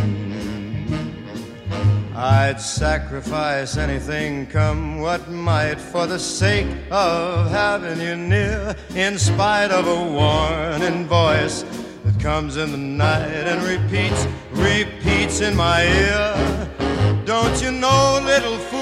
I'd 2.16 2.60
sacrifice 2.60 3.78
anything, 3.78 4.48
come 4.48 5.00
what 5.00 5.30
might, 5.30 5.80
for 5.80 6.08
the 6.08 6.20
sake 6.20 6.68
of 6.90 7.52
having 7.52 8.00
you 8.02 8.16
near, 8.16 8.76
in 8.96 9.18
spite 9.18 9.72
of 9.72 9.88
a 9.88 9.96
warning 9.96 11.06
voice 11.06 11.64
that 12.04 12.20
comes 12.20 12.58
in 12.58 12.72
the 12.72 12.78
night 12.78 13.46
and 13.48 13.62
repeats, 13.64 14.28
repeats 14.52 15.42
in 15.42 15.56
my 15.56 15.84
ear. 15.84 17.24
Don't 17.26 17.62
you 17.62 17.72
know, 17.72 18.20
little 18.24 18.58
fool, 18.58 18.82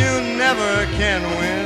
you 0.00 0.36
never 0.36 0.86
can 0.96 1.22
win. 1.38 1.65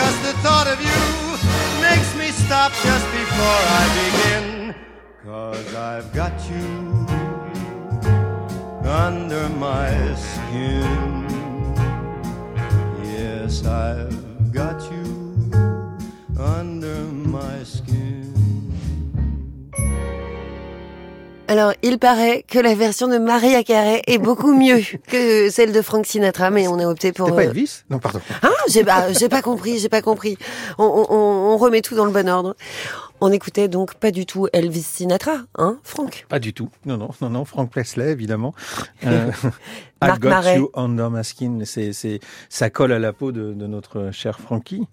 just 0.00 0.22
the 0.22 0.34
thought 0.44 0.66
of 0.74 0.78
you 0.88 1.00
makes 1.86 2.10
me 2.20 2.28
stop 2.44 2.72
just 2.88 3.06
before 3.20 3.62
I 3.80 3.84
begin. 4.00 4.74
Cause 5.24 5.74
I've 5.74 6.10
got 6.20 6.34
you 6.52 6.68
under 9.04 9.46
my 9.68 9.90
skin. 10.28 11.26
Yes, 13.14 13.66
I've 13.66 14.52
got 14.60 14.78
you 14.92 15.08
under 16.38 16.98
my 17.36 17.62
skin. 17.64 17.99
Alors, 21.50 21.72
il 21.82 21.98
paraît 21.98 22.44
que 22.46 22.60
la 22.60 22.76
version 22.76 23.08
de 23.08 23.18
Maria 23.18 23.64
Carey 23.64 24.02
est 24.06 24.18
beaucoup 24.18 24.54
mieux 24.54 24.80
que 25.08 25.50
celle 25.50 25.72
de 25.72 25.82
Frank 25.82 26.06
Sinatra, 26.06 26.48
mais 26.50 26.68
on 26.68 26.78
a 26.78 26.86
opté 26.86 27.10
pour. 27.10 27.26
Pas 27.34 27.42
euh, 27.42 27.48
Elvis? 27.50 27.82
Non, 27.90 27.98
pardon. 27.98 28.20
Ah, 28.42 28.50
j'ai 28.68 28.84
pas, 28.84 29.08
pas 29.28 29.42
compris, 29.42 29.80
j'ai 29.80 29.88
pas 29.88 30.00
compris. 30.00 30.38
On, 30.78 30.84
on- 30.84 31.14
on 31.52 31.56
remet 31.56 31.80
tout 31.82 31.96
dans 31.96 32.04
le 32.04 32.12
bon 32.12 32.28
ordre. 32.28 32.54
On 33.20 33.32
écoutait 33.32 33.66
donc 33.66 33.94
pas 33.96 34.12
du 34.12 34.26
tout 34.26 34.46
Elvis 34.52 34.82
Sinatra, 34.82 35.38
hein, 35.58 35.78
Franck 35.82 36.24
Pas 36.28 36.38
du 36.38 36.54
tout. 36.54 36.68
Non, 36.86 36.96
non, 36.96 37.10
non, 37.20 37.30
non. 37.30 37.44
Frank 37.44 37.68
Presley, 37.68 38.12
évidemment. 38.12 38.54
Euh, 39.06 39.30
I've 40.02 40.08
Marc 40.08 40.20
got 40.20 40.28
Marais. 40.28 40.56
you 40.58 40.70
under 40.74 41.10
my 41.10 41.24
skin. 41.24 41.62
C'est, 41.64 41.92
c'est, 41.92 42.20
ça 42.48 42.70
colle 42.70 42.92
à 42.92 42.98
la 43.00 43.12
peau 43.12 43.32
de, 43.32 43.54
de 43.54 43.66
notre 43.66 44.10
cher 44.12 44.38
Frankie. 44.38 44.86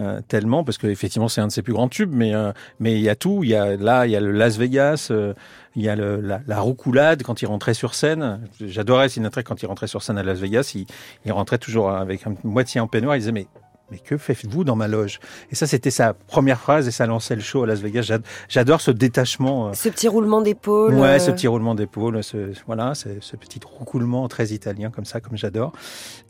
Euh, 0.00 0.20
tellement 0.28 0.62
parce 0.62 0.78
que 0.78 0.86
effectivement 0.86 1.26
c'est 1.26 1.40
un 1.40 1.48
de 1.48 1.52
ses 1.52 1.60
plus 1.62 1.72
grands 1.72 1.88
tubes 1.88 2.12
mais 2.14 2.32
euh, 2.32 2.52
mais 2.78 2.92
il 2.94 3.00
y 3.00 3.08
a 3.08 3.16
tout 3.16 3.42
il 3.42 3.50
y 3.50 3.56
a 3.56 3.76
là 3.76 4.06
il 4.06 4.12
y 4.12 4.16
a 4.16 4.20
le 4.20 4.30
Las 4.30 4.56
Vegas 4.56 5.08
euh, 5.10 5.34
il 5.74 5.82
y 5.82 5.88
a 5.88 5.96
le, 5.96 6.20
la, 6.20 6.40
la 6.46 6.60
roucoulade 6.60 7.24
quand 7.24 7.42
il 7.42 7.46
rentrait 7.46 7.74
sur 7.74 7.94
scène 7.96 8.40
j'adorais 8.60 9.08
Sinatra 9.08 9.42
quand 9.42 9.60
il 9.60 9.66
rentrait 9.66 9.88
sur 9.88 10.04
scène 10.04 10.16
à 10.16 10.22
Las 10.22 10.38
Vegas 10.38 10.70
il, 10.76 10.86
il 11.26 11.32
rentrait 11.32 11.58
toujours 11.58 11.90
avec 11.90 12.26
une 12.26 12.36
moitié 12.44 12.80
en 12.80 12.86
peignoir 12.86 13.16
il 13.16 13.20
disait 13.20 13.32
mais 13.32 13.48
mais 13.90 13.98
que 13.98 14.18
faites-vous 14.18 14.64
dans 14.64 14.76
ma 14.76 14.86
loge? 14.86 15.18
Et 15.50 15.54
ça, 15.54 15.66
c'était 15.66 15.90
sa 15.90 16.12
première 16.12 16.60
phrase 16.60 16.86
et 16.86 16.90
ça 16.90 17.06
lançait 17.06 17.34
le 17.34 17.40
show 17.40 17.62
à 17.62 17.66
Las 17.66 17.80
Vegas. 17.80 18.02
J'ad- 18.02 18.22
J'adore 18.46 18.82
ce 18.82 18.90
détachement. 18.90 19.72
Ce 19.72 19.88
petit 19.88 20.08
roulement 20.08 20.42
d'épaule. 20.42 20.92
Ouais, 20.94 21.08
euh, 21.14 21.18
ce 21.18 21.30
petit 21.30 21.46
roulement 21.48 21.74
d'épaule, 21.74 22.22
ce, 22.22 22.52
voilà, 22.66 22.94
ce, 22.94 23.08
ce 23.22 23.34
petit 23.36 23.58
roucoulement 23.64 24.28
très 24.28 24.48
italien 24.48 24.90
comme 24.90 25.06
ça, 25.06 25.20
comme 25.20 25.38
j'adore. 25.38 25.72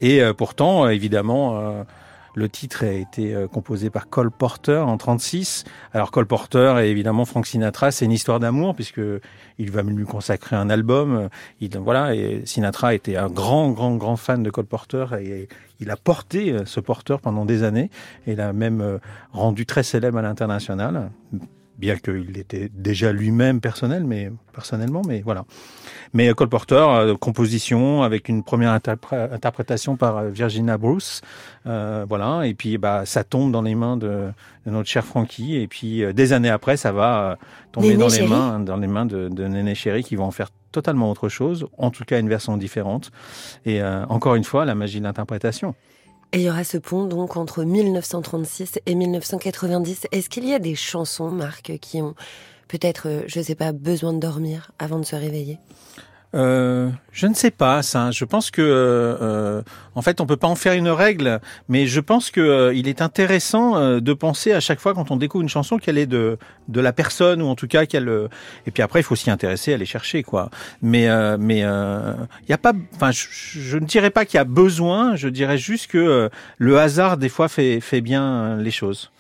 Et 0.01 0.23
euh, 0.23 0.33
pourtant, 0.35 0.89
évidemment, 0.89 1.59
euh, 1.59 1.83
le 2.39 2.49
titre 2.49 2.85
a 2.85 2.93
été 2.93 3.35
euh, 3.35 3.49
composé 3.49 3.91
par 3.91 4.09
Cole 4.09 4.31
Porter 4.31 4.79
en 4.79 4.97
36. 4.97 5.65
Alors 5.93 6.11
Cole 6.11 6.27
Porter 6.27 6.77
et 6.81 6.91
évidemment 6.91 7.25
Frank 7.25 7.47
Sinatra, 7.47 7.91
c'est 7.91 8.05
une 8.05 8.13
histoire 8.13 8.39
d'amour 8.39 8.75
puisque 8.75 9.01
il 9.59 9.71
va 9.71 9.83
lui 9.83 10.05
consacrer 10.05 10.55
un 10.55 10.71
album. 10.71 11.29
Il, 11.61 11.77
voilà, 11.79 12.13
Sinatra 12.45 12.95
était 12.95 13.17
un 13.17 13.29
grand, 13.29 13.71
grand, 13.71 13.97
grand 13.97 14.17
fan 14.17 14.43
de 14.43 14.51
Cole 14.51 14.67
Porter 14.67 15.07
et 15.21 15.49
il 15.81 15.91
a 15.91 15.97
porté 15.97 16.53
euh, 16.53 16.65
ce 16.65 16.81
porteur 16.81 17.21
pendant 17.21 17.45
des 17.45 17.65
années 17.65 17.91
et 18.27 18.37
l'a 18.37 18.53
même 18.53 18.81
euh, 18.81 18.99
rendu 19.33 19.67
très 19.67 19.83
célèbre 19.83 20.19
à 20.19 20.23
l'international 20.23 21.11
bien 21.79 21.97
qu'il 21.97 22.37
était 22.39 22.69
déjà 22.75 23.13
lui-même 23.13 23.61
personnel, 23.61 24.05
mais 24.05 24.31
personnellement, 24.53 25.03
mais 25.07 25.23
voilà. 25.25 25.45
Mais 26.13 26.33
Cole 26.35 26.49
Porter, 26.49 26.75
euh, 26.75 27.15
composition 27.17 28.03
avec 28.03 28.29
une 28.29 28.43
première 28.43 28.73
interpré- 28.73 29.33
interprétation 29.33 29.97
par 29.97 30.17
euh, 30.17 30.29
Virginia 30.31 30.77
Bruce, 30.77 31.21
euh, 31.67 32.05
voilà. 32.09 32.47
Et 32.47 32.55
puis 32.55 32.79
bah 32.79 33.07
ça 33.07 33.23
tombe 33.25 33.53
dans 33.53 33.63
les 33.63 33.75
mains 33.75 33.97
de, 33.97 34.31
de 34.67 34.71
notre 34.71 34.89
cher 34.89 35.05
Frankie. 35.05 35.57
Et 35.57 35.69
puis 35.69 36.03
euh, 36.03 36.13
des 36.13 36.33
années 36.33 36.51
après, 36.51 36.77
ça 36.77 36.91
va 36.93 37.39
tomber 37.73 37.89
Néné 37.89 37.99
dans 38.01 38.09
les 38.09 38.27
mains, 38.27 38.61
dans 38.61 38.77
les 38.77 38.89
mains 38.89 39.07
de, 39.07 39.29
de 39.29 39.47
Néné 39.47 39.75
Chéri, 39.75 40.03
qui 40.03 40.17
va 40.17 40.25
en 40.25 40.31
faire 40.33 40.49
totalement 40.73 41.11
autre 41.11 41.29
chose, 41.29 41.67
en 41.79 41.91
tout 41.91 42.05
cas 42.05 42.19
une 42.19 42.29
version 42.29 42.57
différente. 42.57 43.11
Et 43.65 43.83
encore 43.83 44.35
une 44.35 44.45
fois, 44.45 44.67
la 44.67 44.75
magie 44.75 44.99
de 44.99 45.05
l'interprétation. 45.05 45.75
Et 46.33 46.41
il 46.41 46.43
y 46.43 46.51
aura 46.51 46.65
ce 46.65 46.77
pont 46.77 47.07
donc 47.07 47.37
entre 47.37 47.65
1936 47.65 48.81
et 48.85 48.95
1990. 48.95 50.09
Est-ce 50.13 50.29
qu'il 50.29 50.47
y 50.47 50.53
a 50.53 50.59
des 50.59 50.75
chansons, 50.75 51.31
Marc, 51.31 51.79
qui 51.81 52.03
ont 52.03 52.15
peut-être, 52.69 53.09
euh, 53.09 53.23
je 53.27 53.41
sais 53.41 53.55
pas, 53.55 53.73
besoin 53.73 54.13
de 54.13 54.19
dormir 54.19 54.71
avant 54.79 54.99
de 54.99 55.05
se 55.05 55.17
réveiller? 55.17 55.59
Euh, 56.35 56.91
je 57.11 57.27
ne 57.27 57.33
sais 57.33 57.51
pas 57.51 57.83
ça. 57.83 58.11
Je 58.11 58.25
pense 58.27 58.51
que, 58.51 58.61
euh, 58.63 59.63
en 59.95 60.03
fait, 60.03 60.21
on 60.21 60.27
peut 60.27 60.37
pas 60.37 60.47
en 60.47 60.57
faire 60.57 60.75
une 60.75 60.91
règle, 60.91 61.41
mais 61.71 61.87
je 61.87 62.01
pense 62.01 62.31
que 62.31 62.41
euh, 62.41 62.75
il 62.75 62.87
est 62.87 63.01
intéressant 63.01 63.77
euh, 63.79 64.01
de 64.01 64.13
penser 64.13 64.53
à 64.53 64.61
chaque 64.61 64.79
fois 64.79 64.93
quand 64.93 65.11
on 65.11 65.17
découvre 65.17 65.43
une 65.43 65.49
chanson 65.49 65.79
qu'elle 65.79 65.97
est 65.97 66.07
de 66.07 66.37
de 66.69 66.81
la 66.83 66.93
personne 66.93 67.41
ou 67.41 67.47
en 67.47 67.55
tout 67.55 67.67
cas 67.67 67.87
qu'elle. 67.87 68.09
euh, 68.11 68.29
Et 68.67 68.71
puis 68.71 68.83
après, 68.83 69.01
il 69.01 69.05
faut 69.05 69.17
s'y 69.17 69.31
intéresser, 69.31 69.73
aller 69.73 69.87
chercher 69.87 70.23
quoi. 70.23 70.51
Mais 70.83 71.09
euh, 71.09 71.39
mais 71.41 71.61
il 71.61 72.51
y 72.51 72.53
a 72.53 72.59
pas. 72.59 72.73
Enfin, 72.95 73.11
je, 73.11 73.27
je 73.31 73.79
ne 73.79 73.87
dirais 73.87 74.11
pas 74.11 74.27
qu'il 74.27 74.37
y 74.37 74.41
a 74.41 74.45
besoin. 74.45 75.17
Je 75.17 75.29
dirais 75.29 75.57
juste 75.59 75.91
que 75.91 75.97
euh, 75.99 76.29
le 76.59 76.79
hasard 76.79 77.17
des 77.17 77.31
fois 77.31 77.49
fait 77.49 77.81
fait 77.81 78.03
bien 78.03 78.23
euh, 78.59 78.63
les 78.63 78.71
choses. 78.71 79.11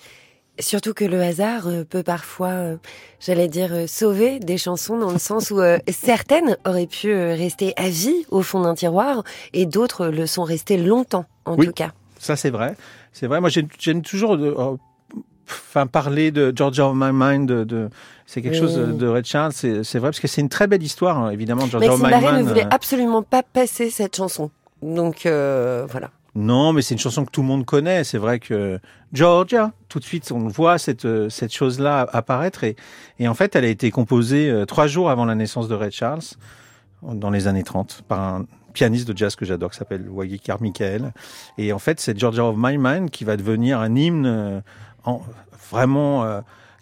Surtout 0.60 0.92
que 0.94 1.04
le 1.04 1.20
hasard 1.22 1.68
euh, 1.68 1.84
peut 1.84 2.02
parfois, 2.02 2.48
euh, 2.48 2.76
j'allais 3.20 3.48
dire, 3.48 3.72
euh, 3.72 3.86
sauver 3.86 4.40
des 4.40 4.58
chansons 4.58 4.98
dans 4.98 5.12
le 5.12 5.18
sens 5.18 5.50
où 5.50 5.60
certaines 5.88 6.56
auraient 6.66 6.86
pu 6.88 7.12
rester 7.12 7.74
à 7.76 7.88
vie 7.88 8.24
au 8.30 8.42
fond 8.42 8.60
d'un 8.62 8.74
tiroir 8.74 9.22
et 9.52 9.66
d'autres 9.66 10.06
le 10.08 10.26
sont 10.26 10.42
restées 10.44 10.76
longtemps, 10.76 11.26
en 11.44 11.56
Oui. 11.56 11.66
tout 11.66 11.72
cas. 11.72 11.92
Ça, 12.18 12.34
c'est 12.36 12.50
vrai. 12.50 12.74
C'est 13.12 13.26
vrai. 13.28 13.40
Moi, 13.40 13.50
j'aime 13.78 14.02
toujours 14.02 14.36
de, 14.36 14.46
euh, 14.48 14.76
enfin, 15.48 15.86
parler 15.86 16.30
de 16.32 16.52
Georgia 16.54 16.88
of 16.88 16.94
My 16.96 17.10
Mind. 17.12 17.48
De, 17.48 17.64
de- 17.64 17.88
c'est 18.26 18.42
quelque 18.42 18.54
Oui. 18.54 18.58
chose 18.60 18.76
de 18.98 19.06
Red 19.08 19.24
Charles. 19.24 19.52
C'est 19.52 19.72
vrai 19.98 20.08
parce 20.08 20.20
que 20.20 20.26
c'est 20.28 20.40
une 20.40 20.48
très 20.48 20.66
belle 20.66 20.82
histoire, 20.82 21.18
hein, 21.18 21.30
évidemment. 21.30 21.66
Georgia 21.66 21.92
of 21.92 22.00
Maxime 22.00 22.18
My 22.18 22.22
Barré 22.24 22.32
ne 22.38 22.42
Mind. 22.42 22.48
voulait 22.48 22.66
absolument 22.70 23.22
pas 23.22 23.42
passer 23.44 23.90
cette 23.90 24.16
chanson. 24.16 24.50
Donc 24.82 25.24
euh, 25.26 25.86
voilà. 25.90 26.10
Non, 26.38 26.72
mais 26.72 26.82
c'est 26.82 26.94
une 26.94 27.00
chanson 27.00 27.24
que 27.24 27.30
tout 27.32 27.40
le 27.42 27.48
monde 27.48 27.64
connaît. 27.64 28.04
C'est 28.04 28.18
vrai 28.18 28.38
que 28.38 28.78
Georgia, 29.12 29.72
tout 29.88 29.98
de 29.98 30.04
suite, 30.04 30.30
on 30.30 30.46
voit 30.46 30.78
cette 30.78 31.04
euh, 31.04 31.28
cette 31.28 31.52
chose-là 31.52 32.06
apparaître 32.12 32.62
et 33.18 33.26
en 33.28 33.34
fait, 33.34 33.56
elle 33.56 33.64
a 33.64 33.68
été 33.68 33.90
composée 33.90 34.48
euh, 34.48 34.64
trois 34.64 34.86
jours 34.86 35.10
avant 35.10 35.24
la 35.24 35.34
naissance 35.34 35.66
de 35.66 35.74
Ray 35.74 35.90
Charles, 35.90 36.20
dans 37.02 37.30
les 37.30 37.48
années 37.48 37.64
30, 37.64 38.02
par 38.06 38.20
un 38.20 38.46
pianiste 38.72 39.08
de 39.10 39.16
jazz 39.18 39.34
que 39.34 39.44
j'adore, 39.44 39.70
qui 39.72 39.78
s'appelle 39.78 40.06
Waggy 40.08 40.38
Carmichael. 40.38 41.12
Et 41.56 41.72
en 41.72 41.78
fait, 41.80 41.98
c'est 41.98 42.16
Georgia 42.16 42.44
of 42.44 42.54
My 42.56 42.76
Mind 42.78 43.10
qui 43.10 43.24
va 43.24 43.36
devenir 43.36 43.80
un 43.80 43.96
hymne 43.96 44.26
euh, 44.26 44.60
en- 45.04 45.22
vraiment 45.70 46.24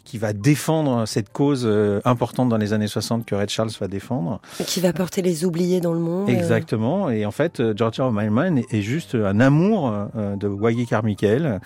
qui 0.07 0.17
va 0.19 0.33
défendre 0.33 1.07
cette 1.07 1.31
cause 1.31 1.65
euh, 1.67 2.01
importante 2.07 2.49
dans 2.49 2.57
les 2.57 2.73
années 2.73 2.87
60 2.87 3.27
que 3.27 3.35
Red 3.35 3.51
Charles 3.51 3.71
va 3.79 3.89
défendre. 3.89 4.41
Qui 4.67 4.81
va 4.81 4.93
porter 4.95 5.21
les 5.21 5.45
oubliés 5.45 5.81
dans 5.81 5.93
le 5.93 5.99
monde. 6.01 6.31
euh, 6.31 6.33
Exactement. 6.33 7.11
Et 7.11 7.27
en 7.27 7.31
fait, 7.33 7.61
euh, 7.61 7.75
Georgia 7.77 8.09
Mind 8.11 8.65
est, 8.71 8.81
juste 8.81 9.15
un 9.17 9.41
amour 9.41 9.93
euh, 10.17 10.37
de 10.37 10.49
Wayne 10.49 10.87
Carmichael, 10.87 11.61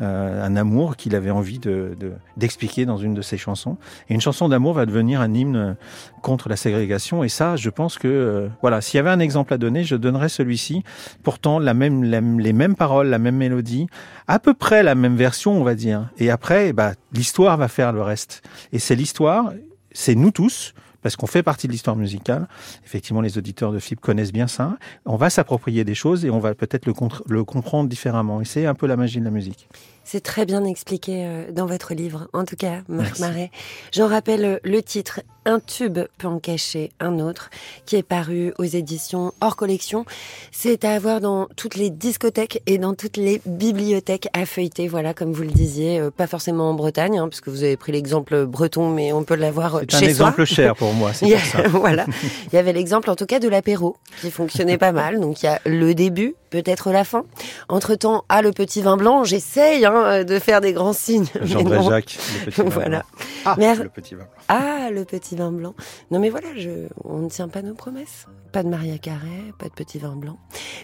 euh, 0.00 0.46
un 0.46 0.56
amour 0.56 0.96
qu'il 0.96 1.14
avait 1.16 1.30
envie 1.30 1.58
de 1.58 1.96
de- 1.98 2.12
d'expliquer 2.36 2.84
dans 2.86 2.98
une 2.98 3.14
de 3.14 3.22
ses 3.22 3.38
chansons. 3.38 3.76
Et 4.08 4.14
une 4.14 4.20
chanson 4.20 4.48
d'amour 4.48 4.74
va 4.74 4.84
devenir 4.86 5.20
un 5.22 5.32
hymne 5.32 5.76
contre 6.22 6.48
la 6.50 6.56
ségrégation. 6.56 7.24
Et 7.24 7.28
ça, 7.30 7.56
je 7.56 7.70
pense 7.70 7.96
que 7.98 8.06
euh, 8.08 8.48
voilà, 8.60 8.80
s'il 8.82 8.98
y 8.98 9.00
avait 9.00 9.10
un 9.10 9.20
exemple 9.20 9.54
à 9.54 9.58
donner, 9.58 9.84
je 9.84 9.96
donnerais 9.96 10.28
celui-ci. 10.28 10.82
Pourtant, 11.22 11.58
la 11.58 11.72
même, 11.72 12.04
la- 12.04 12.20
les 12.20 12.52
mêmes 12.52 12.74
paroles, 12.74 13.08
la 13.08 13.18
même 13.18 13.36
mélodie, 13.36 13.86
à 14.28 14.38
peu 14.38 14.52
près 14.52 14.82
la 14.82 14.94
même 14.94 15.16
version, 15.16 15.52
on 15.58 15.64
va 15.64 15.74
dire. 15.74 16.10
Et 16.18 16.30
après, 16.30 16.72
bah, 16.74 16.92
l'histoire 17.16 17.56
va 17.56 17.68
faire 17.68 17.92
le 17.92 18.02
reste. 18.02 18.42
Et 18.72 18.78
c'est 18.78 18.94
l'histoire, 18.94 19.52
c'est 19.92 20.14
nous 20.14 20.30
tous, 20.30 20.74
parce 21.02 21.16
qu'on 21.16 21.26
fait 21.26 21.42
partie 21.42 21.66
de 21.66 21.72
l'histoire 21.72 21.96
musicale. 21.96 22.48
Effectivement, 22.84 23.20
les 23.20 23.38
auditeurs 23.38 23.72
de 23.72 23.78
FIP 23.78 24.00
connaissent 24.00 24.32
bien 24.32 24.48
ça. 24.48 24.76
On 25.04 25.16
va 25.16 25.30
s'approprier 25.30 25.84
des 25.84 25.94
choses 25.94 26.24
et 26.24 26.30
on 26.30 26.40
va 26.40 26.54
peut-être 26.54 26.86
le, 26.86 26.94
le 27.28 27.44
comprendre 27.44 27.88
différemment. 27.88 28.40
Et 28.40 28.44
c'est 28.44 28.66
un 28.66 28.74
peu 28.74 28.86
la 28.86 28.96
magie 28.96 29.20
de 29.20 29.24
la 29.24 29.30
musique. 29.30 29.68
C'est 30.08 30.20
très 30.22 30.46
bien 30.46 30.64
expliqué 30.64 31.24
euh, 31.26 31.50
dans 31.50 31.66
votre 31.66 31.92
livre, 31.92 32.28
en 32.32 32.44
tout 32.44 32.54
cas, 32.54 32.82
Marc 32.88 33.18
Merci. 33.18 33.20
Marais. 33.22 33.50
J'en 33.92 34.06
rappelle 34.06 34.44
euh, 34.44 34.58
le 34.62 34.80
titre 34.80 35.20
Un 35.46 35.58
tube 35.58 35.98
peut 36.16 36.28
en 36.28 36.38
cacher 36.38 36.92
un 37.00 37.18
autre, 37.18 37.50
qui 37.86 37.96
est 37.96 38.04
paru 38.04 38.52
aux 38.60 38.64
éditions 38.64 39.32
hors 39.40 39.56
collection. 39.56 40.04
C'est 40.52 40.84
à 40.84 40.92
avoir 40.92 41.20
dans 41.20 41.48
toutes 41.56 41.74
les 41.74 41.90
discothèques 41.90 42.62
et 42.66 42.78
dans 42.78 42.94
toutes 42.94 43.16
les 43.16 43.42
bibliothèques 43.46 44.28
à 44.32 44.46
feuilleter. 44.46 44.86
Voilà, 44.86 45.12
comme 45.12 45.32
vous 45.32 45.42
le 45.42 45.50
disiez, 45.50 45.98
euh, 45.98 46.10
pas 46.12 46.28
forcément 46.28 46.70
en 46.70 46.74
Bretagne, 46.74 47.18
hein, 47.18 47.28
puisque 47.28 47.48
vous 47.48 47.64
avez 47.64 47.76
pris 47.76 47.90
l'exemple 47.90 48.46
breton, 48.46 48.90
mais 48.90 49.12
on 49.12 49.24
peut 49.24 49.34
l'avoir 49.34 49.74
euh, 49.74 49.80
C'est 49.88 49.96
un 49.96 49.98
chez 49.98 50.14
soi. 50.14 50.28
exemple 50.28 50.44
cher 50.44 50.76
pour 50.76 50.92
moi, 50.92 51.14
c'est 51.14 51.36
ça. 51.38 51.62
voilà. 51.68 52.06
Il 52.52 52.54
y 52.54 52.58
avait 52.58 52.72
l'exemple, 52.72 53.10
en 53.10 53.16
tout 53.16 53.26
cas, 53.26 53.40
de 53.40 53.48
l'apéro, 53.48 53.96
qui 54.20 54.30
fonctionnait 54.30 54.78
pas 54.78 54.92
mal. 54.92 55.18
Donc, 55.18 55.42
il 55.42 55.46
y 55.46 55.48
a 55.48 55.60
le 55.66 55.94
début, 55.94 56.36
peut-être 56.62 56.90
la 56.90 57.04
fin. 57.04 57.24
Entre-temps, 57.68 58.24
ah, 58.28 58.42
le 58.42 58.52
petit 58.52 58.80
vin 58.82 58.96
blanc, 58.96 59.24
j'essaye 59.24 59.84
hein, 59.84 60.24
de 60.24 60.38
faire 60.38 60.60
des 60.60 60.72
grands 60.72 60.92
signes. 60.92 61.26
mais 61.40 61.46
Jean-André 61.46 61.76
non. 61.78 61.90
Jacques, 61.90 62.18
le 62.46 62.50
petit 62.50 62.62
vin 62.62 62.68
voilà. 62.70 62.98
blanc. 62.98 63.26
Ah, 63.44 63.54
Mer- 63.58 63.82
le 63.82 63.88
petit 63.88 64.14
vin 64.14 64.24
blanc. 64.24 64.42
Ah, 64.48 64.90
le 64.90 65.04
petit 65.04 65.36
vin 65.36 65.52
blanc. 65.52 65.74
Non, 66.10 66.18
mais 66.18 66.30
voilà, 66.30 66.48
je... 66.56 66.88
on 67.04 67.18
ne 67.18 67.28
tient 67.28 67.48
pas 67.48 67.62
nos 67.62 67.74
promesses. 67.74 68.26
Pas 68.52 68.62
de 68.62 68.68
Maria 68.68 68.98
Carré, 68.98 69.52
pas 69.58 69.66
de 69.66 69.74
petit 69.74 69.98
vin 69.98 70.16
blanc. 70.16 70.38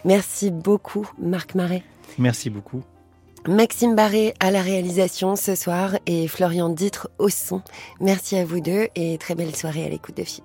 Merci 0.05 0.51
beaucoup, 0.51 1.09
Marc 1.19 1.55
Marais. 1.55 1.83
Merci 2.17 2.49
beaucoup. 2.49 2.83
Maxime 3.47 3.95
Barré 3.95 4.33
à 4.39 4.51
la 4.51 4.61
réalisation 4.61 5.35
ce 5.35 5.55
soir 5.55 5.97
et 6.05 6.27
Florian 6.27 6.69
Ditre 6.69 7.09
au 7.17 7.27
son. 7.29 7.61
Merci 7.99 8.37
à 8.37 8.45
vous 8.45 8.61
deux 8.61 8.87
et 8.95 9.17
très 9.17 9.35
belle 9.35 9.55
soirée 9.55 9.85
à 9.85 9.89
l'écoute 9.89 10.15
de 10.15 10.23
FIP. 10.23 10.43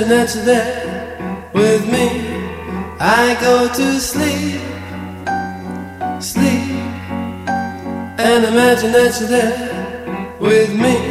Imagine 0.00 0.08
that 0.08 0.34
you're 0.34 0.44
there 0.44 1.50
with 1.52 1.86
me. 1.86 2.06
I 2.98 3.36
go 3.40 3.68
to 3.68 4.00
sleep 4.00 4.60
sleep 6.22 6.70
and 8.18 8.44
imagine 8.44 8.92
that 8.92 9.16
you're 9.20 9.28
there 9.28 10.36
with 10.38 10.74
me. 10.74 11.09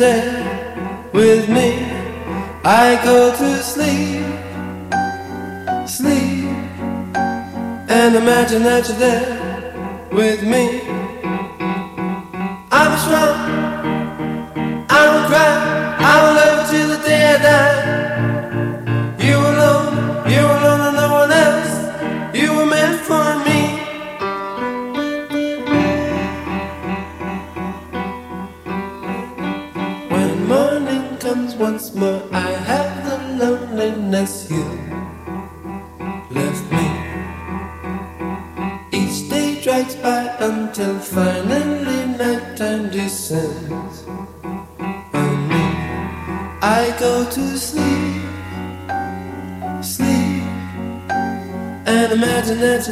There 0.00 1.10
with 1.12 1.46
me. 1.50 1.84
I 2.64 2.98
go 3.04 3.36
to 3.36 3.59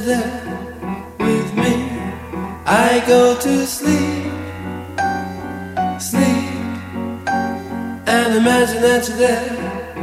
there 0.01 0.43
with 1.19 1.55
me. 1.55 1.91
I 2.67 3.03
go 3.07 3.37
to 3.39 3.67
sleep, 3.67 4.33
sleep, 6.01 7.29
and 8.07 8.35
imagine 8.37 8.83
that 8.83 9.09
you're 9.09 9.19
there. 9.19 9.98